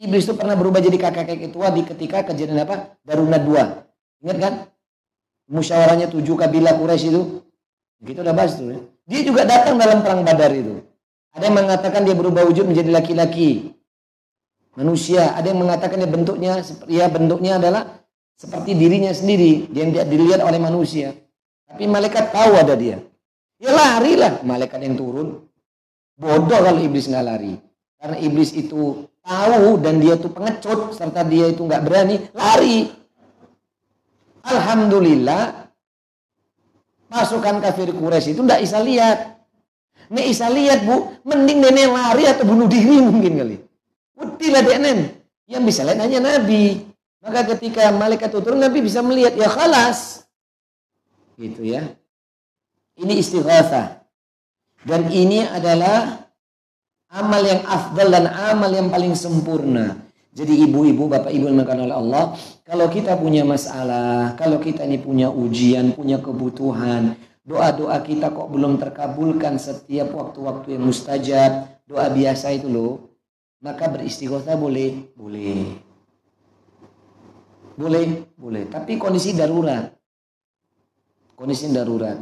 Iblis 0.02 0.26
itu 0.26 0.34
pernah 0.34 0.58
berubah 0.58 0.82
jadi 0.82 0.98
kakek-kakek 0.98 1.54
tua 1.54 1.70
di 1.70 1.86
ketika 1.86 2.26
kejadian 2.26 2.66
apa? 2.66 2.98
Daruna 3.06 3.38
dua. 3.38 3.86
Ingat 4.18 4.38
kan? 4.42 4.54
Musyawarahnya 5.46 6.10
tujuh 6.10 6.34
kabilah 6.34 6.74
Quraisy 6.74 7.06
itu. 7.14 7.22
Kita 8.02 8.26
udah 8.26 8.34
bahas 8.34 8.58
tuh 8.58 8.66
ya. 8.74 8.78
Dia 9.06 9.20
juga 9.22 9.46
datang 9.46 9.78
dalam 9.78 10.02
perang 10.02 10.26
Badar 10.26 10.50
itu. 10.58 10.82
Ada 11.30 11.46
yang 11.46 11.54
mengatakan 11.54 12.02
dia 12.02 12.18
berubah 12.18 12.42
wujud 12.50 12.66
menjadi 12.66 12.90
laki-laki. 12.90 13.78
Manusia. 14.72 15.36
Ada 15.36 15.52
yang 15.52 15.60
mengatakan 15.60 16.00
dia 16.00 16.10
bentuknya 16.10 16.52
ya 16.88 17.06
bentuknya 17.12 17.60
adalah 17.60 18.02
seperti 18.36 18.72
dirinya 18.74 19.12
sendiri. 19.12 19.68
Dia 19.68 19.84
tidak 19.88 20.06
dilihat 20.08 20.40
oleh 20.40 20.58
manusia. 20.58 21.12
Tapi 21.68 21.84
malaikat 21.88 22.32
tahu 22.32 22.52
ada 22.56 22.74
dia. 22.76 23.00
Ya 23.62 23.70
larilah 23.70 24.42
malaikat 24.42 24.80
yang 24.82 24.96
turun. 24.98 25.46
Bodoh 26.18 26.60
kalau 26.60 26.80
iblis 26.80 27.08
nggak 27.08 27.24
lari. 27.24 27.54
Karena 28.02 28.16
iblis 28.18 28.50
itu 28.52 29.06
tahu 29.22 29.78
dan 29.78 30.02
dia 30.02 30.18
tuh 30.18 30.34
pengecut 30.34 30.90
serta 30.92 31.22
dia 31.22 31.48
itu 31.48 31.62
nggak 31.62 31.82
berani 31.86 32.16
lari. 32.34 32.90
Alhamdulillah 34.42 35.70
pasukan 37.06 37.62
kafir 37.62 37.94
Quraisy 37.94 38.34
itu 38.34 38.42
nggak 38.42 38.58
bisa 38.58 38.82
lihat. 38.82 39.18
Nek 40.12 40.26
bisa 40.28 40.50
lihat 40.50 40.84
bu, 40.84 41.14
mending 41.24 41.62
nenek 41.62 41.88
lari 41.88 42.26
atau 42.26 42.44
bunuh 42.44 42.66
diri 42.66 43.00
mungkin 43.00 43.32
kali. 43.38 43.56
Utilah 44.42 44.66
nen. 44.82 45.22
Yang 45.46 45.62
bisa 45.70 45.86
lihat 45.86 46.02
hanya 46.02 46.18
Nabi. 46.18 46.82
Maka 47.22 47.46
ketika 47.54 47.94
malaikat 47.94 48.34
itu 48.34 48.42
turun 48.42 48.58
Nabi 48.58 48.82
bisa 48.82 48.98
melihat 48.98 49.38
ya 49.38 49.46
khalas. 49.46 50.26
Gitu 51.38 51.62
ya. 51.62 51.94
Ini 52.98 53.22
istighatsah. 53.22 54.02
Dan 54.82 55.06
ini 55.14 55.46
adalah 55.46 56.26
amal 57.06 57.38
yang 57.46 57.62
afdal 57.62 58.10
dan 58.10 58.26
amal 58.26 58.66
yang 58.74 58.90
paling 58.90 59.14
sempurna. 59.14 60.02
Jadi 60.34 60.66
ibu-ibu, 60.66 61.06
bapak-ibu 61.06 61.46
yang 61.46 61.62
makan 61.62 61.86
oleh 61.86 61.94
Allah, 61.94 62.24
kalau 62.66 62.90
kita 62.90 63.14
punya 63.20 63.46
masalah, 63.46 64.34
kalau 64.34 64.58
kita 64.58 64.82
ini 64.82 64.98
punya 64.98 65.28
ujian, 65.30 65.94
punya 65.94 66.18
kebutuhan, 66.18 67.14
doa-doa 67.44 68.00
kita 68.00 68.32
kok 68.32 68.48
belum 68.48 68.80
terkabulkan 68.80 69.60
setiap 69.60 70.10
waktu-waktu 70.10 70.74
yang 70.80 70.88
mustajab, 70.88 71.68
doa 71.84 72.08
biasa 72.08 72.48
itu 72.56 72.66
loh, 72.72 73.11
maka 73.62 73.86
beristighosa 73.86 74.58
boleh, 74.58 75.14
boleh. 75.14 75.78
Boleh, 77.78 78.28
boleh. 78.36 78.64
Tapi 78.68 78.98
kondisi 78.98 79.32
darurat. 79.32 79.88
Kondisi 81.38 81.70
darurat. 81.70 82.18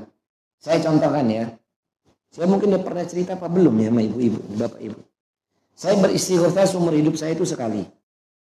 Saya 0.61 0.79
contohkan 0.85 1.27
ya. 1.27 1.49
Saya 2.31 2.47
mungkin 2.47 2.71
udah 2.71 2.85
pernah 2.85 3.03
cerita 3.03 3.35
apa 3.35 3.51
belum 3.51 3.75
ya 3.83 3.91
sama 3.91 4.07
ibu-ibu, 4.07 4.41
bapak 4.55 4.81
ibu. 4.85 5.01
Saya 5.75 5.99
beristighosa 5.99 6.63
seumur 6.69 6.95
hidup 6.95 7.19
saya 7.19 7.35
itu 7.35 7.43
sekali. 7.43 7.83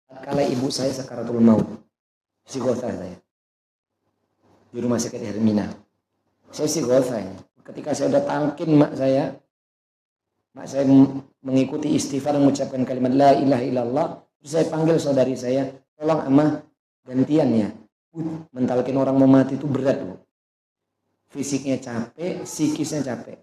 Kala 0.10 0.44
ibu 0.44 0.68
saya 0.68 0.92
sakaratul 0.92 1.40
maut. 1.40 1.64
Istighosa 2.44 2.92
saya. 2.92 3.16
Di 4.74 4.80
rumah 4.84 5.00
sakit 5.00 5.22
Hermina. 5.22 5.72
Saya 6.52 6.68
istighosa 6.68 7.22
ya. 7.22 7.36
Ketika 7.64 7.96
saya 7.96 8.12
udah 8.12 8.24
tangkin 8.28 8.70
mak 8.76 8.92
saya, 8.98 9.38
mak 10.58 10.66
saya 10.66 10.90
mengikuti 11.46 11.94
istighfar 11.94 12.34
mengucapkan 12.42 12.82
kalimat 12.82 13.14
la 13.14 13.38
ilaha 13.38 13.64
illallah, 13.64 14.08
terus 14.42 14.52
saya 14.58 14.66
panggil 14.66 14.98
saudari 14.98 15.38
saya, 15.38 15.70
tolong 15.94 16.26
amah 16.26 16.66
gantian 17.06 17.50
ya. 17.54 17.70
Mentalkin 18.50 18.98
orang 18.98 19.22
mau 19.22 19.30
mati 19.30 19.54
itu 19.54 19.70
berat 19.70 20.02
loh. 20.02 20.26
Fisiknya 21.30 21.78
capek, 21.78 22.42
psikisnya 22.42 23.06
capek 23.06 23.38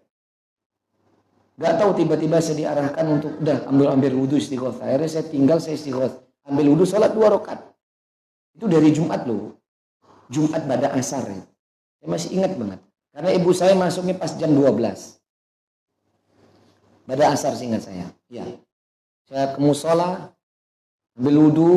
Gak 1.54 1.78
tahu 1.78 1.94
tiba-tiba 1.94 2.42
saya 2.42 2.66
diarahkan 2.66 3.06
untuk 3.06 3.38
udah 3.38 3.70
ambil 3.70 3.94
ambil 3.94 4.12
wudhu 4.18 4.42
istighfar. 4.42 4.74
Akhirnya 4.82 5.06
saya 5.06 5.24
tinggal 5.30 5.62
saya 5.62 5.78
istighfar. 5.78 6.10
Ambil 6.50 6.74
wudhu 6.74 6.82
sholat 6.82 7.14
dua 7.14 7.30
rakaat. 7.30 7.62
Itu 8.58 8.66
dari 8.66 8.90
Jumat 8.90 9.22
loh. 9.22 9.54
Jumat 10.26 10.66
pada 10.66 10.90
asar 10.98 11.22
ya. 11.30 11.46
Saya 12.02 12.08
masih 12.10 12.30
ingat 12.34 12.58
banget. 12.58 12.82
Karena 13.14 13.30
ibu 13.30 13.50
saya 13.54 13.78
masuknya 13.78 14.18
pas 14.18 14.34
jam 14.34 14.50
12. 14.50 14.74
Pada 17.04 17.32
asar 17.32 17.52
singkat 17.56 17.84
saya. 17.84 18.08
Ya. 18.32 18.44
Saya 19.28 19.56
ke 19.56 19.60
musola, 19.60 20.32
ambil 21.16 21.36
wudhu, 21.48 21.72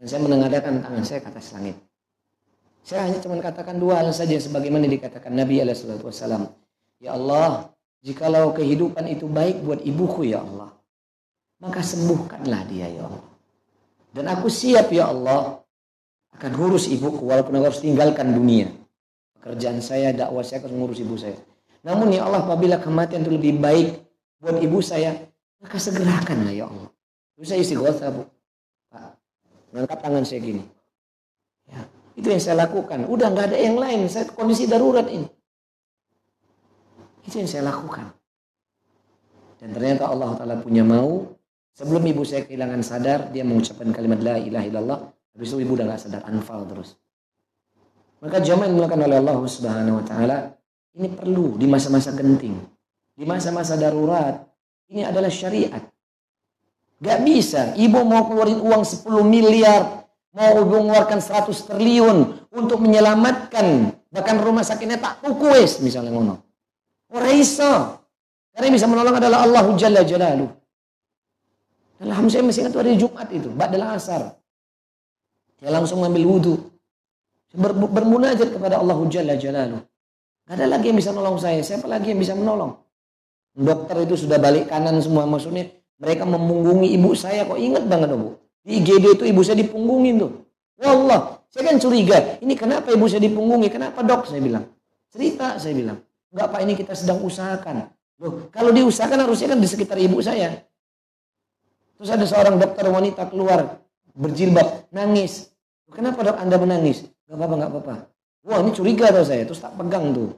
dan 0.00 0.06
saya 0.08 0.20
menengadakan 0.24 0.80
tangan 0.84 1.04
saya 1.04 1.20
ke 1.20 1.28
atas 1.32 1.52
langit. 1.52 1.76
Saya 2.84 3.08
hanya 3.08 3.20
cuma 3.20 3.40
katakan 3.40 3.80
dua 3.80 4.04
hal 4.04 4.12
saja 4.12 4.36
sebagaimana 4.36 4.84
dikatakan 4.84 5.32
Nabi 5.32 5.64
wasallam. 6.04 6.52
Ya 7.00 7.16
Allah, 7.16 7.74
Jikalau 8.04 8.52
kehidupan 8.52 9.08
itu 9.08 9.24
baik 9.24 9.64
buat 9.64 9.80
ibuku 9.80 10.28
ya 10.28 10.44
Allah, 10.44 10.76
maka 11.56 11.80
sembuhkanlah 11.80 12.68
dia 12.68 12.84
ya 12.92 13.08
Allah. 13.08 13.24
Dan 14.12 14.28
aku 14.28 14.52
siap 14.52 14.92
ya 14.92 15.08
Allah 15.08 15.64
akan 16.36 16.50
ngurus 16.52 16.92
ibuku 16.92 17.24
walaupun 17.24 17.56
aku 17.56 17.72
harus 17.72 17.80
tinggalkan 17.80 18.36
dunia. 18.36 18.68
Pekerjaan 19.40 19.80
saya, 19.80 20.12
dakwah 20.12 20.44
saya 20.44 20.60
akan 20.60 20.76
ngurus 20.76 21.00
ibu 21.00 21.16
saya. 21.16 21.40
Namun 21.80 22.12
ya 22.12 22.28
Allah 22.28 22.44
apabila 22.44 22.76
kematian 22.76 23.24
itu 23.24 23.32
lebih 23.40 23.56
baik 23.56 24.03
buat 24.44 24.60
ibu 24.60 24.78
saya, 24.84 25.16
maka 25.64 25.80
segerakanlah 25.80 26.52
ya 26.52 26.68
Allah. 26.68 26.92
Terus 27.34 27.48
saya 27.48 27.60
istighosa 27.64 28.12
bu. 28.12 28.28
Pak, 28.92 29.16
mengangkat 29.72 29.98
tangan 30.04 30.24
saya 30.28 30.40
gini. 30.44 30.62
Ya, 31.64 31.80
itu 32.20 32.28
yang 32.28 32.42
saya 32.44 32.68
lakukan. 32.68 33.08
Udah 33.08 33.32
nggak 33.32 33.56
ada 33.56 33.58
yang 33.58 33.80
lain. 33.80 34.04
Saya 34.12 34.28
kondisi 34.28 34.68
darurat 34.68 35.08
ini. 35.08 35.24
Itu 37.24 37.40
yang 37.40 37.48
saya 37.48 37.72
lakukan. 37.72 38.12
Dan 39.56 39.72
ternyata 39.72 40.12
Allah 40.12 40.36
Ta'ala 40.36 40.54
punya 40.60 40.84
mau. 40.84 41.24
Sebelum 41.74 42.04
ibu 42.04 42.22
saya 42.22 42.44
kehilangan 42.44 42.84
sadar, 42.84 43.32
dia 43.32 43.42
mengucapkan 43.42 43.90
kalimat 43.90 44.20
la 44.20 44.36
ilaha 44.36 44.64
illallah. 44.68 44.98
Habis 45.34 45.56
itu 45.56 45.66
ibu 45.66 45.74
udah 45.74 45.90
gak 45.90 46.06
sadar, 46.06 46.22
anfal 46.28 46.62
terus. 46.68 46.94
Maka 48.22 48.38
jamaah 48.44 48.70
yang 48.70 48.76
dilakukan 48.78 49.00
oleh 49.08 49.18
Allah 49.18 49.36
Subhanahu 49.42 49.96
wa 49.98 50.04
taala 50.06 50.36
ini 50.94 51.08
perlu 51.10 51.58
di 51.58 51.66
masa-masa 51.66 52.14
genting. 52.14 52.54
Di 53.14 53.24
masa-masa 53.26 53.78
darurat. 53.78 54.42
Ini 54.90 55.08
adalah 55.08 55.30
syariat. 55.30 55.82
Gak 56.98 57.20
bisa. 57.22 57.72
Ibu 57.74 57.98
mau 58.06 58.26
keluarin 58.26 58.60
uang 58.60 58.82
10 58.82 59.22
miliar. 59.26 60.06
Mau 60.34 60.66
mengeluarkan 60.66 61.22
100 61.22 61.46
triliun 61.70 62.18
untuk 62.50 62.82
menyelamatkan 62.82 63.94
bahkan 64.14 64.38
rumah 64.38 64.62
sakitnya 64.62 65.02
tak 65.02 65.18
kukuis 65.26 65.82
misalnya 65.82 66.14
ngono. 66.14 66.38
Orang 67.10 67.34
iso. 67.34 67.98
Karena 68.54 68.70
bisa 68.70 68.86
menolong 68.86 69.18
adalah 69.18 69.42
Allah 69.42 69.66
Jalla 69.74 70.06
Jalaluh. 70.06 70.50
Dalam 71.98 72.30
saya 72.30 72.46
masih 72.46 72.62
ingat 72.62 72.74
hari 72.78 72.94
Jumat 72.94 73.26
itu, 73.34 73.50
adalah 73.58 73.98
asar. 73.98 74.38
Dia 75.58 75.74
langsung 75.74 75.98
mengambil 75.98 76.22
wudhu. 76.30 76.54
Ber, 77.54 77.74
bermunajat 77.74 78.54
kepada 78.54 78.78
Allah 78.78 78.98
Jalla 79.10 79.34
Jalaluh. 79.34 79.82
Gak 80.46 80.54
ada 80.54 80.66
lagi 80.70 80.94
yang 80.94 80.98
bisa 80.98 81.10
menolong 81.10 81.38
saya. 81.42 81.58
Siapa 81.66 81.90
lagi 81.90 82.14
yang 82.14 82.20
bisa 82.22 82.38
menolong? 82.38 82.83
Dokter 83.54 84.02
itu 84.02 84.26
sudah 84.26 84.42
balik 84.42 84.66
kanan 84.66 84.98
semua. 84.98 85.24
Maksudnya 85.30 85.70
mereka 86.02 86.26
memunggungi 86.26 86.90
ibu 86.90 87.14
saya. 87.14 87.46
Kok 87.46 87.58
ingat 87.58 87.86
banget 87.86 88.12
bu? 88.18 88.34
Di 88.66 88.82
IGD 88.82 89.20
itu 89.20 89.24
ibu 89.30 89.40
saya 89.46 89.62
dipunggungin 89.62 90.18
tuh. 90.18 90.32
Wallah, 90.82 91.38
saya 91.46 91.70
kan 91.70 91.78
curiga. 91.78 92.42
Ini 92.42 92.54
kenapa 92.58 92.90
ibu 92.90 93.06
saya 93.06 93.22
dipunggungi? 93.22 93.70
Kenapa 93.70 94.02
dok? 94.02 94.26
Saya 94.26 94.42
bilang. 94.42 94.66
Cerita 95.14 95.54
saya 95.62 95.70
bilang. 95.70 96.02
Enggak 96.34 96.46
Pak, 96.50 96.60
ini 96.66 96.72
kita 96.74 96.92
sedang 96.98 97.22
usahakan. 97.22 97.94
Loh, 98.18 98.50
kalau 98.50 98.74
diusahakan 98.74 99.22
harusnya 99.22 99.54
kan 99.54 99.62
di 99.62 99.68
sekitar 99.70 99.98
ibu 100.02 100.18
saya. 100.18 100.66
Terus 101.94 102.10
ada 102.10 102.26
seorang 102.26 102.58
dokter 102.58 102.90
wanita 102.90 103.30
keluar 103.30 103.78
berjilbab, 104.18 104.90
nangis. 104.90 105.54
Kenapa 105.94 106.26
dok 106.26 106.42
Anda 106.42 106.58
menangis? 106.58 107.06
Gak 107.30 107.38
apa-apa, 107.38 107.54
gak 107.54 107.70
apa-apa. 107.70 107.94
Wah 108.44 108.58
ini 108.60 108.70
curiga 108.74 109.14
tau 109.14 109.22
saya, 109.22 109.46
terus 109.46 109.62
tak 109.62 109.78
pegang 109.78 110.10
tuh. 110.10 110.34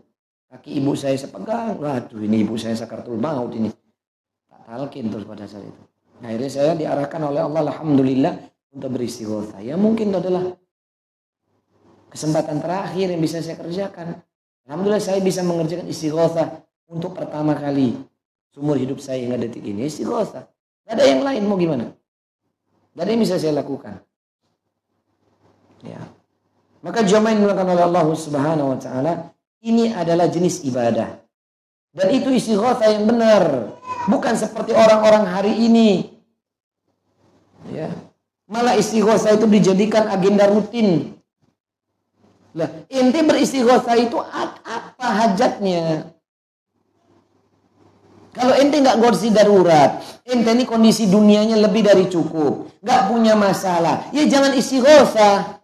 Kaki 0.56 0.80
ibu 0.80 0.96
saya 0.96 1.20
saya 1.20 1.28
pegang, 1.36 1.76
waduh 1.76 2.16
ini 2.24 2.40
ibu 2.40 2.56
saya 2.56 2.72
sakartul 2.72 3.20
maut 3.20 3.52
ini. 3.52 3.68
Tak 4.48 4.64
talkin 4.64 5.12
terus 5.12 5.28
pada 5.28 5.44
saat 5.44 5.68
itu. 5.68 5.82
Nah, 6.24 6.32
akhirnya 6.32 6.48
saya 6.48 6.72
diarahkan 6.72 7.20
oleh 7.28 7.44
Allah, 7.44 7.60
Alhamdulillah, 7.60 8.34
untuk 8.72 8.88
beristighosa. 8.96 9.60
Ya 9.60 9.76
mungkin 9.76 10.08
itu 10.08 10.16
adalah 10.16 10.56
kesempatan 12.08 12.64
terakhir 12.64 13.12
yang 13.12 13.20
bisa 13.20 13.44
saya 13.44 13.60
kerjakan. 13.60 14.16
Alhamdulillah 14.64 15.04
saya 15.04 15.20
bisa 15.20 15.44
mengerjakan 15.44 15.92
istighosa 15.92 16.64
untuk 16.88 17.12
pertama 17.12 17.52
kali 17.52 17.92
seumur 18.56 18.80
hidup 18.80 18.96
saya 18.96 19.20
hingga 19.20 19.36
detik 19.36 19.60
ini. 19.60 19.84
Istighosa. 19.84 20.48
Gak 20.88 20.96
ada 20.96 21.04
yang 21.04 21.20
lain 21.20 21.44
mau 21.44 21.60
gimana? 21.60 21.92
Gak 22.96 23.04
ada 23.04 23.10
yang 23.12 23.20
bisa 23.20 23.36
saya 23.36 23.52
lakukan. 23.60 24.00
Ya. 25.84 26.00
Maka 26.80 27.04
jamaah 27.04 27.36
yang 27.36 27.44
oleh 27.44 27.84
Allah 27.84 28.08
Subhanahu 28.16 28.72
wa 28.72 28.78
taala 28.80 29.36
ini 29.62 29.92
adalah 29.92 30.26
jenis 30.28 30.64
ibadah. 30.66 31.22
Dan 31.96 32.08
itu 32.12 32.28
istighatsah 32.28 32.92
yang 32.92 33.08
benar, 33.08 33.72
bukan 34.04 34.36
seperti 34.36 34.76
orang-orang 34.76 35.24
hari 35.24 35.52
ini. 35.56 36.12
Ya. 37.72 37.88
Malah 38.46 38.76
istighatsah 38.76 39.34
itu 39.34 39.48
dijadikan 39.48 40.06
agenda 40.12 40.46
rutin. 40.46 41.16
Lah, 42.56 42.68
inti 42.88 43.20
beristighatsah 43.24 43.96
itu 43.96 44.16
apa 44.20 45.06
hajatnya? 45.24 46.12
Kalau 48.36 48.52
ente 48.52 48.76
nggak 48.84 49.00
ngursi 49.00 49.32
darurat, 49.32 49.96
ente 50.28 50.52
ini 50.52 50.68
kondisi 50.68 51.08
dunianya 51.08 51.56
lebih 51.56 51.88
dari 51.88 52.04
cukup, 52.04 52.68
nggak 52.84 53.08
punya 53.08 53.32
masalah, 53.32 54.12
ya 54.12 54.28
jangan 54.28 54.52
istighosa. 54.52 55.56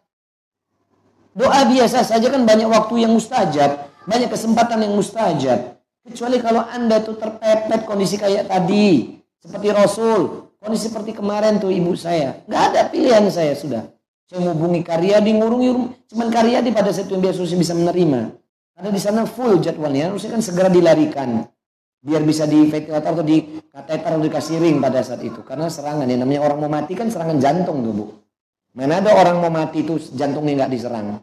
Doa 1.32 1.64
biasa 1.64 2.04
saja 2.04 2.28
kan 2.28 2.44
banyak 2.44 2.68
waktu 2.68 3.08
yang 3.08 3.12
mustajab, 3.16 3.88
banyak 4.04 4.28
kesempatan 4.28 4.84
yang 4.84 4.92
mustajab. 4.92 5.80
Kecuali 6.04 6.36
kalau 6.42 6.60
anda 6.66 7.00
tuh 7.00 7.16
terpepet 7.16 7.88
kondisi 7.88 8.20
kayak 8.20 8.50
tadi, 8.50 9.16
seperti 9.40 9.68
Rasul, 9.72 10.50
kondisi 10.60 10.92
seperti 10.92 11.16
kemarin 11.16 11.56
tuh 11.56 11.72
ibu 11.72 11.96
saya, 11.96 12.42
nggak 12.44 12.62
ada 12.72 12.80
pilihan 12.92 13.24
saya 13.32 13.56
sudah. 13.56 13.86
Saya 14.28 14.44
menghubungi 14.44 14.84
di 15.24 15.32
ngurungi, 15.36 15.70
cuman 16.12 16.26
di 16.64 16.70
pada 16.72 16.90
saat 16.92 17.08
itu 17.08 17.16
yang 17.16 17.24
biasa 17.24 17.56
bisa 17.56 17.74
menerima. 17.76 18.20
Karena 18.72 18.90
di 18.92 19.00
sana 19.00 19.22
full 19.28 19.60
jadwalnya, 19.60 20.12
harusnya 20.12 20.36
kan 20.36 20.42
segera 20.44 20.68
dilarikan 20.72 21.48
biar 22.02 22.22
bisa 22.26 22.50
di 22.50 22.66
ventilator 22.66 23.14
atau 23.14 23.22
di 23.22 23.62
kateter 23.70 24.10
atau 24.10 24.18
dikasih 24.18 24.58
ring 24.58 24.82
pada 24.82 25.06
saat 25.06 25.22
itu 25.22 25.38
karena 25.46 25.70
serangan 25.70 26.10
ya 26.10 26.18
namanya 26.18 26.42
orang 26.42 26.58
mau 26.66 26.70
mati 26.74 26.98
kan 26.98 27.06
serangan 27.06 27.38
jantung 27.38 27.78
tuh 27.86 27.94
bu 27.94 28.04
mana 28.72 29.04
ada 29.04 29.10
orang 29.12 29.36
mau 29.40 29.52
mati 29.52 29.84
itu 29.84 30.00
jantungnya 30.16 30.64
nggak 30.64 30.72
diserang? 30.72 31.20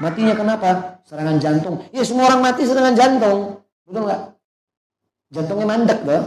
Matinya 0.00 0.34
kenapa? 0.34 1.00
Serangan 1.06 1.38
jantung. 1.38 1.84
Ya 1.94 2.02
semua 2.02 2.26
orang 2.32 2.42
mati 2.42 2.66
serangan 2.66 2.96
jantung. 2.96 3.62
Betul 3.86 4.02
nggak? 4.08 4.22
Jantungnya 5.30 5.66
mandek 5.68 6.00
tuh. 6.02 6.24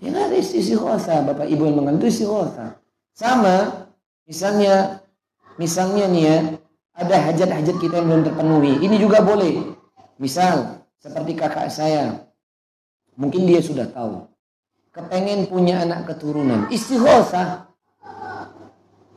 Ya 0.00 0.08
nggak 0.12 0.24
ada 0.32 0.36
isi 0.36 0.74
kosa 0.76 1.20
bapak 1.24 1.46
ibu 1.48 1.68
yang 1.68 1.76
mengenal 1.76 2.08
isi 2.08 2.24
kosa 2.24 2.80
sama 3.12 3.84
misalnya 4.24 5.04
misalnya 5.60 6.08
nih 6.08 6.22
ya 6.24 6.36
ada 6.96 7.16
hajat-hajat 7.16 7.76
kita 7.80 8.00
yang 8.00 8.08
belum 8.12 8.24
terpenuhi. 8.28 8.72
Ini 8.84 8.96
juga 9.00 9.24
boleh. 9.24 9.72
Misal 10.20 10.84
seperti 11.00 11.32
kakak 11.32 11.72
saya. 11.72 12.28
Mungkin 13.16 13.48
dia 13.48 13.64
sudah 13.64 13.88
tahu. 13.88 14.28
Kepengen 14.92 15.48
punya 15.48 15.80
anak 15.80 16.04
keturunan. 16.12 16.68
Istighosa. 16.68 17.69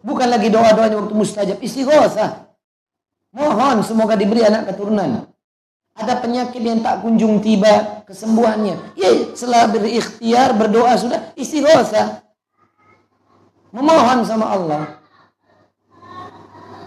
Bukan 0.03 0.27
lagi 0.27 0.51
doa-doanya 0.51 0.99
waktu 0.99 1.15
mustajab. 1.15 1.57
Istighosa. 1.63 2.51
Mohon 3.33 3.81
semoga 3.87 4.13
diberi 4.19 4.43
anak 4.43 4.69
keturunan. 4.69 5.31
Ada 5.97 6.19
penyakit 6.21 6.61
yang 6.61 6.83
tak 6.83 7.01
kunjung 7.01 7.39
tiba 7.39 8.03
kesembuhannya. 8.05 8.75
Ya 8.99 9.09
setelah 9.33 9.71
berikhtiar 9.71 10.53
berdoa 10.53 10.93
sudah 10.99 11.19
istighosa. 11.33 12.21
Memohon 13.73 14.19
sama 14.27 14.53
Allah. 14.53 14.83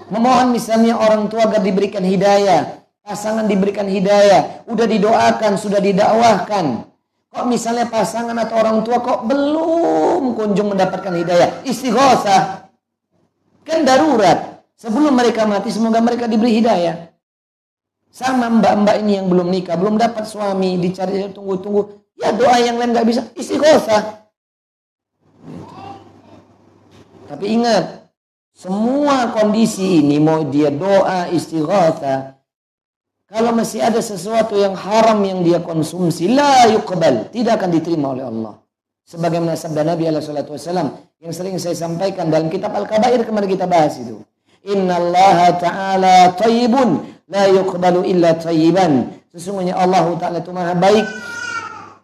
Memohon 0.06 0.54
misalnya 0.54 0.94
orang 0.94 1.26
tua 1.26 1.50
agar 1.50 1.64
diberikan 1.64 2.04
hidayah 2.04 2.86
pasangan 3.06 3.46
diberikan 3.46 3.86
hidayah, 3.86 4.66
udah 4.66 4.86
didoakan, 4.90 5.54
sudah 5.54 5.78
didakwahkan. 5.78 6.90
Kok 7.30 7.46
misalnya 7.46 7.86
pasangan 7.86 8.34
atau 8.34 8.58
orang 8.58 8.82
tua 8.82 8.98
kok 8.98 9.22
belum 9.30 10.34
kunjung 10.34 10.74
mendapatkan 10.74 11.14
hidayah, 11.14 11.62
istighosah. 11.62 12.65
Kan 13.66 13.82
darurat. 13.82 14.62
Sebelum 14.78 15.12
mereka 15.16 15.48
mati 15.48 15.74
semoga 15.74 15.98
mereka 15.98 16.30
diberi 16.30 16.62
hidayah. 16.62 17.10
Sama 18.12 18.48
mbak-mbak 18.48 19.02
ini 19.04 19.18
yang 19.20 19.28
belum 19.28 19.50
nikah, 19.52 19.76
belum 19.76 19.98
dapat 20.00 20.24
suami, 20.24 20.78
dicari 20.80 21.26
tunggu-tunggu. 21.34 22.06
Ya 22.16 22.32
doa 22.32 22.56
yang 22.56 22.80
lain 22.80 22.96
nggak 22.96 23.08
bisa, 23.08 23.22
istighosah. 23.36 24.24
Tapi 27.26 27.44
ingat, 27.44 28.08
semua 28.56 29.34
kondisi 29.36 30.00
ini 30.00 30.16
mau 30.16 30.46
dia 30.48 30.72
doa, 30.72 31.28
istighosah, 31.28 32.36
kalau 33.26 33.50
masih 33.50 33.82
ada 33.82 33.98
sesuatu 33.98 34.54
yang 34.54 34.78
haram 34.78 35.18
yang 35.26 35.42
dia 35.42 35.58
konsumsi, 35.58 36.30
la 36.30 36.70
yuqbal, 36.70 37.26
tidak 37.34 37.58
akan 37.58 37.70
diterima 37.74 38.14
oleh 38.14 38.22
Allah. 38.22 38.54
Sebagaimana 39.06 39.54
sabda 39.54 39.86
Nabi 39.86 40.10
alaihi 40.10 40.50
wasallam 40.50 40.98
yang 41.22 41.30
sering 41.30 41.54
saya 41.62 41.78
sampaikan 41.78 42.26
dalam 42.26 42.50
kitab 42.50 42.74
Al-Kabair 42.74 43.22
kemarin 43.22 43.46
kita 43.46 43.70
bahas 43.70 43.94
itu. 44.02 44.18
Inna 44.66 44.98
Allah 44.98 45.54
Ta'ala 45.62 46.16
tayyibun 46.34 47.06
la 47.30 47.46
yuqbalu 47.46 48.02
illa 48.02 48.34
tayyiban. 48.34 49.14
Sesungguhnya 49.30 49.78
Allah 49.78 50.10
Ta'ala 50.18 50.42
itu 50.42 50.50
maha 50.50 50.74
baik 50.74 51.06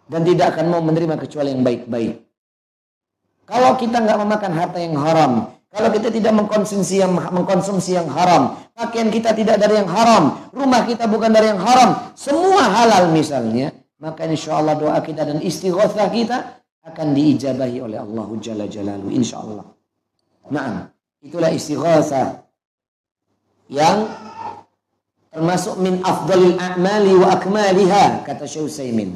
dan 0.06 0.22
tidak 0.22 0.54
akan 0.54 0.64
mau 0.70 0.78
menerima 0.78 1.18
kecuali 1.18 1.50
yang 1.50 1.66
baik-baik. 1.66 2.22
Kalau 3.50 3.74
kita 3.74 3.98
nggak 3.98 4.18
memakan 4.22 4.52
harta 4.54 4.78
yang 4.78 4.94
haram, 4.94 5.50
kalau 5.74 5.90
kita 5.90 6.06
tidak 6.14 6.38
mengkonsumsi 6.38 7.02
yang 7.02 7.18
mengkonsumsi 7.18 7.98
yang 7.98 8.06
haram, 8.14 8.62
pakaian 8.78 9.10
kita 9.10 9.34
tidak 9.34 9.58
dari 9.58 9.82
yang 9.82 9.90
haram, 9.90 10.38
rumah 10.54 10.86
kita 10.86 11.10
bukan 11.10 11.34
dari 11.34 11.50
yang 11.50 11.58
haram, 11.58 12.14
semua 12.14 12.62
halal 12.62 13.10
misalnya, 13.10 13.74
maka 13.98 14.22
insya 14.30 14.54
Allah 14.62 14.78
doa 14.78 15.02
kita 15.02 15.26
dan 15.26 15.42
istighothah 15.42 16.06
kita 16.14 16.61
akan 16.82 17.08
diijabahi 17.14 17.78
oleh 17.78 17.98
Allah 18.02 18.28
Jalla 18.42 18.66
Jalalu 18.66 19.14
insya 19.14 19.38
Allah. 19.38 19.66
Nah, 20.50 20.90
itulah 21.22 21.54
istighothah 21.54 22.42
yang 23.70 24.10
termasuk 25.30 25.78
min 25.78 26.02
afdalil 26.02 26.58
a'mali 26.58 27.14
wa 27.16 27.38
akmaliha 27.38 28.26
kata 28.26 28.44
Syekh 28.50 28.66
Utsaimin. 28.66 29.14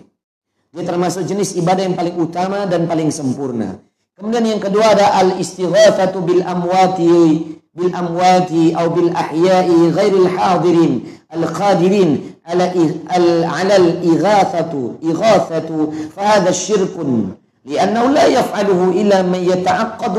Dia 0.70 0.84
termasuk 0.86 1.26
jenis 1.26 1.58
ibadah 1.58 1.82
yang 1.90 1.96
paling 1.98 2.16
utama 2.16 2.64
dan 2.70 2.86
paling 2.86 3.10
sempurna. 3.10 3.82
Kemudian 4.16 4.56
yang 4.56 4.62
kedua 4.62 4.96
ada 4.96 5.12
al 5.18 5.36
istighatsatu 5.36 6.24
bil 6.24 6.40
amwati 6.40 7.52
bil 7.76 7.92
amwati 7.92 8.72
atau 8.72 8.88
bil 8.96 9.12
ahya'i 9.12 9.92
ghairil 9.92 10.28
hadirin 10.32 10.92
al 11.28 11.44
qadirin 11.52 12.10
ala 12.48 12.72
al 13.12 13.26
ala 13.44 13.74
al 13.76 13.88
ighathatu 14.00 14.96
ighathatu 15.04 15.92
fa 16.16 16.40
hadha 16.40 16.56
syirkun 16.56 17.36
لأنه 17.66 18.04
لا 18.10 18.26
يفعله 18.26 18.80
إلا 18.94 19.26
من 19.26 19.42
يتعقد 19.42 20.16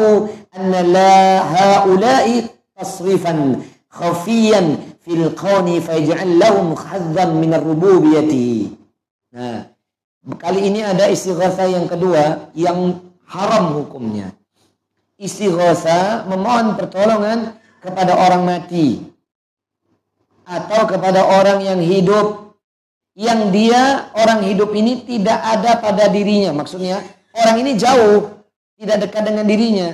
أن 0.57 0.71
لا 0.91 1.15
هؤلاء 1.39 2.43
تصريفا 2.75 3.33
خفيا 3.89 4.61
fil 5.07 5.31
القون 5.31 5.79
فيجعل 5.79 6.29
lahum 6.35 6.75
khadzan 6.75 7.39
min 7.39 7.55
الربوبية 7.55 8.33
Nah, 9.27 9.69
kali 10.39 10.71
ini 10.71 10.81
ada 10.81 11.07
istighosa 11.07 11.67
yang 11.69 11.85
kedua 11.87 12.51
yang 12.57 12.99
haram 13.29 13.79
hukumnya. 13.79 14.33
istighosa 15.17 16.29
memohon 16.29 16.77
pertolongan 16.77 17.57
kepada 17.81 18.13
orang 18.13 18.45
mati 18.45 19.01
atau 20.45 20.85
kepada 20.85 21.25
orang 21.25 21.65
yang 21.65 21.81
hidup 21.81 22.53
yang 23.17 23.49
dia 23.49 24.13
orang 24.13 24.45
hidup 24.45 24.69
ini 24.77 25.01
tidak 25.09 25.41
ada 25.41 25.81
pada 25.81 26.05
dirinya 26.05 26.53
maksudnya 26.53 27.01
orang 27.37 27.57
ini 27.61 27.71
jauh, 27.77 28.33
tidak 28.81 28.97
dekat 29.07 29.23
dengan 29.29 29.45
dirinya. 29.45 29.89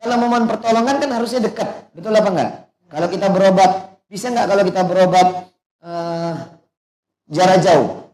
Kalau 0.00 0.16
memohon 0.20 0.44
pertolongan 0.48 0.96
kan 1.00 1.10
harusnya 1.12 1.40
dekat, 1.44 1.68
betul 1.92 2.12
apa 2.12 2.28
enggak? 2.32 2.50
Kalau 2.88 3.08
kita 3.12 3.26
berobat, 3.32 3.70
bisa 4.08 4.32
enggak 4.32 4.46
kalau 4.48 4.62
kita 4.64 4.80
berobat 4.84 5.28
uh, 5.84 6.34
jarak 7.28 7.60
jauh? 7.64 8.08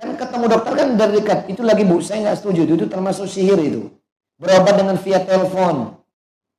Kan 0.00 0.16
ketemu 0.16 0.44
dokter 0.48 0.72
kan 0.74 0.88
dari 0.96 1.12
dekat, 1.20 1.38
itu 1.52 1.60
lagi 1.60 1.84
bu, 1.84 2.00
saya 2.00 2.24
nggak 2.24 2.38
setuju, 2.40 2.64
itu 2.64 2.86
termasuk 2.88 3.28
sihir 3.28 3.60
itu 3.60 3.92
berobat 4.40 4.74
dengan 4.80 4.96
via 4.96 5.20
telepon. 5.20 6.00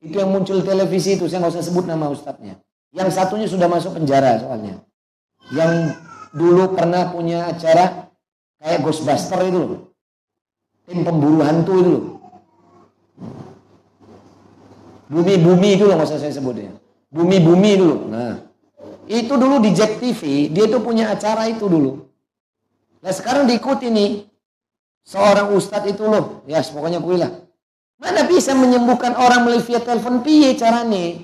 Itu 0.02 0.18
yang 0.18 0.30
muncul 0.30 0.62
televisi 0.62 1.18
itu, 1.18 1.26
saya 1.26 1.42
nggak 1.42 1.58
usah 1.58 1.66
sebut 1.66 1.84
nama 1.86 2.10
ustadznya. 2.10 2.58
Yang 2.94 3.18
satunya 3.18 3.46
sudah 3.50 3.66
masuk 3.66 3.98
penjara 3.98 4.38
soalnya. 4.38 4.82
Yang 5.50 5.98
dulu 6.32 6.74
pernah 6.74 7.10
punya 7.10 7.50
acara 7.50 8.10
kayak 8.62 8.78
Ghostbuster 8.82 9.40
itu 9.46 9.58
loh. 9.58 9.80
Tim 10.92 11.08
pemburu 11.08 11.40
hantu 11.40 11.72
itu 11.80 11.88
loh. 11.88 12.04
Bumi-bumi 15.08 15.80
dulu 15.80 15.96
nggak 15.96 16.04
usah 16.04 16.20
saya 16.20 16.36
sebut 16.36 16.60
ya. 16.60 16.68
Bumi-bumi 17.08 17.80
dulu. 17.80 18.12
Nah, 18.12 18.44
itu 19.08 19.32
dulu 19.32 19.64
di 19.64 19.72
Jack 19.72 19.96
TV, 19.96 20.52
dia 20.52 20.68
itu 20.68 20.76
punya 20.84 21.08
acara 21.08 21.48
itu 21.48 21.64
dulu. 21.64 22.04
Nah 23.00 23.12
sekarang 23.12 23.48
diikuti 23.48 23.88
nih. 23.88 24.28
Seorang 25.02 25.56
ustadz 25.56 25.90
itu 25.90 26.04
loh, 26.04 26.44
ya 26.44 26.60
pokoknya 26.60 27.00
kuilah. 27.00 27.32
Mana 27.98 28.28
bisa 28.28 28.52
menyembuhkan 28.52 29.16
orang 29.16 29.48
melalui 29.48 29.64
via 29.64 29.80
telepon 29.80 30.20
piye 30.20 30.54
caranya? 30.54 31.18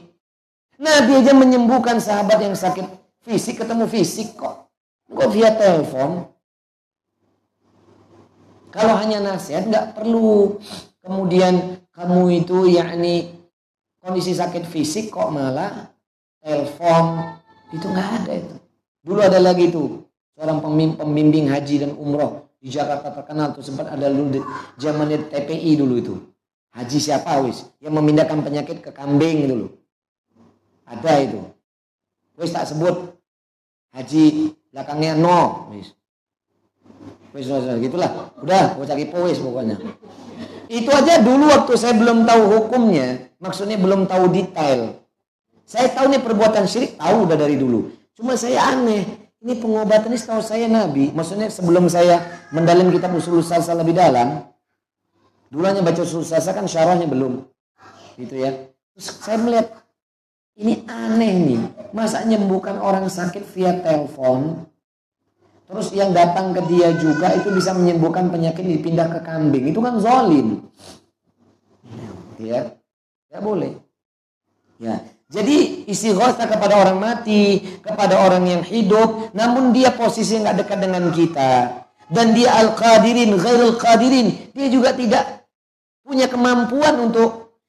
Nabi 0.80 1.12
aja 1.22 1.36
menyembuhkan 1.36 2.00
sahabat 2.00 2.40
yang 2.40 2.56
sakit 2.56 2.88
fisik 3.22 3.60
ketemu 3.60 3.84
fisik 3.84 4.34
kok. 4.34 4.72
Kok 5.12 5.28
via 5.30 5.52
telepon? 5.54 6.26
Kalau 8.68 8.94
hanya 9.00 9.18
nasihat 9.24 9.68
nggak 9.68 9.96
perlu. 9.96 10.60
Kemudian 11.00 11.80
kamu 11.96 12.44
itu 12.44 12.68
yakni 12.68 13.32
kondisi 13.98 14.36
sakit 14.36 14.68
fisik 14.68 15.08
kok 15.08 15.32
malah 15.32 15.88
telepon 16.44 17.32
itu 17.72 17.86
nggak 17.88 18.08
ada 18.22 18.32
itu. 18.38 18.56
Dulu 19.02 19.20
ada 19.24 19.40
lagi 19.40 19.72
tuh 19.72 20.04
seorang 20.36 20.60
pembimbing 21.00 21.48
haji 21.48 21.82
dan 21.82 21.92
umroh 21.96 22.48
di 22.60 22.68
Jakarta 22.70 23.10
terkenal 23.10 23.56
tuh 23.56 23.64
sempat 23.64 23.90
ada 23.90 24.06
dulu 24.06 24.44
zamannya 24.78 25.26
TPI 25.32 25.72
dulu 25.74 25.94
itu. 25.98 26.14
Haji 26.76 26.98
siapa 27.00 27.40
wis 27.42 27.66
yang 27.82 27.96
memindahkan 27.96 28.44
penyakit 28.44 28.84
ke 28.84 28.92
kambing 28.94 29.48
dulu. 29.50 29.66
Ada 30.86 31.12
itu. 31.24 31.40
Wis 32.38 32.54
tak 32.54 32.70
sebut 32.70 33.18
haji 33.96 34.54
belakangnya 34.70 35.18
no 35.18 35.72
wis. 35.74 35.97
Wis 37.36 37.48
gitulah. 37.84 38.32
Udah, 38.40 38.76
gua 38.76 38.86
cari 38.88 39.04
wis 39.28 39.38
pokoknya. 39.40 39.76
Itu 40.68 40.92
aja 40.92 41.24
dulu 41.24 41.48
waktu 41.48 41.72
saya 41.80 41.96
belum 41.96 42.28
tahu 42.28 42.42
hukumnya, 42.60 43.32
maksudnya 43.40 43.80
belum 43.80 44.04
tahu 44.04 44.28
detail. 44.28 45.00
Saya 45.64 45.88
tahu 45.92 46.12
nih 46.12 46.20
perbuatan 46.20 46.64
syirik, 46.68 47.00
tahu 47.00 47.24
udah 47.28 47.36
dari 47.36 47.56
dulu. 47.56 47.88
Cuma 48.16 48.36
saya 48.36 48.76
aneh, 48.76 49.04
ini 49.40 49.52
pengobatan 49.56 50.12
ini 50.12 50.20
setahu 50.20 50.44
saya 50.44 50.68
Nabi. 50.68 51.08
Maksudnya 51.12 51.48
sebelum 51.48 51.88
saya 51.88 52.20
mendalam 52.52 52.92
kitab 52.92 53.16
usul 53.16 53.40
sasa 53.40 53.72
lebih 53.76 53.96
dalam, 53.96 54.44
dulu 55.48 55.64
hanya 55.64 55.80
baca 55.80 56.04
usul 56.04 56.24
sasa 56.24 56.52
kan 56.52 56.68
syarahnya 56.68 57.08
belum. 57.08 57.48
Gitu 58.20 58.36
ya. 58.36 58.68
Terus 58.92 59.08
saya 59.24 59.40
melihat, 59.40 59.72
ini 60.56 60.84
aneh 60.84 61.32
nih. 61.32 61.60
Masa 61.96 62.24
nyembuhkan 62.28 62.76
orang 62.76 63.08
sakit 63.08 63.44
via 63.56 63.72
telepon, 63.80 64.67
Terus 65.68 65.92
yang 65.92 66.16
datang 66.16 66.56
ke 66.56 66.64
dia 66.64 66.96
juga 66.96 67.36
itu 67.36 67.52
bisa 67.52 67.76
menyembuhkan 67.76 68.32
penyakit 68.32 68.64
dipindah 68.64 69.12
ke 69.12 69.20
kambing. 69.20 69.68
Itu 69.68 69.84
kan 69.84 70.00
zolim. 70.00 70.64
Ya, 72.40 72.72
tidak 73.28 73.42
boleh. 73.44 73.72
Ya, 74.80 75.04
jadi 75.28 75.84
istighosa 75.84 76.48
kepada 76.48 76.80
orang 76.80 76.96
mati, 76.96 77.60
kepada 77.84 78.16
orang 78.24 78.48
yang 78.48 78.62
hidup, 78.64 79.28
namun 79.36 79.76
dia 79.76 79.92
posisi 79.92 80.40
nggak 80.40 80.64
dekat 80.64 80.78
dengan 80.80 81.12
kita. 81.12 81.84
Dan 82.08 82.32
dia 82.32 82.56
al-qadirin, 82.56 83.36
ghairul 83.36 83.76
qadirin. 83.76 84.56
Dia 84.56 84.72
juga 84.72 84.96
tidak 84.96 85.44
punya 86.00 86.32
kemampuan 86.32 87.12
untuk 87.12 87.60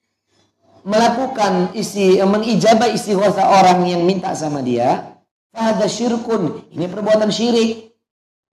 melakukan 0.87 1.75
isi 1.75 2.23
mengijabah 2.23 2.87
istighosa 2.95 3.43
orang 3.43 3.83
yang 3.83 4.07
minta 4.07 4.31
sama 4.31 4.63
dia. 4.63 5.19
Fahada 5.51 5.83
syirkun. 5.91 6.63
Ini 6.71 6.87
perbuatan 6.87 7.27
syirik. 7.27 7.88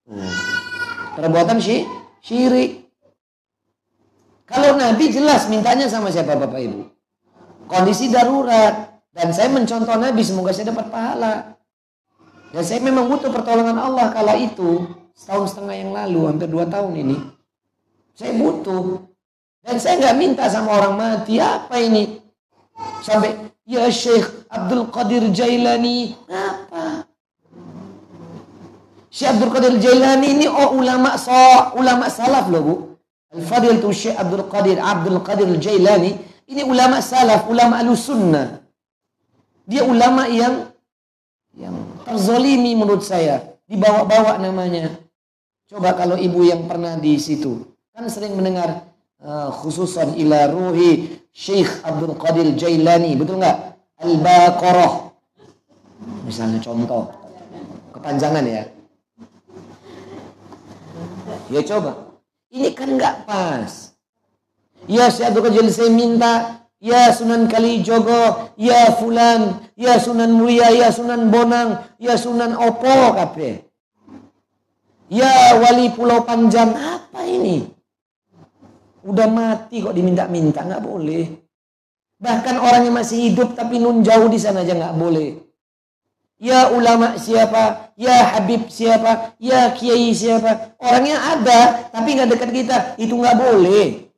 Hmm. 0.06 0.32
Perbuatan 1.18 1.58
syi 1.58 1.82
syirik. 2.22 2.86
Kalau 4.46 4.78
Nabi 4.78 5.10
jelas 5.10 5.50
mintanya 5.50 5.90
sama 5.90 6.14
siapa 6.14 6.38
Bapak 6.38 6.62
Ibu? 6.62 6.80
Kondisi 7.66 8.06
darurat. 8.14 9.02
Dan 9.16 9.32
saya 9.32 9.48
mencontoh 9.48 9.96
Nabi, 9.96 10.20
semoga 10.22 10.52
saya 10.52 10.70
dapat 10.70 10.92
pahala. 10.92 11.56
Dan 12.52 12.62
saya 12.62 12.84
memang 12.84 13.08
butuh 13.10 13.32
pertolongan 13.32 13.80
Allah 13.80 14.12
kala 14.12 14.36
itu. 14.38 14.86
Setahun 15.16 15.56
setengah 15.56 15.74
yang 15.74 15.90
lalu, 15.96 16.28
hampir 16.28 16.46
dua 16.52 16.68
tahun 16.68 16.92
ini. 17.00 17.16
Saya 18.12 18.36
butuh. 18.36 19.08
Dan 19.64 19.80
saya 19.80 19.98
nggak 19.98 20.16
minta 20.20 20.44
sama 20.46 20.78
orang 20.78 20.94
mati. 20.94 21.40
Apa 21.40 21.80
ini? 21.80 22.20
Sampai, 23.00 23.34
ya 23.64 23.88
Syekh 23.88 24.46
Abdul 24.52 24.92
Qadir 24.92 25.26
Jailani. 25.32 26.12
Syekh 29.16 29.32
Abdul 29.32 29.48
Qadir 29.48 29.74
Jailani 29.80 30.28
ini 30.36 30.44
oh 30.44 30.76
ulama 30.76 31.16
so, 31.16 31.32
ulama 31.80 32.12
salaf 32.12 32.52
loh 32.52 32.60
bu. 32.60 32.74
Al-Fadil 33.32 33.80
tu 33.80 33.88
Syekh 33.88 34.12
Abdul 34.12 34.44
Qadir 34.44 34.76
Abdul 34.76 35.24
Qadir 35.24 35.48
Jailani 35.56 36.20
ini 36.52 36.60
ulama 36.60 37.00
salaf, 37.00 37.48
ulama 37.48 37.80
al-sunnah. 37.80 38.60
Dia 39.64 39.88
ulama 39.88 40.28
yang 40.28 40.68
yang 41.56 41.74
terzolimi 42.04 42.76
menurut 42.76 43.00
saya. 43.00 43.56
Dibawa-bawa 43.64 44.36
namanya. 44.36 44.92
Coba 45.64 45.96
kalau 45.96 46.20
ibu 46.20 46.44
yang 46.44 46.68
pernah 46.68 47.00
di 47.00 47.16
situ. 47.16 47.64
Kan 47.96 48.12
sering 48.12 48.36
mendengar 48.36 48.84
uh, 49.24 49.48
khususan 49.48 50.12
ila 50.20 50.52
ruhi 50.52 51.24
Syekh 51.32 51.80
Abdul 51.88 52.20
Qadir 52.20 52.52
Jailani. 52.52 53.16
Betul 53.16 53.40
nggak? 53.40 53.56
Al-Baqarah. 53.96 55.08
Misalnya 56.28 56.60
contoh. 56.60 57.08
Kepanjangan 57.96 58.44
ya. 58.44 58.75
Ya 61.50 61.60
coba. 61.62 62.18
Ini 62.50 62.70
kan 62.74 62.94
nggak 62.94 63.26
pas. 63.26 63.94
Ya 64.86 65.10
Syekh 65.10 65.34
Abdul 65.34 65.70
saya 65.70 65.90
minta 65.90 66.66
Ya 66.76 67.08
Sunan 67.08 67.48
Kalijogo, 67.48 68.52
ya 68.60 68.92
Fulan, 69.00 69.64
ya 69.80 69.96
Sunan 69.96 70.36
Muria, 70.36 70.68
ya 70.76 70.92
Sunan 70.92 71.32
Bonang, 71.32 71.88
ya 71.96 72.20
Sunan 72.20 72.52
Opo 72.52 73.16
kape. 73.16 73.64
Ya 75.08 75.56
Wali 75.56 75.88
Pulau 75.96 76.28
Panjang, 76.28 76.76
apa 76.76 77.24
ini? 77.24 77.64
Udah 79.08 79.24
mati 79.30 79.80
kok 79.80 79.96
diminta-minta, 79.96 80.68
nggak 80.68 80.84
boleh. 80.84 81.24
Bahkan 82.20 82.56
orang 82.60 82.82
yang 82.84 82.96
masih 82.96 83.32
hidup 83.32 83.56
tapi 83.56 83.80
nun 83.80 84.04
jauh 84.04 84.28
di 84.28 84.36
sana 84.36 84.60
aja 84.60 84.76
nggak 84.76 84.96
boleh. 85.00 85.45
Ya 86.36 86.68
ulama 86.68 87.16
siapa, 87.16 87.96
ya 87.96 88.36
Habib 88.36 88.68
siapa, 88.68 89.32
ya 89.40 89.72
Kiai 89.72 90.12
siapa. 90.12 90.76
Orangnya 90.76 91.16
ada 91.16 91.88
tapi 91.88 92.12
nggak 92.12 92.28
dekat 92.36 92.50
kita, 92.52 92.76
itu 93.00 93.16
nggak 93.16 93.36
boleh. 93.40 94.12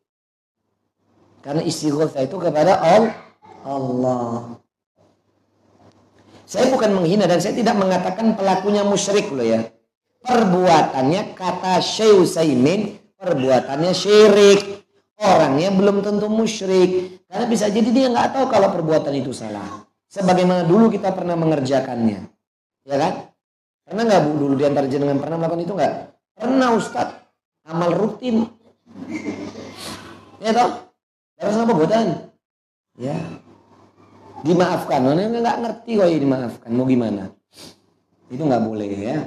Karena 1.38 1.62
istighosa 1.62 2.26
itu 2.26 2.34
kepada 2.42 2.82
Allah. 3.62 4.58
Saya 6.48 6.72
bukan 6.74 6.98
menghina 6.98 7.30
dan 7.30 7.38
saya 7.38 7.54
tidak 7.54 7.78
mengatakan 7.78 8.34
pelakunya 8.34 8.82
musyrik 8.82 9.30
loh 9.30 9.46
ya. 9.46 9.68
Perbuatannya 10.24 11.38
kata 11.38 11.78
Syekh 11.78 12.26
Utsaimin 12.26 12.98
perbuatannya 13.18 13.92
syirik. 13.92 14.60
Orangnya 15.18 15.74
belum 15.74 16.00
tentu 16.06 16.30
musyrik. 16.30 17.22
Karena 17.26 17.46
bisa 17.50 17.66
jadi 17.66 17.90
dia 17.90 18.06
nggak 18.08 18.38
tahu 18.38 18.44
kalau 18.48 18.70
perbuatan 18.70 19.12
itu 19.18 19.34
salah. 19.34 19.88
Sebagaimana 20.09 20.64
dulu 20.64 20.88
kita 20.88 21.12
pernah 21.12 21.36
mengerjakannya. 21.36 22.24
Ya 22.88 22.96
kan? 22.96 23.28
Pernah 23.84 24.02
nggak 24.09 24.20
bu 24.24 24.30
dulu 24.40 24.54
diantar 24.56 24.84
jenengan 24.88 25.20
pernah 25.20 25.36
melakukan 25.36 25.64
itu 25.64 25.72
nggak? 25.76 25.94
Pernah 26.36 26.68
Ustadz. 26.76 27.20
Amal 27.68 27.92
rutin. 27.92 28.48
Ya 30.40 30.56
toh? 30.56 30.70
Terus 31.36 31.61
apa 31.61 31.72
bodan? 31.76 32.09
Ya. 32.96 33.16
Dimaafkan. 34.40 35.04
Mana 35.04 35.28
nggak 35.28 35.59
ngerti 35.61 35.90
kok 36.00 36.09
ya 36.09 36.18
dimaafkan. 36.20 36.70
Mau 36.72 36.88
gimana? 36.88 37.28
Itu 38.32 38.44
nggak 38.44 38.64
boleh 38.64 38.88
ya. 38.88 39.18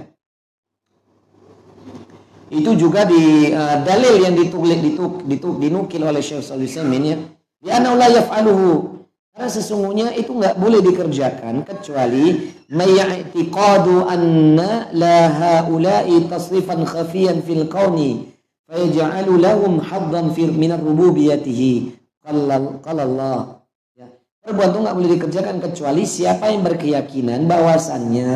Itu 2.52 2.76
juga 2.76 3.08
di 3.08 3.48
uh, 3.54 3.80
dalil 3.86 4.20
yang 4.22 4.36
ditulis 4.36 4.82
dituk, 4.84 5.24
dituk, 5.24 5.56
dinukil 5.62 6.04
oleh 6.04 6.20
Syekh 6.20 6.44
Shalih 6.44 6.68
ya. 6.68 7.18
Ya 7.64 7.78
la 7.80 8.08
yaf'aluhu. 8.12 9.01
Karena 9.32 9.48
sesungguhnya 9.48 10.08
itu 10.20 10.36
nggak 10.36 10.60
boleh 10.60 10.84
dikerjakan 10.84 11.64
kecuali 11.64 12.52
mayatiqadu 12.68 14.04
anna 14.04 14.92
la 14.92 15.20
haula'i 15.32 16.28
tasrifan 16.28 16.84
khafiyan 16.84 17.40
fil 17.40 17.72
kauni 17.72 18.28
fayaj'alu 18.68 19.40
lahum 19.40 19.80
haddan 19.80 20.36
fi 20.36 20.52
min 20.52 20.76
rububiyyatihi 20.76 21.96
kalau 22.22 22.80
Allah. 22.84 23.64
Ya. 23.96 24.12
Perbuatan 24.44 24.72
itu 24.72 24.80
nggak 24.84 24.96
boleh 25.00 25.10
dikerjakan 25.16 25.58
kecuali 25.64 26.04
siapa 26.04 26.52
yang 26.52 26.62
berkeyakinan 26.68 27.48
bahwasannya 27.48 28.32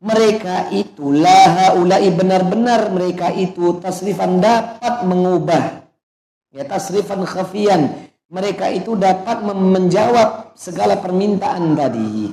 mereka 0.00 0.68
itu 0.72 1.12
laha 1.12 1.76
ulai 1.76 2.08
benar-benar 2.12 2.92
mereka 2.92 3.32
itu 3.32 3.80
tasrifan 3.80 4.40
dapat 4.44 5.08
mengubah 5.08 5.88
ya 6.52 6.68
tasrifan 6.68 7.24
khafian 7.24 8.05
mereka 8.30 8.70
itu 8.72 8.98
dapat 8.98 9.42
menjawab 9.46 10.58
segala 10.58 10.98
permintaan 10.98 11.78
tadi 11.78 12.32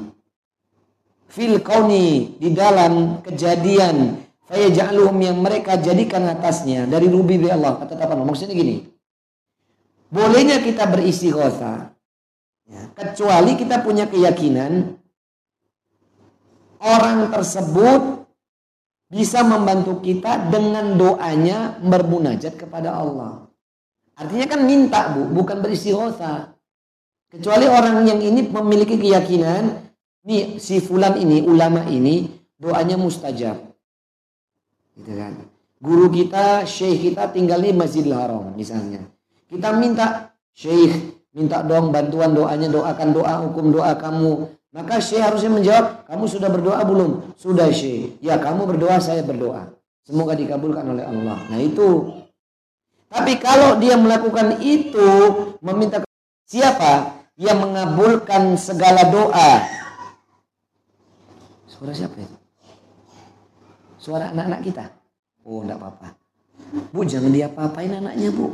fil 1.29 1.61
kauni 1.61 2.37
di 2.37 2.49
dalam 2.53 3.21
kejadian 3.25 4.21
fayaj'aluhum 4.49 5.17
yang 5.21 5.37
mereka 5.41 5.77
jadikan 5.77 6.25
atasnya 6.29 6.89
dari 6.89 7.09
rubi 7.09 7.41
Allah 7.49 7.77
kata 7.77 7.97
apa 7.97 8.17
maksudnya 8.17 8.53
gini 8.57 8.93
Bolehnya 10.13 10.61
kita 10.61 10.85
beristighosa. 10.93 11.89
Ya, 12.69 12.83
kecuali 12.93 13.57
kita 13.57 13.81
punya 13.81 14.05
keyakinan 14.05 15.01
orang 16.79 17.33
tersebut 17.33 18.29
bisa 19.09 19.41
membantu 19.41 20.05
kita 20.05 20.53
dengan 20.53 20.95
doanya 20.95 21.81
bermunajat 21.81 22.61
kepada 22.61 22.93
Allah. 22.93 23.49
Artinya 24.13 24.45
kan 24.45 24.61
minta 24.61 25.09
bu, 25.13 25.25
bukan 25.33 25.57
beristighosa. 25.61 26.53
Kecuali 27.33 27.65
orang 27.65 28.05
yang 28.05 28.21
ini 28.21 28.45
memiliki 28.45 28.93
keyakinan, 29.01 29.89
nih 30.21 30.61
si 30.61 30.77
fulan 30.77 31.17
ini, 31.17 31.41
ulama 31.41 31.81
ini, 31.89 32.29
doanya 32.61 32.93
mustajab. 32.93 33.57
Gitu 34.93 35.11
kan. 35.17 35.33
Guru 35.81 36.13
kita, 36.13 36.63
syekh 36.63 37.11
kita 37.11 37.33
tinggal 37.33 37.59
di 37.59 37.73
Masjidil 37.73 38.13
Haram 38.13 38.53
misalnya. 38.53 39.03
Kita 39.49 39.73
minta, 39.75 40.31
syekh, 40.53 41.25
minta 41.33 41.65
dong 41.65 41.89
bantuan 41.89 42.37
doanya, 42.37 42.69
doakan 42.69 43.09
doa, 43.11 43.33
hukum 43.49 43.73
doa 43.73 43.97
kamu. 43.97 44.47
Maka 44.71 45.01
syekh 45.01 45.25
harusnya 45.25 45.51
menjawab, 45.51 46.05
kamu 46.05 46.23
sudah 46.29 46.49
berdoa 46.53 46.79
belum? 46.85 47.11
Sudah 47.33 47.67
syekh. 47.73 48.21
Ya 48.21 48.37
kamu 48.37 48.77
berdoa, 48.77 49.01
saya 49.01 49.25
berdoa. 49.25 49.73
Semoga 50.05 50.37
dikabulkan 50.37 50.85
oleh 50.85 51.03
Allah. 51.03 51.37
Nah 51.49 51.59
itu. 51.59 52.13
Tapi 53.13 53.37
kalau 53.37 53.77
dia 53.77 53.93
melakukan 53.93 54.57
itu, 54.57 55.09
meminta 55.61 56.01
siapa? 56.49 57.23
yang 57.37 57.65
mengabulkan 57.65 58.53
segala 58.53 59.09
doa. 59.09 59.51
Suara 61.65 61.93
siapa 61.93 62.15
itu? 62.21 62.37
Suara 63.97 64.29
anak-anak 64.29 64.61
kita. 64.61 64.85
Oh, 65.41 65.65
enggak 65.65 65.81
apa-apa. 65.81 66.07
Bu, 66.93 67.01
jangan 67.03 67.33
dia 67.33 67.49
apain 67.49 67.89
anaknya, 67.89 68.29
Bu. 68.29 68.53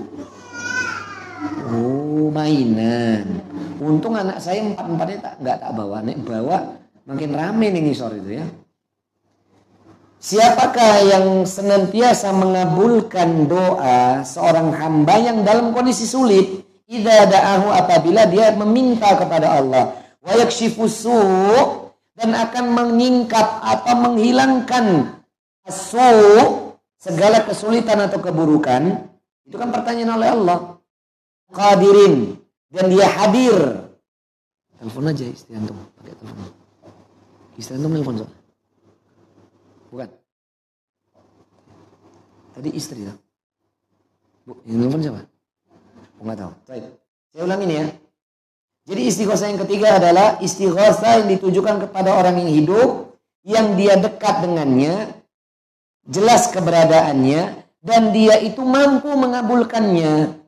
Oh, 1.71 2.31
mainan. 2.31 3.43
Untung 3.79 4.15
anak 4.15 4.39
saya 4.43 4.63
empat-empatnya 4.63 5.17
tak 5.23 5.33
enggak 5.43 5.57
tak 5.59 5.71
bawa. 5.75 5.97
Nek 6.03 6.19
bawa 6.23 6.57
makin 7.07 7.31
rame 7.35 7.67
nih 7.71 7.81
ngisor 7.83 8.15
itu 8.15 8.43
ya. 8.43 8.45
Siapakah 10.19 10.93
yang 11.07 11.47
senantiasa 11.47 12.35
mengabulkan 12.35 13.47
doa 13.47 14.19
seorang 14.27 14.75
hamba 14.75 15.15
yang 15.15 15.47
dalam 15.47 15.71
kondisi 15.71 16.03
sulit? 16.03 16.67
Idza 16.91 17.23
da'ahu 17.23 17.71
apabila 17.71 18.27
dia 18.27 18.51
meminta 18.51 19.15
kepada 19.15 19.63
Allah. 19.63 19.95
Wa 20.19 20.35
yakshifu 20.35 20.91
dan 22.19 22.35
akan 22.35 22.65
menyingkap 22.75 23.63
atau 23.63 23.95
menghilangkan 23.95 25.15
asu 25.63 26.11
segala 26.99 27.47
kesulitan 27.47 28.03
atau 28.03 28.19
keburukan. 28.19 29.07
Itu 29.47 29.55
kan 29.55 29.71
pertanyaan 29.71 30.19
oleh 30.19 30.29
Allah. 30.35 30.57
Qadirin 31.47 32.35
dan 32.67 32.91
dia 32.91 33.07
hadir. 33.07 33.55
Telepon 34.75 35.07
aja 35.07 35.23
istri 35.31 35.55
antum. 35.55 35.79
Pakai 35.95 36.11
telepon. 36.11 36.51
Istri 37.55 37.73
antum 37.79 37.95
telepon 37.95 38.15
so. 38.19 38.38
Bukan 39.89 40.09
tadi 42.53 42.69
istri 42.73 43.05
ya 43.09 43.13
bu 44.45 44.57
ini 44.65 44.85
telepon 44.85 45.01
siapa 45.01 45.21
Enggak 46.19 46.37
tahu. 46.43 46.51
Baik. 46.67 46.83
Saya 47.31 47.41
ulang 47.47 47.61
ini 47.63 47.75
ya. 47.79 47.85
Jadi 48.89 49.01
istighosa 49.05 49.45
yang 49.47 49.61
ketiga 49.63 50.01
adalah 50.01 50.27
istighosa 50.41 51.23
yang 51.23 51.27
ditujukan 51.37 51.87
kepada 51.87 52.17
orang 52.17 52.41
yang 52.41 52.51
hidup, 52.51 53.15
yang 53.45 53.77
dia 53.77 53.95
dekat 54.01 54.41
dengannya, 54.43 55.13
jelas 56.09 56.49
keberadaannya, 56.49 57.41
dan 57.85 58.01
dia 58.11 58.41
itu 58.41 58.59
mampu 58.65 59.13
mengabulkannya. 59.13 60.41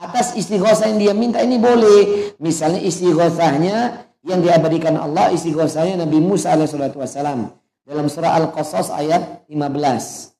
Atas 0.00 0.36
istighosa 0.36 0.88
yang 0.92 1.00
dia 1.00 1.12
minta 1.16 1.40
ini 1.40 1.56
boleh. 1.56 2.32
Misalnya 2.40 2.80
istighosahnya 2.84 4.06
yang 4.24 4.40
diabadikan 4.44 4.96
Allah, 4.96 5.32
istighosahnya 5.32 6.04
Nabi 6.04 6.20
Musa 6.20 6.52
alaihissalam 6.52 7.48
dalam 7.84 8.06
surah 8.08 8.36
Al-Qasas 8.36 8.92
ayat 8.92 9.44
15. 9.48 10.32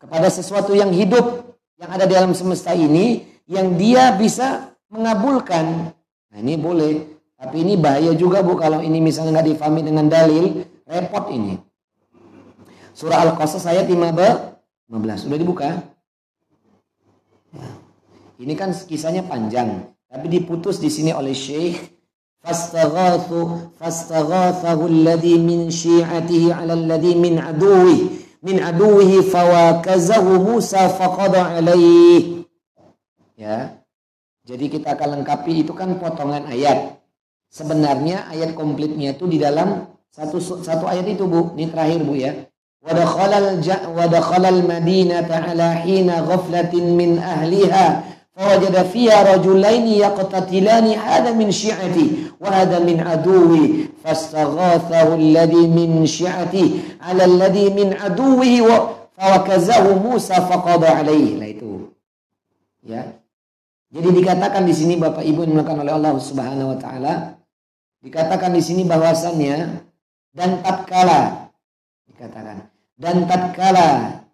Kepada 0.00 0.28
sesuatu 0.28 0.76
yang 0.76 0.92
hidup 0.92 1.56
yang 1.80 1.90
ada 1.90 2.04
di 2.04 2.14
alam 2.16 2.36
semesta 2.36 2.76
ini 2.76 3.24
yang 3.48 3.76
dia 3.76 4.12
bisa 4.16 4.76
mengabulkan. 4.92 5.92
Nah, 6.30 6.38
ini 6.40 6.56
boleh. 6.60 7.14
Tapi 7.34 7.60
ini 7.60 7.76
bahaya 7.76 8.16
juga 8.16 8.40
Bu 8.40 8.56
kalau 8.56 8.80
ini 8.80 9.00
misalnya 9.04 9.40
nggak 9.40 9.48
difahami 9.56 9.80
dengan 9.84 10.08
dalil, 10.08 10.64
repot 10.88 11.28
ini. 11.28 11.60
Surah 12.94 13.26
Al-Qasas 13.26 13.66
ayat 13.68 13.90
15. 13.90 14.24
Sudah 15.18 15.36
dibuka? 15.36 15.82
Ya. 17.52 17.68
Ini 18.34 18.54
kan 18.58 18.74
kisahnya 18.74 19.22
panjang, 19.22 19.94
tapi 20.10 20.26
diputus 20.26 20.82
di 20.82 20.90
sini 20.90 21.14
oleh 21.14 21.30
Syekh 21.30 21.93
fastaghathu 22.44 23.72
fastaghathahu 23.80 24.84
alladhi 24.84 25.40
min 25.40 25.72
syi'atihi 25.72 26.52
'ala 26.52 26.76
alladhi 26.76 27.16
min 27.16 27.40
aduwi 27.40 28.24
min 28.44 28.60
aduhi 28.60 29.24
fawakazahu 29.24 30.44
Musa 30.44 30.92
faqada 30.92 31.56
alaih. 31.56 32.44
Ya. 33.40 33.80
Jadi 34.44 34.68
kita 34.68 34.92
akan 34.92 35.24
lengkapi 35.24 35.64
itu 35.64 35.72
kan 35.72 35.96
potongan 35.96 36.44
ayat. 36.52 37.00
Sebenarnya 37.48 38.28
ayat 38.28 38.52
komplitnya 38.52 39.16
itu 39.16 39.24
di 39.24 39.40
dalam 39.40 39.88
satu 40.12 40.36
satu 40.38 40.84
ayat 40.84 41.08
itu 41.08 41.24
Bu. 41.24 41.56
Ini 41.56 41.72
terakhir 41.72 42.04
Bu 42.04 42.12
ya. 42.12 42.44
Wadakhalal 42.84 43.64
wadakhalal 43.96 44.60
madinata 44.60 45.40
ala 45.40 45.80
hina 45.80 46.20
ghaflatin 46.20 46.92
Min 48.34 48.50
syi'ati 51.54 52.34
min 55.70 55.88
min 55.94 56.02
syi'ati 56.02 56.98
min 57.70 57.94
Musa 60.02 60.42
Ya. 62.84 63.16
Jadi 63.94 64.08
dikatakan 64.10 64.66
di 64.66 64.74
sini 64.74 64.98
Bapak 64.98 65.22
Ibu 65.22 65.46
yang 65.46 65.62
oleh 65.64 65.94
Allah 65.94 66.18
Subhanahu 66.18 66.74
wa 66.74 66.78
taala 66.82 67.38
dikatakan 68.02 68.50
di 68.50 68.60
sini 68.60 68.82
bahwasannya 68.82 69.78
dan 70.34 70.58
tatkala 70.60 71.48
dikatakan 72.10 72.66
dan 72.98 73.30
tatkala 73.30 73.88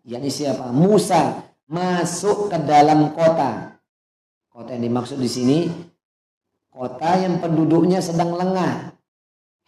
yakni 0.09 0.32
siapa? 0.32 0.72
Musa 0.72 1.44
masuk 1.68 2.48
ke 2.51 2.59
dalam 2.64 3.12
kota. 3.12 3.79
Kota 4.61 4.76
yang 4.76 4.92
dimaksud 4.92 5.16
di 5.16 5.24
sini 5.24 5.58
kota 6.68 7.16
yang 7.16 7.40
penduduknya 7.40 8.04
sedang 8.04 8.36
lengah. 8.36 8.92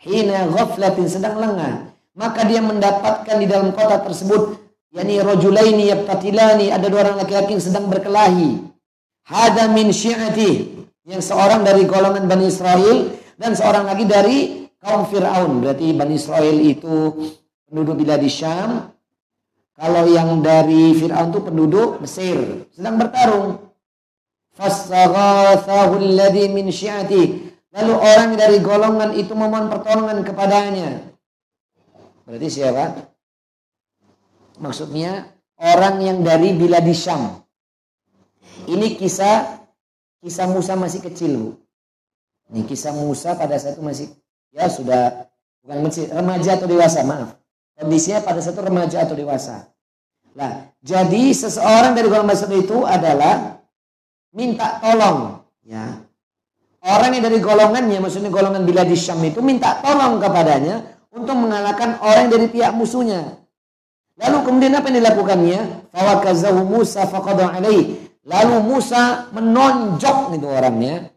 Hina 0.05 0.53
ghaflatin 0.53 1.09
sedang 1.09 1.41
lengah. 1.41 1.97
Maka 2.13 2.45
dia 2.45 2.61
mendapatkan 2.61 3.41
di 3.41 3.49
dalam 3.49 3.73
kota 3.73 4.05
tersebut 4.05 4.61
yakni 4.93 5.17
rajulaini 5.25 5.89
yaqtatilani 5.89 6.69
ada 6.69 6.93
dua 6.93 7.09
orang 7.09 7.25
laki-laki 7.25 7.57
yang 7.57 7.65
sedang 7.65 7.89
berkelahi. 7.89 8.69
Hada 9.25 9.73
min 9.73 9.97
syi'ati 9.97 10.85
yang 11.09 11.25
seorang 11.25 11.65
dari 11.65 11.89
golongan 11.89 12.29
Bani 12.29 12.53
Israel 12.53 13.17
dan 13.41 13.57
seorang 13.57 13.89
lagi 13.89 14.05
dari 14.05 14.69
kaum 14.77 15.09
Fir'aun. 15.09 15.65
Berarti 15.65 15.89
Bani 15.97 16.21
Israel 16.21 16.57
itu 16.61 17.33
penduduk 17.65 17.97
bila 17.97 18.21
di 18.21 18.29
Syam. 18.29 18.93
Kalau 19.73 20.05
yang 20.05 20.45
dari 20.45 20.93
Fir'aun 21.01 21.33
itu 21.33 21.41
penduduk 21.41 22.05
Mesir. 22.05 22.69
Sedang 22.77 23.01
bertarung. 23.01 23.72
Alladhi 24.61 26.45
min 26.53 26.69
syi'ati. 26.69 27.53
Lalu 27.73 27.95
orang 27.97 28.37
dari 28.37 28.61
golongan 28.61 29.17
itu 29.17 29.33
memohon 29.33 29.73
pertolongan 29.73 30.21
kepadanya. 30.29 31.09
Berarti 32.29 32.49
siapa? 32.53 33.09
Maksudnya 34.61 35.33
orang 35.57 36.05
yang 36.05 36.19
dari 36.21 36.53
bila 36.53 36.85
di 36.85 36.93
Syam. 36.93 37.41
Ini 38.69 39.01
kisah 39.01 39.65
kisah 40.21 40.47
Musa 40.53 40.77
masih 40.77 41.01
kecil, 41.01 41.33
Bu. 41.35 41.51
Ini 42.53 42.69
kisah 42.69 42.93
Musa 42.93 43.33
pada 43.41 43.57
saat 43.57 43.81
itu 43.81 43.83
masih 43.83 44.13
ya 44.53 44.69
sudah 44.69 45.33
bukan 45.65 45.89
masih 45.89 46.13
remaja 46.13 46.61
atau 46.61 46.69
dewasa, 46.69 47.01
maaf. 47.09 47.41
Kondisinya 47.73 48.21
pada 48.21 48.45
saat 48.45 48.53
itu 48.53 48.63
remaja 48.63 48.97
atau 49.01 49.17
dewasa. 49.17 49.73
Nah, 50.37 50.69
jadi 50.85 51.33
seseorang 51.33 51.97
dari 51.97 52.13
golongan 52.13 52.37
itu 52.53 52.85
adalah 52.85 53.62
minta 54.33 54.81
tolong 54.81 55.45
ya. 55.63 56.03
Orang 56.83 57.15
yang 57.15 57.23
dari 57.23 57.39
golongannya 57.39 58.03
maksudnya 58.03 58.27
golongan 58.27 58.67
bila 58.67 58.83
di 58.83 58.99
Syam 58.99 59.23
itu 59.23 59.39
minta 59.39 59.79
tolong 59.79 60.19
kepadanya 60.19 60.99
untuk 61.15 61.39
mengalahkan 61.39 62.03
orang 62.03 62.27
dari 62.27 62.51
pihak 62.51 62.75
musuhnya. 62.75 63.39
Lalu 64.19 64.39
kemudian 64.43 64.75
apa 64.75 64.91
yang 64.91 64.99
dilakukannya? 64.99 65.61
Fawakazahu 65.95 66.67
Musa 66.67 67.07
faqada 67.07 67.55
alaih 67.55 68.03
lalu 68.27 68.57
Musa 68.67 69.31
menonjok 69.31 70.35
itu 70.35 70.47
orangnya. 70.47 71.11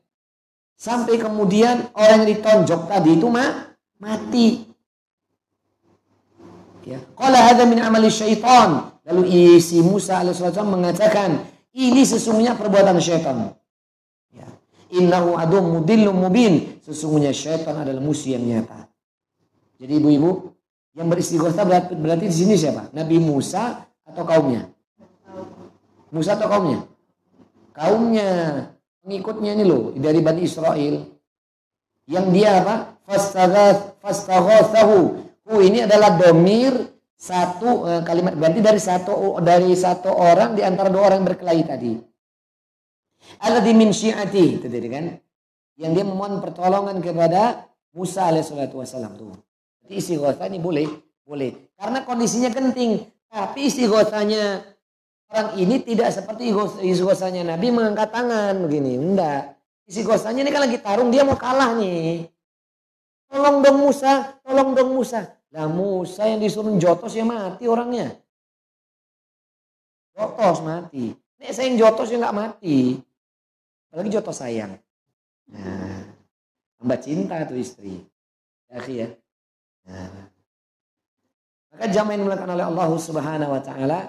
Sampai 0.75 1.17
kemudian 1.17 1.89
orang 1.95 2.25
yang 2.25 2.29
ditonjok 2.35 2.91
tadi 2.91 3.15
itu 3.15 3.27
mah 3.31 3.73
mati. 3.97 4.69
Ya. 6.85 7.01
Qala 7.17 7.41
hadza 7.41 7.65
min 7.65 7.81
amali 7.81 8.11
syaitan. 8.11 8.93
Lalu 9.05 9.55
isi 9.57 9.81
Musa 9.81 10.21
alaihi 10.21 10.41
mengatakan 10.65 11.41
Ini 11.75 12.07
sesungguhnya 12.07 12.55
perbuatan 12.55 12.95
syaitan. 13.03 13.51
Ya. 14.31 14.47
Innahu 14.95 15.35
adum 15.35 15.75
mudillum 15.75 16.15
mubin. 16.15 16.79
Sesungguhnya 16.79 17.35
syaitan 17.35 17.75
adalah 17.75 17.99
musuh 17.99 18.31
yang 18.31 18.47
nyata. 18.47 18.87
Jadi 19.75 19.99
ibu-ibu, 19.99 20.55
yang 20.95 21.11
beristighosah 21.11 21.67
berarti, 21.67 21.99
berarti 21.99 22.31
di 22.31 22.35
sini 22.35 22.55
siapa? 22.55 22.87
Nabi 22.95 23.19
Musa 23.19 23.83
atau 24.07 24.23
kaumnya? 24.23 24.71
Musa 26.15 26.39
atau 26.39 26.47
kaumnya? 26.47 26.87
Kaumnya, 27.75 28.29
pengikutnya 29.03 29.51
ini 29.59 29.67
loh 29.67 29.91
dari 29.99 30.23
Bani 30.23 30.47
Israel. 30.47 31.11
Yang 32.07 32.25
dia 32.31 32.63
apa? 32.63 32.95
Fastaghathahu. 33.99 34.99
Hu 35.45 35.53
ini 35.59 35.83
adalah 35.83 36.15
domir 36.15 36.94
satu 37.15 37.87
eh, 37.87 38.01
kalimat 38.03 38.35
berarti 38.35 38.59
dari 38.59 38.81
satu 38.81 39.39
dari 39.39 39.71
satu 39.71 40.11
orang 40.11 40.53
di 40.53 40.61
antara 40.61 40.91
dua 40.91 41.07
orang 41.11 41.23
berkelahi 41.23 41.63
tadi. 41.63 41.93
Alladhi 43.41 43.71
min 43.73 43.89
syi'ati 43.95 44.43
itu 44.61 44.67
tadi 44.67 44.87
kan. 44.91 45.15
Yang 45.75 45.91
dia 45.91 46.05
memohon 46.07 46.39
pertolongan 46.39 47.03
kepada 47.03 47.67
Musa 47.95 48.31
alaihissalatu 48.31 48.79
wassalam 48.79 49.15
tuh. 49.19 49.35
Jadi 49.83 49.99
istighosa 49.99 50.47
ini 50.47 50.59
boleh, 50.59 50.87
boleh. 51.27 51.75
Karena 51.75 52.03
kondisinya 52.07 52.47
genting. 52.51 53.03
Tapi 53.27 53.67
istighosanya 53.67 54.63
orang 55.27 55.59
ini 55.59 55.83
tidak 55.83 56.15
seperti 56.15 56.55
istighosanya 56.79 57.43
Nabi 57.55 57.75
mengangkat 57.75 58.07
tangan 58.11 58.55
begini. 58.63 58.95
Enggak. 58.95 59.59
Istighosanya 59.85 60.47
ini 60.47 60.51
kan 60.55 60.63
lagi 60.63 60.79
tarung, 60.79 61.11
dia 61.11 61.27
mau 61.27 61.37
kalah 61.37 61.75
nih. 61.75 62.25
Tolong 63.27 63.59
dong 63.59 63.77
Musa, 63.83 64.39
tolong 64.47 64.71
dong 64.71 64.95
Musa. 64.95 65.34
Lah 65.55 65.71
Musa 65.71 66.27
yang 66.27 66.43
disuruh 66.43 66.75
jotos 66.75 67.15
ya 67.15 67.23
mati 67.23 67.63
orangnya. 67.63 68.11
Jotos 70.11 70.59
mati. 70.59 71.15
Nek 71.39 71.51
saya 71.55 71.71
yang 71.71 71.79
jotos 71.79 72.11
ya 72.11 72.19
nggak 72.19 72.35
mati. 72.35 72.99
Apalagi 73.87 74.11
jotos 74.11 74.43
sayang. 74.43 74.75
Nah, 75.47 76.03
hamba 76.83 76.95
cinta 76.99 77.47
tuh 77.47 77.55
istri. 77.55 78.03
Ya, 78.67 78.83
ya. 78.83 79.07
Nah. 79.87 80.27
Maka 81.71 81.85
jamaah 81.87 82.15
yang 82.19 82.27
oleh 82.27 82.65
Allah 82.67 82.89
Subhanahu 82.99 83.51
wa 83.55 83.61
taala 83.63 83.99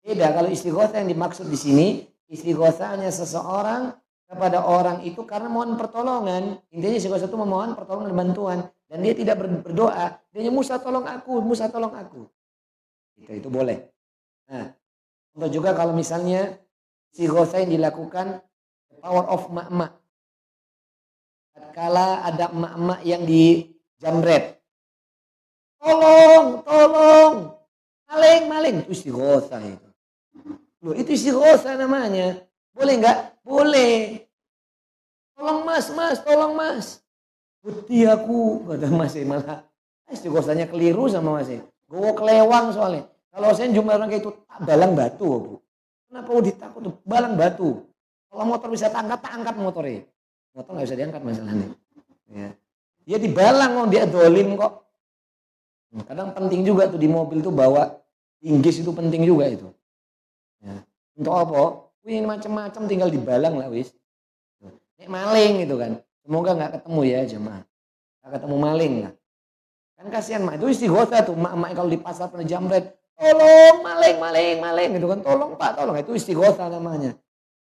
beda 0.00 0.32
kalau 0.32 0.48
istighosah 0.48 0.96
yang 1.04 1.12
dimaksud 1.12 1.44
di 1.48 1.58
sini 1.60 1.86
istighosahnya 2.32 3.12
seseorang 3.12 3.92
kepada 4.24 4.64
orang 4.64 5.04
itu 5.04 5.28
karena 5.28 5.52
mohon 5.52 5.76
pertolongan. 5.76 6.56
Intinya 6.72 6.96
istighosah 6.96 7.28
itu 7.28 7.36
memohon 7.36 7.76
pertolongan 7.76 8.08
dan 8.08 8.16
bantuan 8.16 8.58
dan 8.86 8.98
dia 9.02 9.14
tidak 9.14 9.36
berdoa. 9.42 10.18
Dia 10.30 10.52
Musa 10.52 10.78
tolong 10.78 11.06
aku, 11.06 11.42
Musa 11.42 11.66
tolong 11.70 11.94
aku. 11.94 12.26
Itu 13.18 13.32
itu 13.32 13.48
boleh. 13.48 13.86
Nah, 14.46 14.70
untuk 15.34 15.50
juga 15.50 15.74
kalau 15.74 15.96
misalnya 15.96 16.58
istighosah 17.10 17.64
yang 17.66 17.72
dilakukan 17.80 18.40
power 19.02 19.26
of 19.30 19.48
mak-mak. 19.50 19.98
Kala 21.76 22.24
ada 22.24 22.48
mak-mak 22.52 23.04
yang 23.04 23.28
di 23.28 23.68
jamret 24.00 24.56
Tolong, 25.86 26.66
tolong. 26.66 27.34
Maling, 28.10 28.42
maling. 28.50 28.76
Itu 28.82 28.90
istighosa 28.90 29.62
itu. 29.62 29.88
Loh, 30.82 30.94
itu 30.98 31.14
istighosa 31.14 31.78
namanya. 31.78 32.42
Boleh 32.74 32.94
nggak? 32.98 33.18
Boleh. 33.46 34.26
Tolong 35.38 35.62
mas, 35.62 35.86
mas, 35.94 36.18
tolong 36.26 36.58
mas. 36.58 37.05
Putih 37.62 38.10
aku, 38.10 38.66
kata 38.68 38.88
mas 38.92 39.14
malah. 39.26 39.66
Istighosanya 40.06 40.70
keliru 40.70 41.10
sama 41.10 41.42
mas 41.42 41.50
Gue 41.86 42.10
kelewang 42.14 42.74
soalnya. 42.74 43.06
Kalau 43.30 43.52
saya 43.52 43.68
jumlah 43.70 44.00
orang 44.00 44.08
kayak 44.08 44.22
itu, 44.24 44.30
tak 44.48 44.58
balang 44.64 44.92
batu. 44.96 45.28
Bu. 45.28 45.54
Kenapa 46.08 46.28
mau 46.32 46.42
ditakut 46.42 46.80
tuh? 46.80 46.94
Balang 47.04 47.34
batu. 47.36 47.84
Kalau 48.32 48.44
motor 48.48 48.68
bisa 48.72 48.88
tangkat, 48.88 49.18
tak 49.20 49.32
angkat 49.36 49.54
motornya. 49.60 50.02
Motor 50.56 50.70
nggak 50.72 50.86
bisa 50.88 50.96
diangkat 50.96 51.22
masalahnya. 51.22 51.68
Ya. 52.32 52.48
Dia 53.06 53.18
dibalang, 53.20 53.72
mau 53.76 53.86
dia 53.86 54.08
dolim 54.08 54.56
kok. 54.56 54.86
Kadang 56.04 56.34
penting 56.34 56.66
juga 56.66 56.90
tuh 56.90 57.00
di 57.00 57.08
mobil 57.08 57.40
tuh 57.40 57.54
bawa 57.54 57.96
inggis 58.42 58.82
itu 58.82 58.90
penting 58.92 59.24
juga 59.24 59.48
itu. 59.48 59.68
Ya. 60.60 60.82
Untuk 61.16 61.34
apa? 61.36 61.92
Wih 62.06 62.22
macam-macam 62.22 62.82
tinggal 62.86 63.08
dibalang 63.10 63.58
lah 63.58 63.68
wis. 63.72 63.90
Nek 64.96 65.08
maling 65.12 65.66
gitu 65.66 65.76
kan. 65.76 66.00
Semoga 66.26 66.50
nggak 66.58 66.72
ketemu 66.82 67.00
ya 67.06 67.20
jemaah. 67.22 67.62
Nggak 68.20 68.32
ketemu 68.34 68.56
maling 68.58 68.94
lah. 69.06 69.12
Kan 69.96 70.06
kasihan 70.10 70.42
mak 70.42 70.58
itu 70.58 70.66
istighosa 70.74 71.22
tuh 71.22 71.38
mak-mak 71.38 71.70
kalau 71.78 71.88
di 71.88 72.02
pasar 72.02 72.26
pernah 72.26 72.44
jamret. 72.44 72.98
Tolong 73.14 73.80
maling, 73.80 74.16
maling, 74.18 74.56
maling 74.58 74.90
gitu 74.98 75.06
kan. 75.06 75.22
Tolong 75.22 75.54
pak, 75.54 75.78
tolong. 75.78 75.94
Itu 75.94 76.18
istighosa 76.18 76.66
namanya. 76.66 77.14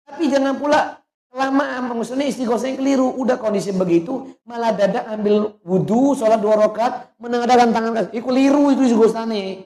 Tapi 0.07 0.31
jangan 0.31 0.55
pula 0.55 1.03
Lama 1.33 1.81
maksudnya 1.97 2.29
istighosahnya 2.29 2.77
keliru. 2.77 3.09
Udah 3.17 3.41
kondisi 3.41 3.73
begitu, 3.73 4.37
malah 4.45 4.69
dadak 4.69 5.01
ambil 5.09 5.57
wudhu, 5.65 6.13
sholat 6.13 6.37
dua 6.37 6.61
rakaat, 6.61 7.17
menengadakan 7.17 7.73
tangan 7.73 7.91
kasih. 7.97 8.21
Itu 8.21 8.25
keliru 8.29 8.69
itu 8.69 8.93
istighosahnya. 8.93 9.65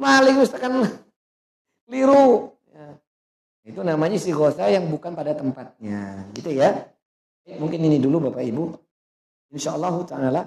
Maling 0.00 0.40
tekan 0.48 0.88
keliru. 1.84 2.56
Ya. 2.72 2.96
Itu 3.68 3.84
namanya 3.84 4.16
istighosah 4.16 4.72
yang 4.72 4.88
bukan 4.88 5.12
pada 5.12 5.36
tempatnya. 5.36 6.24
Gitu 6.32 6.48
ya. 6.48 6.88
Mungkin 7.46 7.80
ini 7.86 8.02
dulu 8.02 8.30
Bapak 8.30 8.42
Ibu. 8.42 8.64
Insya 9.54 9.78
Allah 9.78 9.94
ta'ala 10.02 10.42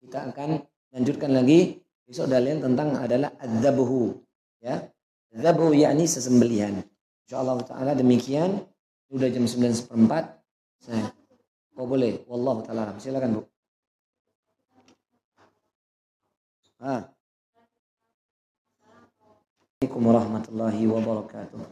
kita 0.00 0.30
akan 0.30 0.62
lanjutkan 0.94 1.34
lagi 1.34 1.82
besok 2.06 2.30
dalil 2.30 2.62
tentang 2.62 2.96
adalah 2.96 3.34
adzabuhu 3.36 4.16
ya 4.62 4.80
adzabuhu 5.34 5.76
yakni 5.76 6.08
sesembelihan 6.08 6.80
InsyaAllah 7.30 7.62
ta'ala 7.62 7.94
demikian. 7.94 8.58
Sudah 9.06 9.30
jam 9.30 9.46
9 9.46 9.70
seperempat. 9.70 10.42
Saya, 10.82 11.14
oh 11.78 11.86
boleh. 11.86 12.26
Wallahu 12.26 12.66
ta'ala. 12.66 12.90
Silakan 12.98 13.38
Bu. 13.38 13.46
Ah. 16.82 17.06
Assalamualaikum 19.78 20.02
warahmatullahi 20.10 20.82
wabarakatuh. 20.90 21.62